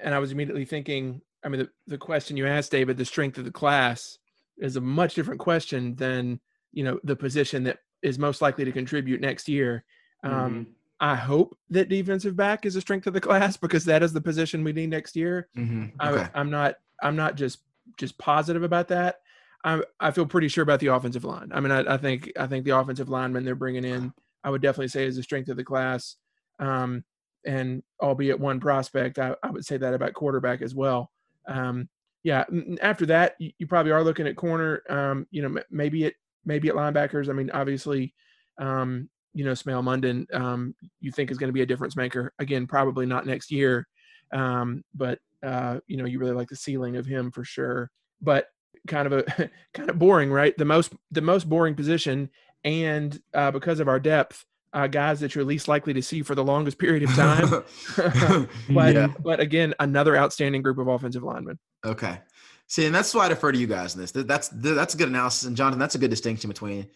and 0.02 0.14
I 0.14 0.18
was 0.18 0.32
immediately 0.32 0.64
thinking, 0.64 1.20
I 1.44 1.48
mean, 1.48 1.60
the, 1.60 1.70
the 1.86 1.98
question 1.98 2.36
you 2.36 2.46
asked, 2.46 2.70
David, 2.70 2.96
the 2.96 3.04
strength 3.04 3.38
of 3.38 3.44
the 3.44 3.50
class 3.50 4.18
is 4.58 4.76
a 4.76 4.80
much 4.80 5.14
different 5.14 5.40
question 5.40 5.94
than, 5.96 6.40
you 6.72 6.84
know, 6.84 7.00
the 7.02 7.16
position 7.16 7.64
that 7.64 7.78
is 8.02 8.18
most 8.18 8.40
likely 8.42 8.64
to 8.64 8.72
contribute 8.72 9.20
next 9.20 9.48
year. 9.48 9.84
Um, 10.22 10.32
mm-hmm. 10.32 10.70
I 11.00 11.14
hope 11.16 11.56
that 11.70 11.88
defensive 11.88 12.36
back 12.36 12.66
is 12.66 12.76
a 12.76 12.80
strength 12.80 13.06
of 13.06 13.14
the 13.14 13.20
class 13.28 13.56
because 13.56 13.84
that 13.86 14.02
is 14.02 14.12
the 14.12 14.20
position 14.20 14.62
we 14.62 14.72
need 14.72 14.90
next 14.90 15.16
year. 15.16 15.48
Mm-hmm. 15.56 16.00
Okay. 16.00 16.22
I, 16.22 16.30
I'm 16.38 16.50
not, 16.50 16.76
I'm 17.02 17.16
not 17.16 17.36
just, 17.36 17.60
just 17.96 18.18
positive 18.18 18.62
about 18.62 18.88
that. 18.88 19.20
I, 19.64 19.82
I 19.98 20.10
feel 20.10 20.26
pretty 20.26 20.48
sure 20.48 20.62
about 20.62 20.80
the 20.80 20.88
offensive 20.88 21.24
line. 21.24 21.50
I 21.52 21.60
mean, 21.60 21.72
I, 21.72 21.94
I 21.94 21.96
think, 21.96 22.30
I 22.38 22.46
think 22.46 22.64
the 22.64 22.78
offensive 22.78 23.08
lineman 23.08 23.44
they're 23.44 23.54
bringing 23.54 23.84
in, 23.84 24.12
I 24.44 24.50
would 24.50 24.62
definitely 24.62 24.88
say 24.88 25.04
is 25.04 25.18
a 25.18 25.22
strength 25.22 25.48
of 25.48 25.56
the 25.56 25.64
class. 25.64 26.16
Um, 26.58 27.04
and 27.46 27.82
albeit 28.00 28.38
one 28.38 28.60
prospect, 28.60 29.18
I, 29.18 29.34
I 29.42 29.50
would 29.50 29.64
say 29.64 29.76
that 29.78 29.94
about 29.94 30.14
quarterback 30.14 30.62
as 30.62 30.74
well. 30.74 31.10
Um, 31.46 31.88
yeah, 32.22 32.44
after 32.82 33.06
that, 33.06 33.36
you, 33.38 33.52
you, 33.58 33.66
probably 33.66 33.92
are 33.92 34.04
looking 34.04 34.26
at 34.26 34.36
corner. 34.36 34.82
Um, 34.90 35.26
you 35.30 35.40
know, 35.40 35.62
maybe 35.70 36.04
it 36.04 36.14
maybe 36.44 36.68
at 36.68 36.74
linebackers. 36.74 37.30
I 37.30 37.32
mean, 37.32 37.50
obviously, 37.50 38.14
um, 38.58 39.08
you 39.32 39.44
know, 39.44 39.52
Smael 39.52 39.82
Mondon, 39.82 40.32
um, 40.34 40.74
you 41.00 41.12
think 41.12 41.30
is 41.30 41.38
going 41.38 41.48
to 41.48 41.54
be 41.54 41.62
a 41.62 41.66
difference 41.66 41.96
maker. 41.96 42.32
Again, 42.38 42.66
probably 42.66 43.06
not 43.06 43.26
next 43.26 43.50
year, 43.50 43.86
um, 44.32 44.82
but 44.94 45.18
uh, 45.42 45.78
you 45.86 45.96
know, 45.96 46.04
you 46.04 46.18
really 46.18 46.34
like 46.34 46.48
the 46.48 46.56
ceiling 46.56 46.96
of 46.96 47.06
him 47.06 47.30
for 47.30 47.44
sure. 47.44 47.90
But 48.20 48.46
kind 48.86 49.06
of 49.06 49.12
a 49.12 49.50
kind 49.74 49.90
of 49.90 49.98
boring, 49.98 50.30
right? 50.30 50.56
The 50.56 50.64
most 50.64 50.92
the 51.10 51.20
most 51.20 51.48
boring 51.48 51.74
position, 51.74 52.30
and 52.64 53.20
uh, 53.34 53.50
because 53.50 53.80
of 53.80 53.88
our 53.88 54.00
depth, 54.00 54.44
uh, 54.72 54.86
guys 54.86 55.20
that 55.20 55.34
you're 55.34 55.44
least 55.44 55.68
likely 55.68 55.92
to 55.94 56.02
see 56.02 56.22
for 56.22 56.34
the 56.34 56.44
longest 56.44 56.78
period 56.78 57.02
of 57.02 57.14
time. 57.14 57.48
but 58.70 58.94
yeah. 58.94 59.08
but 59.22 59.40
again, 59.40 59.74
another 59.80 60.16
outstanding 60.16 60.62
group 60.62 60.78
of 60.78 60.88
offensive 60.88 61.22
linemen. 61.22 61.58
Okay. 61.84 62.20
See, 62.66 62.86
and 62.86 62.94
that's 62.94 63.12
why 63.14 63.26
I 63.26 63.28
defer 63.28 63.50
to 63.50 63.58
you 63.58 63.66
guys 63.66 63.94
in 63.94 64.00
this. 64.00 64.12
That's 64.12 64.48
that's 64.48 64.94
a 64.94 64.96
good 64.96 65.08
analysis, 65.08 65.44
and 65.44 65.56
Jonathan, 65.56 65.80
that's 65.80 65.96
a 65.96 65.98
good 65.98 66.10
distinction 66.10 66.48
between 66.48 66.86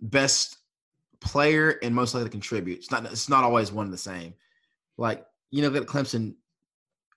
best 0.00 0.57
player 1.20 1.78
and 1.82 1.94
most 1.94 2.14
likely 2.14 2.28
to 2.28 2.30
contribute. 2.30 2.78
It's 2.78 2.90
not 2.90 3.04
it's 3.06 3.28
not 3.28 3.44
always 3.44 3.72
one 3.72 3.86
and 3.86 3.92
the 3.92 3.98
same. 3.98 4.34
Like 4.96 5.24
you 5.50 5.62
know, 5.62 5.76
at 5.76 5.86
Clemson, 5.86 6.34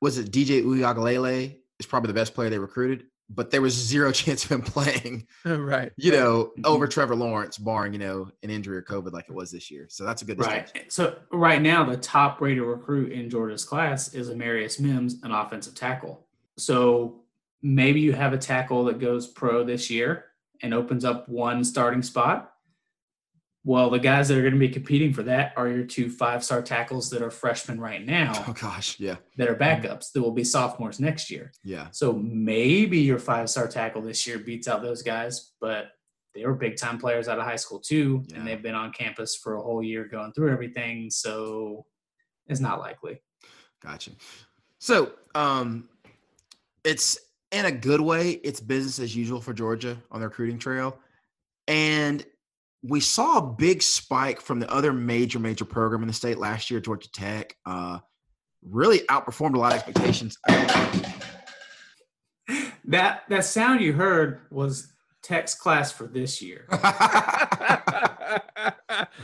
was 0.02 0.18
it 0.18 0.32
DJ 0.32 0.64
Uiagalelei 0.64 1.58
is 1.80 1.86
probably 1.86 2.08
the 2.08 2.14
best 2.14 2.34
player 2.34 2.50
they 2.50 2.60
recruited 2.60 3.06
but 3.34 3.50
there 3.50 3.62
was 3.62 3.74
zero 3.74 4.12
chance 4.12 4.44
of 4.46 4.52
him 4.52 4.62
playing. 4.62 5.28
right. 5.46 5.92
You 5.98 6.12
know, 6.12 6.44
mm-hmm. 6.46 6.66
over 6.66 6.88
Trevor 6.88 7.16
Lawrence, 7.16 7.58
barring 7.58 7.94
you 7.94 8.00
know 8.00 8.30
an 8.44 8.50
injury 8.50 8.78
or 8.78 8.82
COVID 8.82 9.14
like 9.14 9.30
it 9.30 9.34
was 9.36 9.52
this 9.52 9.72
year. 9.72 9.88
So 9.90 10.04
that's 10.04 10.22
a 10.22 10.26
good. 10.26 10.40
Right. 10.40 10.70
So 10.90 11.18
right 11.32 11.62
now, 11.62 11.84
the 11.84 11.98
top 11.98 12.42
rated 12.42 12.64
recruit 12.64 13.12
in 13.12 13.30
Georgia's 13.30 13.66
class 13.66 14.14
is 14.14 14.30
Amarius 14.30 14.80
Mims, 14.80 15.22
an 15.24 15.32
offensive 15.32 15.76
tackle. 15.76 16.26
So 16.58 17.22
maybe 17.62 18.02
you 18.02 18.14
have 18.14 18.34
a 18.34 18.38
tackle 18.38 18.86
that 18.86 19.00
goes 19.00 19.28
pro 19.28 19.64
this 19.64 19.90
year 19.90 20.26
and 20.62 20.74
opens 20.74 21.06
up 21.06 21.28
one 21.28 21.64
starting 21.64 22.04
spot 22.04 22.51
well, 23.64 23.92
the 23.92 24.00
guys 24.00 24.28
that 24.28 24.38
are 24.38 24.42
going 24.42 24.54
to 24.54 24.60
be 24.60 24.70
competing 24.70 25.14
for 25.14 25.24
that 25.24 25.54
are 25.56 25.68
your 25.68 25.84
two 25.84 26.10
five 26.10 26.44
star 26.44 26.64
tackles 26.64 27.10
that 27.12 27.22
are 27.22 27.30
freshmen 27.30 27.80
right 27.80 28.04
now. 28.04 28.34
Oh, 28.48 28.54
gosh. 28.54 29.00
Yeah. 29.00 29.18
That 29.38 29.50
are 29.50 29.56
backups 29.56 30.12
that 30.14 30.22
will 30.22 30.32
be 30.32 30.44
sophomores 30.44 31.00
next 31.00 31.30
year. 31.30 31.52
Yeah. 31.64 31.88
So 31.92 32.14
maybe 32.14 33.00
your 33.00 33.20
five 33.20 33.50
star 33.50 33.68
tackle 33.68 34.02
this 34.02 34.26
year 34.26 34.40
beats 34.40 34.68
out 34.68 34.82
those 34.82 35.04
guys, 35.04 35.52
but 35.62 35.92
they 36.34 36.46
were 36.46 36.56
big 36.56 36.78
time 36.78 36.98
players 36.98 37.28
out 37.28 37.38
of 37.38 37.46
high 37.46 37.56
school 37.56 37.80
too. 37.80 38.24
Yeah. 38.28 38.38
And 38.38 38.48
they've 38.48 38.62
been 38.62 38.74
on 38.74 38.94
campus 38.94 39.36
for 39.36 39.56
a 39.56 39.62
whole 39.62 39.84
year 39.84 40.06
going 40.06 40.34
through 40.34 40.52
everything. 40.52 41.12
So 41.12 41.86
it's 42.48 42.62
not 42.62 42.80
likely. 42.80 43.22
Gotcha. 43.84 44.12
So 44.80 45.12
um, 45.36 45.88
it's 46.84 47.20
in 47.52 47.66
a 47.66 47.72
good 47.72 48.02
way, 48.02 48.32
it's 48.44 48.60
business 48.60 48.98
as 48.98 49.16
usual 49.16 49.40
for 49.40 49.54
Georgia 49.54 49.98
on 50.10 50.22
the 50.22 50.28
recruiting 50.28 50.58
trail. 50.58 50.98
And 51.68 52.26
we 52.84 53.00
saw 53.00 53.38
a 53.38 53.42
big 53.42 53.82
spike 53.82 54.42
from 54.42 54.60
the 54.60 54.72
other 54.72 54.94
major 54.94 55.40
major 55.40 55.66
program 55.66 56.02
in 56.02 56.08
the 56.08 56.14
state 56.14 56.38
last 56.38 56.72
year 56.72 56.80
georgia 56.80 57.12
tech 57.12 57.56
uh, 57.66 58.00
really 58.68 59.00
outperformed 59.10 59.56
a 59.56 59.60
lot 59.60 59.74
of 59.74 59.80
expectations. 59.80 60.38
That 62.86 63.24
that 63.30 63.46
sound 63.46 63.82
you 63.82 63.94
heard 63.94 64.42
was 64.50 64.92
tech's 65.22 65.56
class 65.56 65.92
for 65.92 66.08
this 66.08 66.42
year. 66.42 66.68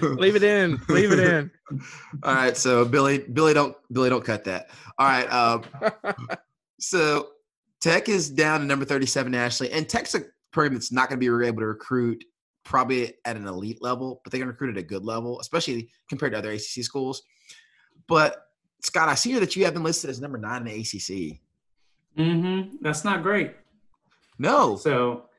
Leave 0.01 0.35
it 0.35 0.43
in 0.43 0.79
leave 0.89 1.11
it 1.11 1.19
in. 1.19 1.51
All 2.23 2.33
right 2.33 2.55
so 2.55 2.85
billy 2.85 3.19
billy 3.19 3.53
don't 3.53 3.75
billy 3.91 4.09
don't 4.09 4.23
cut 4.23 4.45
that. 4.45 4.69
All 4.97 5.07
right 5.07 5.27
uh, 5.29 5.61
so 6.79 7.29
tech 7.81 8.07
is 8.09 8.29
down 8.29 8.61
to 8.61 8.65
number 8.65 8.85
37 8.85 9.31
nationally 9.31 9.71
and 9.73 9.89
tech's 9.89 10.15
a 10.15 10.21
program 10.51 10.73
that's 10.73 10.91
not 10.91 11.09
going 11.09 11.19
to 11.19 11.39
be 11.39 11.45
able 11.45 11.59
to 11.59 11.67
recruit 11.67 12.23
probably 12.67 13.13
at 13.23 13.37
an 13.37 13.47
elite 13.47 13.81
level, 13.81 14.19
but 14.23 14.31
they 14.31 14.39
can 14.39 14.47
recruit 14.47 14.69
at 14.69 14.77
a 14.77 14.83
good 14.83 15.05
level, 15.05 15.39
especially 15.39 15.89
compared 16.09 16.33
to 16.33 16.37
other 16.37 16.51
ACC 16.51 16.83
schools. 16.83 17.23
But 18.07 18.45
Scott, 18.81 19.09
I 19.09 19.15
see 19.15 19.31
here 19.31 19.39
that 19.39 19.55
you 19.55 19.63
have 19.63 19.73
been 19.73 19.83
listed 19.83 20.09
as 20.09 20.19
number 20.19 20.37
nine 20.37 20.67
in 20.67 20.67
the 20.67 20.81
ACC. 20.81 21.39
Mm-hmm. 22.17 22.75
That's 22.81 23.05
not 23.05 23.23
great. 23.23 23.55
No. 24.37 24.75
So 24.75 25.29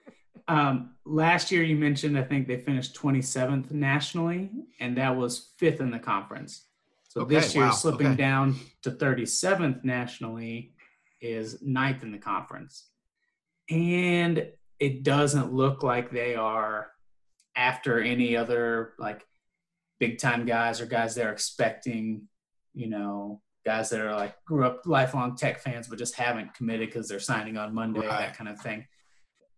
um, 0.48 0.94
last 1.04 1.52
year 1.52 1.62
you 1.62 1.76
mentioned 1.76 2.18
I 2.18 2.22
think 2.22 2.48
they 2.48 2.56
finished 2.56 2.96
27th 2.96 3.70
nationally, 3.70 4.50
and 4.80 4.96
that 4.96 5.14
was 5.14 5.50
fifth 5.58 5.80
in 5.80 5.90
the 5.90 5.98
conference. 5.98 6.64
So 7.08 7.22
okay, 7.22 7.36
this 7.36 7.54
year 7.54 7.66
wow. 7.66 7.72
slipping 7.72 8.08
okay. 8.08 8.16
down 8.16 8.56
to 8.82 8.90
37th 8.90 9.84
nationally 9.84 10.72
is 11.20 11.60
ninth 11.60 12.02
in 12.02 12.10
the 12.10 12.18
conference. 12.18 12.88
And 13.70 14.48
it 14.80 15.02
doesn't 15.02 15.52
look 15.52 15.82
like 15.82 16.10
they 16.10 16.34
are 16.34 16.88
after 17.58 18.00
any 18.00 18.36
other 18.36 18.94
like 18.98 19.26
big 19.98 20.18
time 20.18 20.46
guys 20.46 20.80
or 20.80 20.86
guys 20.86 21.14
they're 21.14 21.32
expecting, 21.32 22.28
you 22.72 22.88
know, 22.88 23.42
guys 23.66 23.90
that 23.90 24.00
are 24.00 24.14
like 24.14 24.34
grew 24.44 24.64
up 24.64 24.82
lifelong 24.86 25.36
tech 25.36 25.60
fans 25.60 25.88
but 25.88 25.98
just 25.98 26.14
haven't 26.14 26.54
committed 26.54 26.88
because 26.88 27.08
they're 27.08 27.18
signing 27.18 27.58
on 27.58 27.74
Monday, 27.74 28.00
right. 28.00 28.20
that 28.20 28.36
kind 28.36 28.48
of 28.48 28.60
thing. 28.60 28.86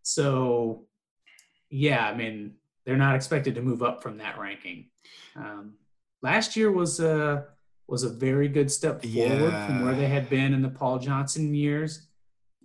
So, 0.02 0.86
yeah, 1.68 2.08
I 2.08 2.16
mean, 2.16 2.54
they're 2.86 2.96
not 2.96 3.14
expected 3.14 3.54
to 3.54 3.62
move 3.62 3.82
up 3.82 4.02
from 4.02 4.16
that 4.18 4.38
ranking. 4.38 4.88
Um, 5.36 5.74
last 6.22 6.56
year 6.56 6.72
was 6.72 7.00
a 7.00 7.46
was 7.86 8.02
a 8.02 8.08
very 8.08 8.48
good 8.48 8.70
step 8.70 9.02
forward 9.02 9.52
yeah. 9.52 9.66
from 9.66 9.84
where 9.84 9.94
they 9.94 10.06
had 10.06 10.30
been 10.30 10.54
in 10.54 10.62
the 10.62 10.70
Paul 10.70 10.98
Johnson 10.98 11.54
years, 11.54 12.08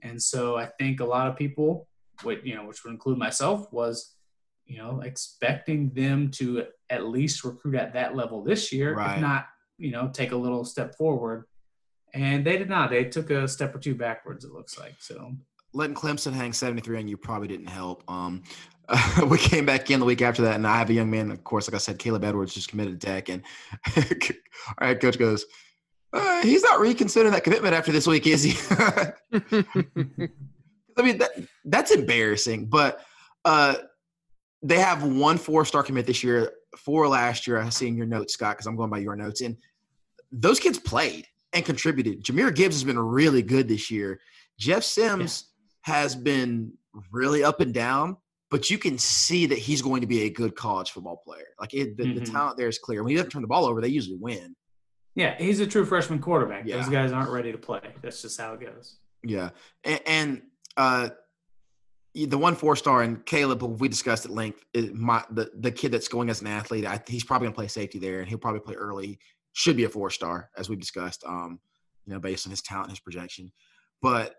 and 0.02 0.22
so 0.22 0.56
I 0.56 0.68
think 0.80 1.02
a 1.02 1.06
lot 1.06 1.28
of 1.28 1.36
people, 1.36 1.88
would 2.24 2.42
you 2.46 2.56
know, 2.56 2.66
which 2.66 2.84
would 2.84 2.92
include 2.92 3.18
myself, 3.18 3.72
was 3.74 4.15
you 4.66 4.78
know, 4.78 5.02
expecting 5.02 5.92
them 5.94 6.32
to 6.32 6.66
at 6.90 7.06
least 7.06 7.44
recruit 7.44 7.76
at 7.76 7.94
that 7.94 8.16
level 8.16 8.44
this 8.44 8.72
year, 8.72 8.96
right. 8.96 9.16
if 9.16 9.22
not, 9.22 9.46
you 9.78 9.92
know, 9.92 10.10
take 10.12 10.32
a 10.32 10.36
little 10.36 10.66
step 10.66 10.96
forward. 10.96 11.46
And 12.14 12.46
they 12.46 12.58
did 12.58 12.70
not. 12.70 12.90
They 12.90 13.06
took 13.06 13.30
a 13.30 13.48
step 13.48 13.76
or 13.76 13.80
two 13.80 13.96
backwards, 13.96 14.46
it 14.46 14.52
looks 14.52 14.80
like. 14.80 14.96
So 15.00 15.34
letting 15.74 15.96
Clemson 15.96 16.34
hang 16.34 16.54
73 16.54 17.00
on 17.00 17.08
you 17.08 17.18
probably 17.18 17.48
didn't 17.48 17.68
help. 17.68 18.04
Um, 18.10 18.44
uh, 18.88 19.26
we 19.30 19.38
came 19.38 19.66
back 19.66 19.92
in 19.92 20.00
the 20.00 20.06
week 20.06 20.22
after 20.22 20.42
that, 20.44 20.56
and 20.56 20.66
I 20.66 20.78
have 20.78 20.90
a 20.90 20.94
young 20.94 21.12
man, 21.12 21.32
of 21.32 21.44
course, 21.44 21.68
like 21.68 21.76
I 21.76 21.80
said, 21.80 22.00
Caleb 22.00 22.24
Edwards 22.24 22.54
just 22.54 22.70
committed 22.70 23.00
to 23.02 23.08
Tech. 23.08 23.30
And 23.30 23.44
all 23.98 24.04
right, 24.82 25.00
coach 25.00 25.20
goes, 25.20 25.46
uh, 26.14 26.42
he's 26.42 26.64
not 26.64 26.80
reconsidering 26.80 27.34
that 27.34 27.44
commitment 27.44 27.76
after 27.76 27.92
this 27.92 28.08
week, 28.08 28.26
is 28.26 28.44
he? 28.44 28.58
I 30.98 31.02
mean, 31.02 31.18
that, 31.18 31.32
that's 31.66 31.92
embarrassing. 31.92 32.68
But 32.68 33.02
uh, 33.44 33.76
they 34.66 34.80
have 34.80 35.04
one 35.04 35.38
four 35.38 35.64
star 35.64 35.84
commit 35.84 36.08
this 36.08 36.24
year, 36.24 36.52
four 36.76 37.08
last 37.08 37.46
year. 37.46 37.60
I 37.60 37.70
see 37.70 37.88
in 37.88 37.96
your 37.96 38.08
notes, 38.08 38.34
Scott, 38.34 38.56
because 38.56 38.66
I'm 38.66 38.76
going 38.76 38.90
by 38.90 38.98
your 38.98 39.16
notes. 39.16 39.42
And 39.42 39.56
those 40.32 40.60
kids 40.60 40.80
played 40.80 41.28
and 41.54 41.64
contributed. 41.64 42.24
Jahmyr 42.24 42.54
Gibbs 42.54 42.76
has 42.76 42.84
been 42.84 43.00
really 43.00 43.44
good 43.44 43.68
this 43.68 43.92
year. 43.92 44.20
Jeff 44.58 44.84
Sims 44.84 45.52
yeah. 45.88 45.94
has 45.94 46.16
been 46.16 46.74
really 47.12 47.44
up 47.44 47.60
and 47.62 47.74
down, 47.74 48.18
but 48.50 48.72
you 48.72 48.80
can 48.80 48.98
see 48.98 49.46
that 49.46 49.60
he's 49.60 49.84
going 49.84 50.02
to 50.02 50.08
be 50.08 50.24
a 50.24 50.30
good 50.32 50.56
college 50.56 50.90
football 50.90 51.22
player. 51.24 51.48
Like 51.60 51.76
it, 51.76 51.96
the, 51.96 52.04
mm-hmm. 52.04 52.20
the, 52.20 52.26
talent 52.26 52.58
there 52.58 52.68
is 52.68 52.80
clear. 52.80 53.04
When 53.04 53.12
he 53.12 53.16
doesn't 53.18 53.30
turn 53.30 53.44
the 53.44 53.48
ball 53.48 53.66
over, 53.66 53.82
they 53.82 53.90
usually 53.90 54.18
win. 54.18 54.56
Yeah, 55.14 55.36
he's 55.38 55.60
a 55.60 55.68
true 55.68 55.86
freshman 55.86 56.20
quarterback. 56.20 56.66
Yeah. 56.66 56.78
Those 56.78 56.90
guys 56.90 57.12
aren't 57.12 57.30
ready 57.30 57.52
to 57.52 57.58
play. 57.58 57.82
That's 58.02 58.22
just 58.22 58.42
how 58.42 58.54
it 58.54 58.62
goes. 58.62 58.98
Yeah, 59.24 59.52
and, 59.84 60.02
and 60.06 60.42
uh, 60.76 61.10
the 62.16 62.38
one 62.38 62.56
four 62.56 62.76
star 62.78 63.02
and 63.02 63.26
Caleb, 63.26 63.62
we 63.62 63.90
discussed 63.90 64.26
at 64.26 64.32
length, 64.32 64.64
is 64.74 64.94
my 64.94 65.24
the 65.32 65.52
the 65.60 65.72
kid 65.72 65.92
that's 65.92 66.08
going 66.08 66.30
as 66.30 66.42
an 66.42 66.48
athlete. 66.48 66.86
I, 66.86 67.02
he's 67.08 67.26
probably 67.26 67.48
gonna 67.48 67.56
play 67.56 67.68
safety 67.68 68.00
there, 68.00 68.22
and 68.22 68.30
he'll 68.30 68.38
probably 68.38 68.62
play 68.62 68.76
early. 68.76 69.20
Should 69.54 69.76
be 69.76 69.84
a 69.84 69.90
four 69.90 70.10
star, 70.10 70.50
as 70.58 70.70
we've 70.70 70.80
discussed. 70.80 71.24
Um, 71.26 71.60
you 72.06 72.14
know, 72.14 72.20
based 72.20 72.48
on 72.48 72.52
his 72.52 72.62
talent, 72.62 72.86
and 72.86 72.92
his 72.94 73.00
projection, 73.00 73.52
but 74.02 74.36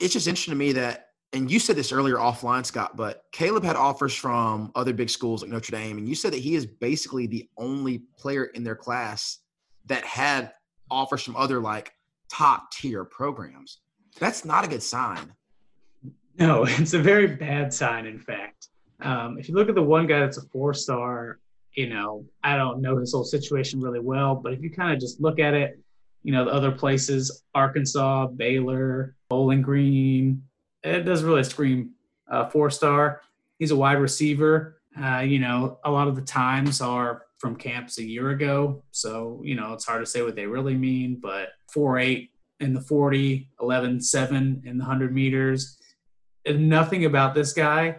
it's 0.00 0.14
just 0.14 0.26
interesting 0.26 0.52
to 0.52 0.58
me 0.58 0.72
that. 0.72 1.04
And 1.34 1.50
you 1.50 1.58
said 1.60 1.76
this 1.76 1.92
earlier 1.92 2.16
offline, 2.16 2.64
Scott, 2.64 2.96
but 2.96 3.24
Caleb 3.32 3.62
had 3.62 3.76
offers 3.76 4.14
from 4.14 4.72
other 4.74 4.94
big 4.94 5.10
schools 5.10 5.42
like 5.42 5.50
Notre 5.50 5.72
Dame, 5.72 5.98
and 5.98 6.08
you 6.08 6.14
said 6.14 6.32
that 6.32 6.38
he 6.38 6.54
is 6.54 6.64
basically 6.64 7.26
the 7.26 7.46
only 7.58 8.04
player 8.16 8.46
in 8.46 8.64
their 8.64 8.76
class 8.76 9.40
that 9.84 10.06
had 10.06 10.52
offers 10.90 11.22
from 11.22 11.36
other 11.36 11.60
like 11.60 11.92
top 12.30 12.70
tier 12.70 13.04
programs. 13.04 13.80
That's 14.18 14.46
not 14.46 14.64
a 14.64 14.68
good 14.68 14.82
sign. 14.82 15.34
No, 16.46 16.64
it's 16.64 16.94
a 16.94 17.00
very 17.00 17.26
bad 17.26 17.74
sign, 17.74 18.06
in 18.06 18.20
fact. 18.20 18.68
Um, 19.00 19.38
if 19.38 19.48
you 19.48 19.56
look 19.56 19.68
at 19.68 19.74
the 19.74 19.82
one 19.82 20.06
guy 20.06 20.20
that's 20.20 20.38
a 20.38 20.42
four 20.52 20.72
star, 20.72 21.40
you 21.72 21.88
know, 21.88 22.24
I 22.44 22.56
don't 22.56 22.80
know 22.80 22.96
his 22.96 23.12
whole 23.12 23.24
situation 23.24 23.80
really 23.80 23.98
well, 23.98 24.36
but 24.36 24.52
if 24.52 24.62
you 24.62 24.70
kind 24.70 24.92
of 24.92 25.00
just 25.00 25.20
look 25.20 25.40
at 25.40 25.54
it, 25.54 25.80
you 26.22 26.30
know, 26.30 26.44
the 26.44 26.52
other 26.52 26.70
places, 26.70 27.42
Arkansas, 27.56 28.28
Baylor, 28.28 29.16
Bowling 29.28 29.62
Green, 29.62 30.44
it 30.84 31.00
doesn't 31.00 31.26
really 31.26 31.42
scream 31.42 31.90
uh, 32.30 32.48
four 32.48 32.70
star. 32.70 33.20
He's 33.58 33.72
a 33.72 33.76
wide 33.76 33.98
receiver. 33.98 34.80
Uh, 34.96 35.20
you 35.20 35.40
know, 35.40 35.80
a 35.84 35.90
lot 35.90 36.06
of 36.06 36.14
the 36.14 36.22
times 36.22 36.80
are 36.80 37.22
from 37.38 37.56
camps 37.56 37.98
a 37.98 38.04
year 38.04 38.30
ago. 38.30 38.84
So, 38.92 39.40
you 39.44 39.56
know, 39.56 39.72
it's 39.72 39.84
hard 39.84 40.04
to 40.04 40.10
say 40.10 40.22
what 40.22 40.36
they 40.36 40.46
really 40.46 40.74
mean, 40.74 41.18
but 41.20 41.48
4 41.72 41.98
8 41.98 42.30
in 42.60 42.74
the 42.74 42.80
40, 42.80 43.48
11 43.60 44.00
7 44.00 44.62
in 44.64 44.78
the 44.78 44.84
100 44.84 45.12
meters. 45.12 45.78
Nothing 46.46 47.04
about 47.04 47.34
this 47.34 47.52
guy, 47.52 47.98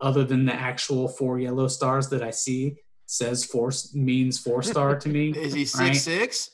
other 0.00 0.24
than 0.24 0.44
the 0.44 0.54
actual 0.54 1.08
four 1.08 1.38
yellow 1.38 1.68
stars 1.68 2.08
that 2.08 2.22
I 2.22 2.30
see, 2.30 2.76
says 3.06 3.44
four 3.44 3.70
means 3.94 4.38
four 4.38 4.62
star 4.62 4.98
to 4.98 5.08
me. 5.08 5.30
Is 5.36 5.52
he 5.52 5.64
six 5.64 5.78
right? 5.80 5.96
six? 5.96 6.50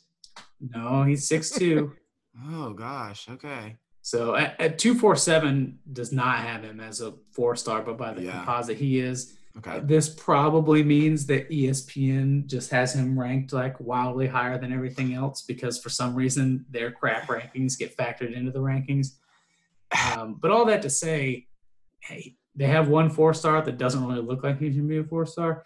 No, 0.61 1.05
he's 1.05 1.27
six 1.29 1.51
two. 1.59 1.95
Oh 2.51 2.73
gosh. 2.73 3.29
Okay. 3.31 3.77
So 4.03 4.35
at, 4.35 4.61
at 4.61 4.79
two 4.79 4.95
four 4.95 5.17
seven 5.17 5.79
does 5.93 6.13
not 6.13 6.39
have 6.39 6.63
him 6.63 6.81
as 6.81 7.01
a 7.01 7.15
four 7.33 7.57
star, 7.57 7.83
but 7.83 7.97
by 7.97 8.13
the 8.15 8.23
Yeah. 8.23 8.33
composite 8.33 8.77
he 8.77 8.99
is. 9.01 9.35
Okay. 9.59 9.81
This 9.81 10.09
probably 10.09 10.85
means 10.85 11.27
that 11.27 11.51
ESPN 11.51 12.47
just 12.47 12.71
has 12.71 12.95
him 12.95 13.19
ranked 13.19 13.53
like 13.53 13.79
wildly 13.81 14.27
higher 14.29 14.57
than 14.59 14.73
everything 14.73 15.15
else 15.15 15.43
because 15.43 15.81
for 15.81 15.89
some 15.91 16.15
reason 16.15 16.65
their 16.71 16.93
crap 16.93 17.27
rankings 17.29 17.77
get 17.79 17.97
factored 17.97 18.35
into 18.37 18.53
the 18.53 18.61
rankings. 18.61 19.17
Um, 20.17 20.39
but 20.41 20.51
all 20.51 20.65
that 20.67 20.83
to 20.83 20.91
say, 20.91 21.47
hey, 22.03 22.37
they 22.55 22.67
have 22.67 22.89
one 22.89 23.11
four 23.11 23.33
star 23.35 23.63
that 23.63 23.79
doesn't 23.79 24.05
really 24.05 24.21
look 24.23 24.43
like 24.43 24.59
he 24.59 24.73
should 24.73 24.89
be 24.89 24.99
a 24.99 25.05
four 25.05 25.27
star, 25.27 25.65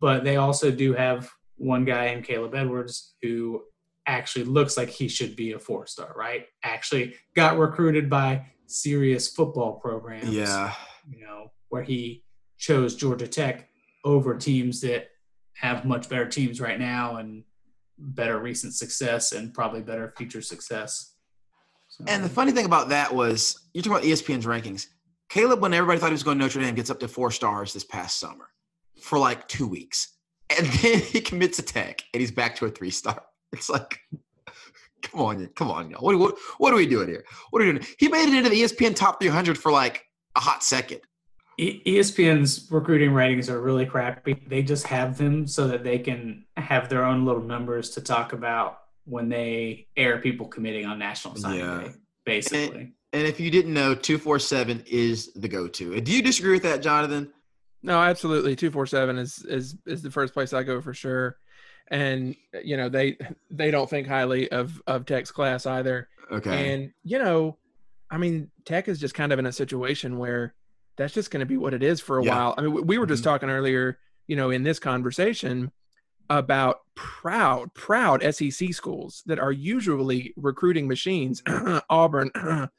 but 0.00 0.24
they 0.24 0.36
also 0.36 0.70
do 0.70 0.94
have 0.94 1.30
one 1.56 1.84
guy 1.84 2.06
in 2.06 2.22
Caleb 2.22 2.54
Edwards 2.54 3.14
who 3.22 3.62
actually 4.06 4.44
looks 4.44 4.76
like 4.76 4.88
he 4.88 5.06
should 5.08 5.36
be 5.36 5.52
a 5.52 5.58
four 5.58 5.86
star, 5.86 6.12
right? 6.16 6.46
Actually 6.64 7.14
got 7.36 7.58
recruited 7.58 8.10
by 8.10 8.44
serious 8.66 9.28
football 9.28 9.74
programs 9.74 10.28
Yeah. 10.30 10.74
you 11.08 11.20
know, 11.24 11.52
where 11.68 11.82
he 11.82 12.24
chose 12.58 12.96
Georgia 12.96 13.28
Tech 13.28 13.68
over 14.04 14.36
teams 14.36 14.80
that 14.80 15.08
have 15.54 15.84
much 15.84 16.08
better 16.08 16.26
teams 16.26 16.60
right 16.60 16.80
now 16.80 17.16
and 17.16 17.44
better 17.98 18.38
recent 18.40 18.74
success 18.74 19.32
and 19.32 19.54
probably 19.54 19.82
better 19.82 20.12
future 20.16 20.40
success. 20.42 21.11
So, 21.92 22.04
And 22.08 22.24
the 22.24 22.28
funny 22.28 22.52
thing 22.52 22.64
about 22.64 22.88
that 22.88 23.14
was 23.14 23.68
you're 23.74 23.82
talking 23.82 23.98
about 23.98 24.04
ESPN's 24.04 24.46
rankings. 24.46 24.86
Caleb, 25.28 25.60
when 25.60 25.74
everybody 25.74 26.00
thought 26.00 26.06
he 26.06 26.14
was 26.14 26.22
going 26.22 26.38
to 26.38 26.44
Notre 26.44 26.60
Dame, 26.60 26.74
gets 26.74 26.88
up 26.88 26.98
to 27.00 27.08
four 27.08 27.30
stars 27.30 27.74
this 27.74 27.84
past 27.84 28.18
summer 28.18 28.48
for 28.98 29.18
like 29.18 29.46
two 29.46 29.66
weeks. 29.66 30.14
And 30.56 30.66
then 30.82 31.00
he 31.00 31.20
commits 31.20 31.58
to 31.58 31.62
tech 31.62 32.02
and 32.14 32.20
he's 32.22 32.30
back 32.30 32.56
to 32.56 32.66
a 32.66 32.70
three 32.70 32.90
star. 32.90 33.22
It's 33.52 33.68
like, 33.68 34.00
come 35.02 35.20
on, 35.20 35.46
come 35.48 35.70
on, 35.70 35.90
y'all. 35.90 36.00
What, 36.00 36.18
what, 36.18 36.36
what 36.56 36.72
are 36.72 36.76
we 36.76 36.86
doing 36.86 37.08
here? 37.08 37.22
What 37.50 37.60
are 37.60 37.66
we 37.66 37.72
doing? 37.72 37.86
He 37.98 38.08
made 38.08 38.26
it 38.26 38.34
into 38.34 38.48
the 38.48 38.62
ESPN 38.62 38.96
top 38.96 39.20
300 39.20 39.58
for 39.58 39.70
like 39.70 40.06
a 40.34 40.40
hot 40.40 40.62
second. 40.62 41.02
ESPN's 41.60 42.68
recruiting 42.70 43.12
ratings 43.12 43.50
are 43.50 43.60
really 43.60 43.84
crappy. 43.84 44.42
They 44.46 44.62
just 44.62 44.86
have 44.86 45.18
them 45.18 45.46
so 45.46 45.68
that 45.68 45.84
they 45.84 45.98
can 45.98 46.46
have 46.56 46.88
their 46.88 47.04
own 47.04 47.26
little 47.26 47.42
numbers 47.42 47.90
to 47.90 48.00
talk 48.00 48.32
about 48.32 48.81
when 49.04 49.28
they 49.28 49.86
air 49.96 50.18
people 50.18 50.46
committing 50.46 50.86
on 50.86 50.98
National 50.98 51.34
Signing 51.36 51.60
Yeah. 51.60 51.80
Day, 51.84 51.90
basically. 52.24 52.92
And 53.12 53.26
if 53.26 53.38
you 53.40 53.50
didn't 53.50 53.74
know, 53.74 53.94
247 53.94 54.84
is 54.86 55.32
the 55.34 55.48
go 55.48 55.68
to. 55.68 56.00
Do 56.00 56.12
you 56.12 56.22
disagree 56.22 56.52
with 56.52 56.62
that, 56.62 56.82
Jonathan? 56.82 57.30
No, 57.82 58.00
absolutely. 58.00 58.54
Two 58.54 58.70
four 58.70 58.86
seven 58.86 59.18
is 59.18 59.44
is 59.44 59.76
is 59.86 60.02
the 60.02 60.10
first 60.10 60.32
place 60.32 60.52
I 60.52 60.62
go 60.62 60.80
for 60.80 60.94
sure. 60.94 61.36
And 61.88 62.36
you 62.62 62.76
know 62.76 62.88
they 62.88 63.18
they 63.50 63.72
don't 63.72 63.90
think 63.90 64.06
highly 64.06 64.48
of 64.52 64.80
of 64.86 65.04
Tech's 65.04 65.32
class 65.32 65.66
either. 65.66 66.08
Okay. 66.30 66.72
And 66.72 66.92
you 67.02 67.18
know, 67.18 67.58
I 68.08 68.18
mean, 68.18 68.50
Tech 68.64 68.86
is 68.86 69.00
just 69.00 69.14
kind 69.14 69.32
of 69.32 69.40
in 69.40 69.46
a 69.46 69.52
situation 69.52 70.16
where 70.16 70.54
that's 70.96 71.12
just 71.12 71.32
going 71.32 71.40
to 71.40 71.46
be 71.46 71.56
what 71.56 71.74
it 71.74 71.82
is 71.82 72.00
for 72.00 72.18
a 72.20 72.24
Yeah. 72.24 72.34
while. 72.36 72.54
I 72.56 72.60
mean, 72.62 72.72
we- 72.72 72.82
we 72.82 72.98
were 72.98 73.06
just 73.06 73.22
Mhm. 73.22 73.24
talking 73.24 73.50
earlier, 73.50 73.98
you 74.28 74.36
know, 74.36 74.50
in 74.50 74.62
this 74.62 74.78
conversation 74.78 75.72
about 76.32 76.78
proud, 76.94 77.72
proud 77.74 78.22
SEC 78.34 78.72
schools 78.72 79.22
that 79.26 79.38
are 79.38 79.52
usually 79.52 80.32
recruiting 80.36 80.88
machines, 80.88 81.42
Auburn, 81.90 82.30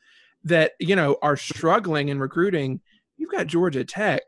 that 0.43 0.71
you 0.79 0.95
know 0.95 1.17
are 1.21 1.37
struggling 1.37 2.09
in 2.09 2.19
recruiting. 2.19 2.81
You've 3.17 3.31
got 3.31 3.47
Georgia 3.47 3.85
Tech. 3.85 4.21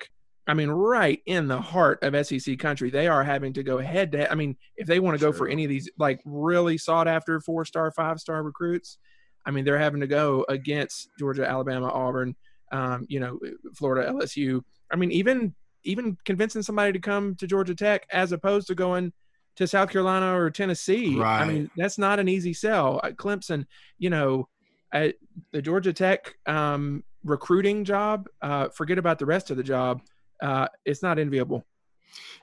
I 0.48 0.54
mean, 0.54 0.70
right 0.70 1.20
in 1.26 1.48
the 1.48 1.60
heart 1.60 2.04
of 2.04 2.28
SEC 2.28 2.60
country, 2.60 2.92
they 2.92 3.08
are 3.08 3.24
having 3.24 3.52
to 3.54 3.64
go 3.64 3.80
head 3.80 4.12
to. 4.12 4.32
I 4.32 4.36
mean, 4.36 4.56
if 4.78 4.86
they 4.86 5.00
want 5.00 5.18
to 5.18 5.26
go 5.26 5.32
for 5.32 5.48
any 5.48 5.64
of 5.64 5.70
these 5.70 5.90
like 5.98 6.22
really 6.24 6.78
sought 6.78 7.08
after 7.08 7.40
four 7.42 7.66
star, 7.66 7.92
five 7.92 8.20
star 8.20 8.44
recruits, 8.44 9.00
I 9.44 9.50
mean, 9.50 9.66
they're 9.66 9.80
having 9.80 10.02
to 10.02 10.08
go 10.08 10.46
against 10.48 11.10
Georgia, 11.18 11.50
Alabama, 11.50 11.90
Auburn, 11.90 12.36
um, 12.72 13.08
you 13.10 13.20
know, 13.20 13.40
Florida, 13.76 14.12
LSU. 14.12 14.62
I 14.92 14.98
mean, 14.98 15.12
even 15.12 15.56
even 15.86 16.18
convincing 16.26 16.62
somebody 16.62 16.92
to 16.94 17.00
come 17.00 17.36
to 17.36 17.48
Georgia 17.48 17.76
Tech 17.76 18.06
as 18.12 18.32
opposed 18.32 18.68
to 18.68 18.76
going 18.76 19.14
to 19.56 19.68
South 19.68 19.90
Carolina 19.90 20.38
or 20.38 20.50
Tennessee. 20.50 21.16
I 21.42 21.46
mean, 21.46 21.72
that's 21.78 21.98
not 21.98 22.20
an 22.20 22.28
easy 22.28 22.54
sell. 22.54 23.00
Uh, 23.04 23.12
Clemson, 23.12 23.66
you 23.98 24.10
know, 24.10 24.50
uh, 24.94 25.10
the 25.52 25.62
Georgia 25.62 25.94
Tech 25.94 26.36
um, 26.46 27.04
recruiting 27.24 27.86
job. 27.86 28.28
Uh, 28.42 28.70
forget 28.70 28.98
about 28.98 29.20
the 29.20 29.26
rest 29.26 29.52
of 29.52 29.58
the 29.58 29.64
job. 29.64 30.02
Uh, 30.42 30.68
it's 30.84 31.02
not 31.02 31.20
enviable. 31.20 31.66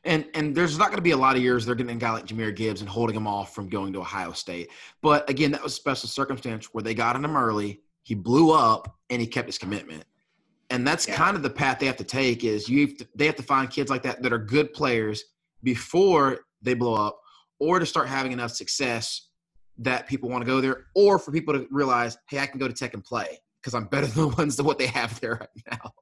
And 0.04 0.26
and 0.34 0.54
there's 0.54 0.78
not 0.78 0.88
going 0.88 0.96
to 0.96 1.02
be 1.02 1.12
a 1.12 1.16
lot 1.16 1.36
of 1.36 1.42
years 1.42 1.64
they're 1.64 1.74
getting 1.74 1.96
a 1.96 1.98
guy 1.98 2.10
like 2.10 2.26
Jahmyr 2.26 2.54
Gibbs 2.54 2.80
and 2.80 2.90
holding 2.90 3.14
him 3.14 3.26
off 3.26 3.54
from 3.54 3.68
going 3.68 3.92
to 3.92 4.00
Ohio 4.00 4.32
State. 4.32 4.70
But 5.00 5.28
again, 5.30 5.52
that 5.52 5.62
was 5.62 5.72
a 5.72 5.76
special 5.76 6.08
circumstance 6.08 6.66
where 6.72 6.82
they 6.82 6.94
got 6.94 7.14
him 7.16 7.36
early. 7.36 7.80
He 8.02 8.14
blew 8.14 8.52
up 8.52 8.96
and 9.10 9.20
he 9.20 9.26
kept 9.26 9.46
his 9.46 9.58
commitment. 9.58 10.04
And 10.72 10.86
that's 10.86 11.06
Yeah. 11.06 11.16
kind 11.16 11.36
of 11.36 11.42
the 11.42 11.50
path 11.50 11.78
they 11.78 11.86
have 11.86 11.98
to 11.98 12.04
take. 12.04 12.44
Is 12.44 12.66
you 12.68 12.86
have 12.86 12.96
to, 12.96 13.08
they 13.14 13.26
have 13.26 13.36
to 13.36 13.42
find 13.42 13.68
kids 13.68 13.90
like 13.90 14.02
that 14.04 14.22
that 14.22 14.32
are 14.32 14.38
good 14.38 14.72
players 14.72 15.22
before 15.62 16.46
they 16.62 16.72
blow 16.74 16.94
up, 16.94 17.20
or 17.60 17.78
to 17.78 17.84
start 17.86 18.08
having 18.08 18.32
enough 18.32 18.52
success 18.52 19.28
that 19.78 20.06
people 20.06 20.28
want 20.30 20.42
to 20.42 20.46
go 20.46 20.60
there, 20.60 20.86
or 20.94 21.18
for 21.18 21.30
people 21.30 21.52
to 21.54 21.66
realize, 21.70 22.16
hey, 22.28 22.38
I 22.38 22.46
can 22.46 22.58
go 22.58 22.66
to 22.68 22.74
Tech 22.74 22.94
and 22.94 23.04
play 23.04 23.38
because 23.60 23.74
I'm 23.74 23.84
better 23.84 24.06
than 24.12 24.30
the 24.30 24.34
ones 24.36 24.56
that 24.56 24.64
what 24.64 24.78
they 24.78 24.86
have 24.86 25.20
there 25.20 25.36
right 25.40 25.62
now. 25.70 25.92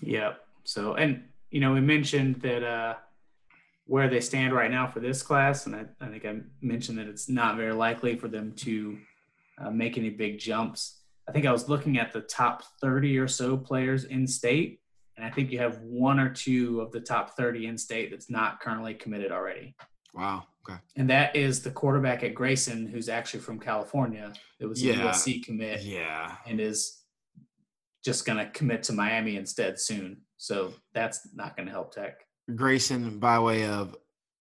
Yep. 0.00 0.40
So, 0.64 0.94
and 0.94 1.24
you 1.50 1.60
know, 1.60 1.72
we 1.72 1.80
mentioned 1.80 2.36
that 2.36 2.62
uh, 2.62 2.94
where 3.86 4.08
they 4.08 4.20
stand 4.20 4.54
right 4.54 4.70
now 4.70 4.86
for 4.86 5.00
this 5.00 5.22
class, 5.22 5.66
and 5.66 5.76
I, 5.76 5.84
I 6.00 6.08
think 6.08 6.24
I 6.24 6.40
mentioned 6.62 6.98
that 6.98 7.06
it's 7.06 7.28
not 7.28 7.56
very 7.56 7.72
likely 7.74 8.16
for 8.16 8.28
them 8.28 8.52
to 8.52 8.98
uh, 9.58 9.70
make 9.70 9.98
any 9.98 10.10
big 10.10 10.38
jumps. 10.38 10.97
I 11.28 11.32
think 11.32 11.44
I 11.46 11.52
was 11.52 11.68
looking 11.68 11.98
at 11.98 12.12
the 12.12 12.22
top 12.22 12.62
30 12.80 13.18
or 13.18 13.28
so 13.28 13.56
players 13.56 14.04
in 14.04 14.26
state, 14.26 14.80
and 15.16 15.26
I 15.26 15.30
think 15.30 15.50
you 15.50 15.58
have 15.58 15.78
one 15.82 16.18
or 16.18 16.30
two 16.30 16.80
of 16.80 16.90
the 16.90 17.00
top 17.00 17.36
30 17.36 17.66
in 17.66 17.76
state 17.76 18.10
that's 18.10 18.30
not 18.30 18.60
currently 18.60 18.94
committed 18.94 19.30
already. 19.30 19.74
Wow. 20.14 20.44
Okay. 20.68 20.78
And 20.96 21.10
that 21.10 21.36
is 21.36 21.62
the 21.62 21.70
quarterback 21.70 22.22
at 22.24 22.34
Grayson, 22.34 22.86
who's 22.86 23.08
actually 23.10 23.40
from 23.40 23.58
California. 23.60 24.32
That 24.58 24.68
was 24.68 24.82
a 24.82 24.86
Yeah. 24.86 24.94
USC 25.04 25.40
commit 25.44 25.82
Yeah. 25.82 26.36
and 26.46 26.60
is 26.60 27.02
just 28.04 28.24
going 28.24 28.38
to 28.38 28.46
commit 28.50 28.82
to 28.84 28.92
Miami 28.94 29.36
instead 29.36 29.78
soon. 29.78 30.22
So 30.38 30.72
that's 30.94 31.28
not 31.34 31.56
going 31.56 31.66
to 31.66 31.72
help 31.72 31.92
Tech. 31.92 32.20
Grayson 32.54 33.18
by 33.18 33.38
way 33.38 33.66
of 33.66 33.96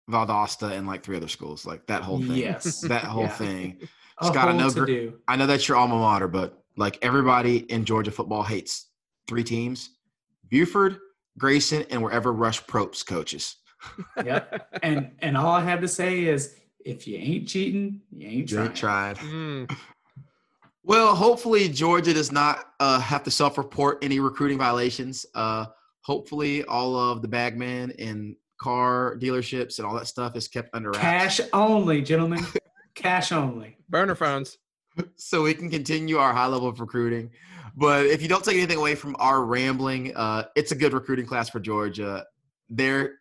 Valdosta 0.10 0.72
and 0.72 0.86
like 0.86 1.04
three 1.04 1.16
other 1.16 1.28
schools, 1.30 1.66
like 1.66 1.86
that 1.88 2.02
whole 2.02 2.18
thing. 2.20 2.36
Yes. 2.36 2.82
That 2.88 3.04
whole 3.06 3.24
Yeah. 3.24 3.30
thing. 3.30 3.88
Scott, 4.22 4.50
I 4.50 4.58
know 4.58 4.70
to 4.70 4.80
Gr- 4.82 4.86
do. 4.86 5.20
I 5.28 5.36
know 5.38 5.48
that's 5.48 5.68
your 5.68 5.78
alma 5.78 5.96
mater, 5.98 6.28
but 6.28 6.63
like 6.76 6.98
everybody 7.02 7.58
in 7.72 7.86
Georgia 7.86 8.12
football 8.12 8.44
hates 8.44 8.88
three 9.28 9.44
teams 9.44 9.92
Buford, 10.50 10.98
Grayson, 11.38 11.86
and 11.90 12.02
wherever 12.02 12.32
Rush 12.34 12.64
Propst 12.66 13.06
coaches. 13.08 13.56
Yep. 14.24 14.70
And 14.84 15.12
and 15.20 15.38
all 15.38 15.54
I 15.54 15.62
have 15.62 15.82
to 15.82 15.88
say 15.88 16.26
is 16.26 16.56
if 16.86 17.08
you 17.08 17.18
ain't 17.18 17.48
cheating, 17.48 18.02
you 18.12 18.28
ain't 18.28 18.50
You 18.52 18.58
trying. 18.58 18.68
ain't 18.68 18.76
tried. 18.76 19.18
Mm, 19.18 19.78
Well, 20.86 21.16
hopefully 21.16 21.70
Georgia 21.70 22.14
does 22.14 22.32
not 22.32 22.66
uh, 22.82 23.00
have 23.00 23.24
to 23.24 23.32
self-report 23.32 24.00
any 24.04 24.20
recruiting 24.20 24.58
violations. 24.58 25.26
Uh, 25.34 25.68
hopefully, 26.02 26.64
all 26.66 26.98
of 26.98 27.22
the 27.22 27.28
bagmen 27.30 27.94
and 28.00 28.36
car 28.60 29.16
dealerships 29.18 29.78
and 29.80 29.88
all 29.88 29.94
that 29.96 30.08
stuff 30.08 30.36
is 30.36 30.50
kept 30.50 30.70
under 30.74 30.92
wraps, 30.92 31.02
Cash 31.38 31.42
only, 31.54 32.02
gentlemen. 32.02 32.46
Cash 32.96 33.32
only. 33.32 33.78
burner 33.90 34.14
phones. 34.16 34.58
So 35.16 35.44
we 35.44 35.54
can 35.54 35.70
continue 35.70 36.18
our 36.18 36.34
high 36.34 36.48
level 36.48 36.68
of 36.68 36.80
recruiting. 36.80 37.32
But 37.76 38.06
if 38.06 38.22
you 38.22 38.28
don't 38.28 38.44
take 38.44 38.58
anything 38.58 38.78
away 38.78 38.96
from 38.96 39.16
our 39.20 39.44
rambling, 39.44 40.16
uh, 40.16 40.46
it's 40.56 40.72
a 40.72 40.76
good 40.76 40.94
recruiting 40.94 41.26
class 41.26 41.50
for 41.50 41.60
Georgia. 41.60 42.26
They're 42.70 43.16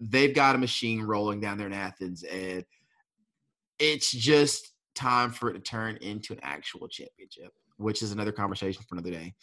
they've 0.00 0.34
got 0.34 0.54
a 0.54 0.58
machine 0.58 1.02
rolling 1.02 1.40
down 1.40 1.58
there 1.58 1.66
in 1.66 1.72
Athens, 1.72 2.22
and 2.22 2.64
it's 3.78 4.10
just 4.10 4.72
time 4.94 5.30
for 5.30 5.50
it 5.50 5.54
to 5.54 5.60
turn 5.60 5.96
into 6.00 6.32
an 6.32 6.40
actual 6.42 6.88
championship, 6.88 7.52
which 7.76 8.02
is 8.02 8.12
another 8.12 8.32
conversation 8.32 8.82
for 8.88 8.94
another 8.94 9.10
day. 9.10 9.34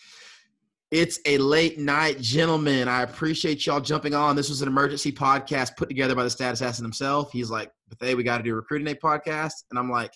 It's 0.92 1.20
a 1.26 1.38
late 1.40 1.80
night, 1.80 2.22
gentlemen. 2.22 2.88
I 2.88 3.02
appreciate 3.02 3.66
y'all 3.66 3.82
jumping 3.82 4.14
on. 4.14 4.36
This 4.36 4.50
was 4.50 4.62
an 4.62 4.68
emergency 4.68 5.12
podcast 5.12 5.76
put 5.78 5.90
together 5.90 6.16
by 6.16 6.24
the 6.24 6.30
status 6.30 6.62
assassin 6.62 6.86
himself. 6.86 7.32
He's 7.32 7.50
like, 7.50 7.72
but 7.90 7.98
"Hey, 8.08 8.16
we 8.16 8.24
got 8.24 8.38
to 8.38 8.44
do 8.44 8.54
a 8.54 8.56
recruiting 8.56 8.86
day 8.86 8.96
podcast," 8.96 9.54
and 9.70 9.80
I'm 9.80 9.90
like, 9.90 10.12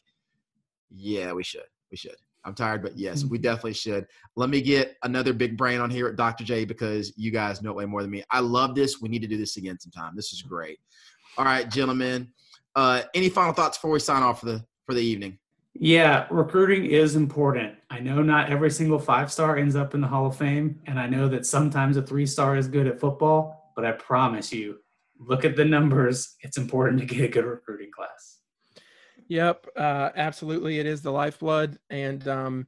"Yeah, 0.90 1.34
we 1.34 1.44
should. 1.44 1.68
We 1.92 1.98
should." 1.98 2.16
I'm 2.46 2.56
tired, 2.56 2.82
but 2.82 2.98
yes, 2.98 3.26
we 3.26 3.38
definitely 3.38 3.74
should. 3.74 4.08
Let 4.36 4.50
me 4.50 4.62
get 4.62 4.96
another 5.04 5.34
big 5.34 5.58
brain 5.58 5.82
on 5.82 5.90
here 5.90 6.08
at 6.08 6.16
Dr. 6.16 6.44
J 6.44 6.64
because 6.64 7.12
you 7.18 7.32
guys 7.32 7.62
know 7.62 7.72
it 7.72 7.76
way 7.76 7.86
more 7.86 8.02
than 8.02 8.12
me. 8.12 8.24
I 8.32 8.40
love 8.40 8.76
this. 8.76 9.02
We 9.02 9.10
need 9.10 9.22
to 9.22 9.28
do 9.28 9.38
this 9.38 9.58
again 9.58 9.78
sometime. 9.80 10.16
This 10.16 10.32
is 10.32 10.42
great. 10.42 10.80
All 11.38 11.46
right, 11.46 11.70
gentlemen. 11.70 12.30
Uh, 12.76 13.02
any 13.14 13.30
final 13.30 13.54
thoughts 13.54 13.78
before 13.78 13.92
we 13.92 14.00
sign 14.00 14.24
off 14.24 14.40
for 14.40 14.46
the 14.46 14.66
for 14.86 14.94
the 14.94 15.02
evening? 15.02 15.38
Yeah, 15.74 16.28
recruiting 16.30 16.86
is 16.86 17.16
important. 17.16 17.76
I 17.90 18.00
know 18.00 18.22
not 18.22 18.50
every 18.50 18.72
single 18.72 19.00
five 19.00 19.32
star 19.32 19.58
ends 19.58 19.76
up 19.76 19.94
in 19.94 20.02
the 20.02 20.08
Hall 20.08 20.26
of 20.26 20.36
Fame, 20.36 20.82
and 20.88 21.00
I 21.00 21.08
know 21.08 21.28
that 21.30 21.46
sometimes 21.46 21.98
a 21.98 22.02
three 22.02 22.26
star 22.26 22.58
is 22.58 22.68
good 22.68 22.88
at 22.88 23.00
football, 23.00 23.72
but 23.76 23.86
I 23.86 23.92
promise 23.92 24.52
you, 24.52 24.80
look 25.20 25.46
at 25.46 25.56
the 25.56 25.66
numbers. 25.66 26.36
It's 26.42 26.58
important 26.58 27.00
to 27.00 27.06
get 27.06 27.24
a 27.24 27.28
good 27.28 27.46
recruiting 27.46 27.92
class. 27.92 28.39
Yep, 29.30 29.68
uh, 29.78 30.10
absolutely. 30.16 30.80
It 30.80 30.86
is 30.86 31.02
the 31.02 31.12
lifeblood. 31.12 31.78
And 31.90 32.28
um, 32.28 32.68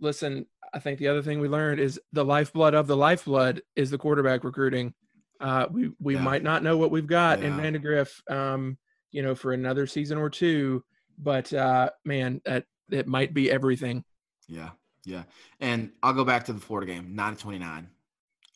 listen, 0.00 0.46
I 0.74 0.78
think 0.78 0.98
the 0.98 1.08
other 1.08 1.22
thing 1.22 1.38
we 1.38 1.48
learned 1.48 1.80
is 1.80 2.00
the 2.12 2.24
lifeblood 2.24 2.74
of 2.74 2.86
the 2.86 2.96
lifeblood 2.96 3.62
is 3.76 3.90
the 3.90 3.98
quarterback 3.98 4.42
recruiting. 4.42 4.94
Uh, 5.40 5.66
we 5.70 5.90
we 6.00 6.14
Yeah. 6.14 6.22
might 6.22 6.42
not 6.42 6.62
know 6.62 6.76
what 6.78 6.90
we've 6.90 7.06
got 7.06 7.42
in 7.42 7.52
Yeah. 7.52 7.60
Vandagriff, 7.60 8.30
um, 8.30 8.78
you 9.10 9.22
know, 9.22 9.34
for 9.34 9.52
another 9.52 9.86
season 9.86 10.16
or 10.16 10.30
two, 10.30 10.82
but 11.18 11.52
uh, 11.52 11.90
man, 12.04 12.40
that 12.46 12.64
it 12.90 13.06
might 13.06 13.34
be 13.34 13.50
everything. 13.50 14.02
Yeah, 14.48 14.70
yeah. 15.04 15.24
And 15.60 15.92
I'll 16.02 16.14
go 16.14 16.24
back 16.24 16.44
to 16.46 16.52
the 16.54 16.60
Florida 16.60 16.90
game, 16.90 17.14
9 17.14 17.34
to 17.36 17.38
29, 17.42 17.88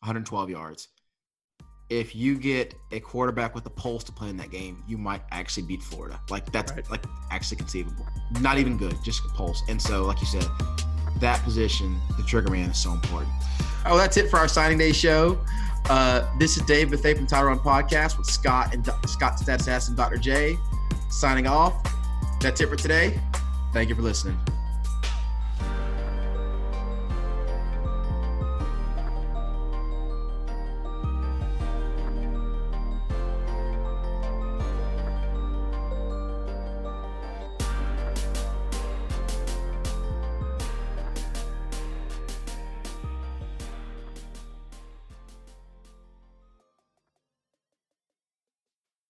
112 0.00 0.50
yards. 0.50 0.88
If 1.88 2.16
you 2.16 2.36
get 2.36 2.74
a 2.90 2.98
quarterback 2.98 3.54
with 3.54 3.64
a 3.66 3.70
pulse 3.70 4.02
to 4.04 4.12
play 4.12 4.28
in 4.28 4.36
that 4.38 4.50
game, 4.50 4.82
you 4.88 4.98
might 4.98 5.22
actually 5.30 5.62
beat 5.64 5.82
Florida. 5.82 6.20
Like 6.30 6.50
that's 6.50 6.72
Right. 6.72 6.90
like 6.90 7.04
actually 7.30 7.58
conceivable. 7.58 8.04
Not 8.40 8.58
even 8.58 8.76
good, 8.76 8.96
just 9.04 9.24
a 9.24 9.28
pulse. 9.28 9.62
And 9.68 9.80
so, 9.80 10.04
like 10.04 10.20
you 10.20 10.26
said, 10.26 10.46
that 11.20 11.42
position, 11.44 12.00
the 12.16 12.24
trigger 12.24 12.50
man, 12.50 12.70
is 12.70 12.78
so 12.78 12.92
important. 12.92 13.30
Oh, 13.84 13.96
that's 13.96 14.16
it 14.16 14.28
for 14.30 14.38
our 14.38 14.48
signing 14.48 14.78
day 14.78 14.92
show. 14.92 15.38
Uh, 15.88 16.26
this 16.40 16.56
is 16.56 16.64
Dave 16.64 16.88
Bethay 16.88 17.16
from 17.16 17.28
Tyrone 17.28 17.60
Podcast 17.60 18.18
with 18.18 18.26
Scott 18.26 18.74
and 18.74 18.82
Do- 18.82 18.90
Scott 19.06 19.38
Stat 19.38 19.64
and 19.86 19.96
Dr. 19.96 20.16
J, 20.16 20.58
signing 21.08 21.46
off. 21.46 21.74
That's 22.40 22.60
it 22.60 22.68
for 22.68 22.74
today. 22.74 23.20
Thank 23.72 23.88
you 23.88 23.94
for 23.94 24.02
listening. 24.02 24.36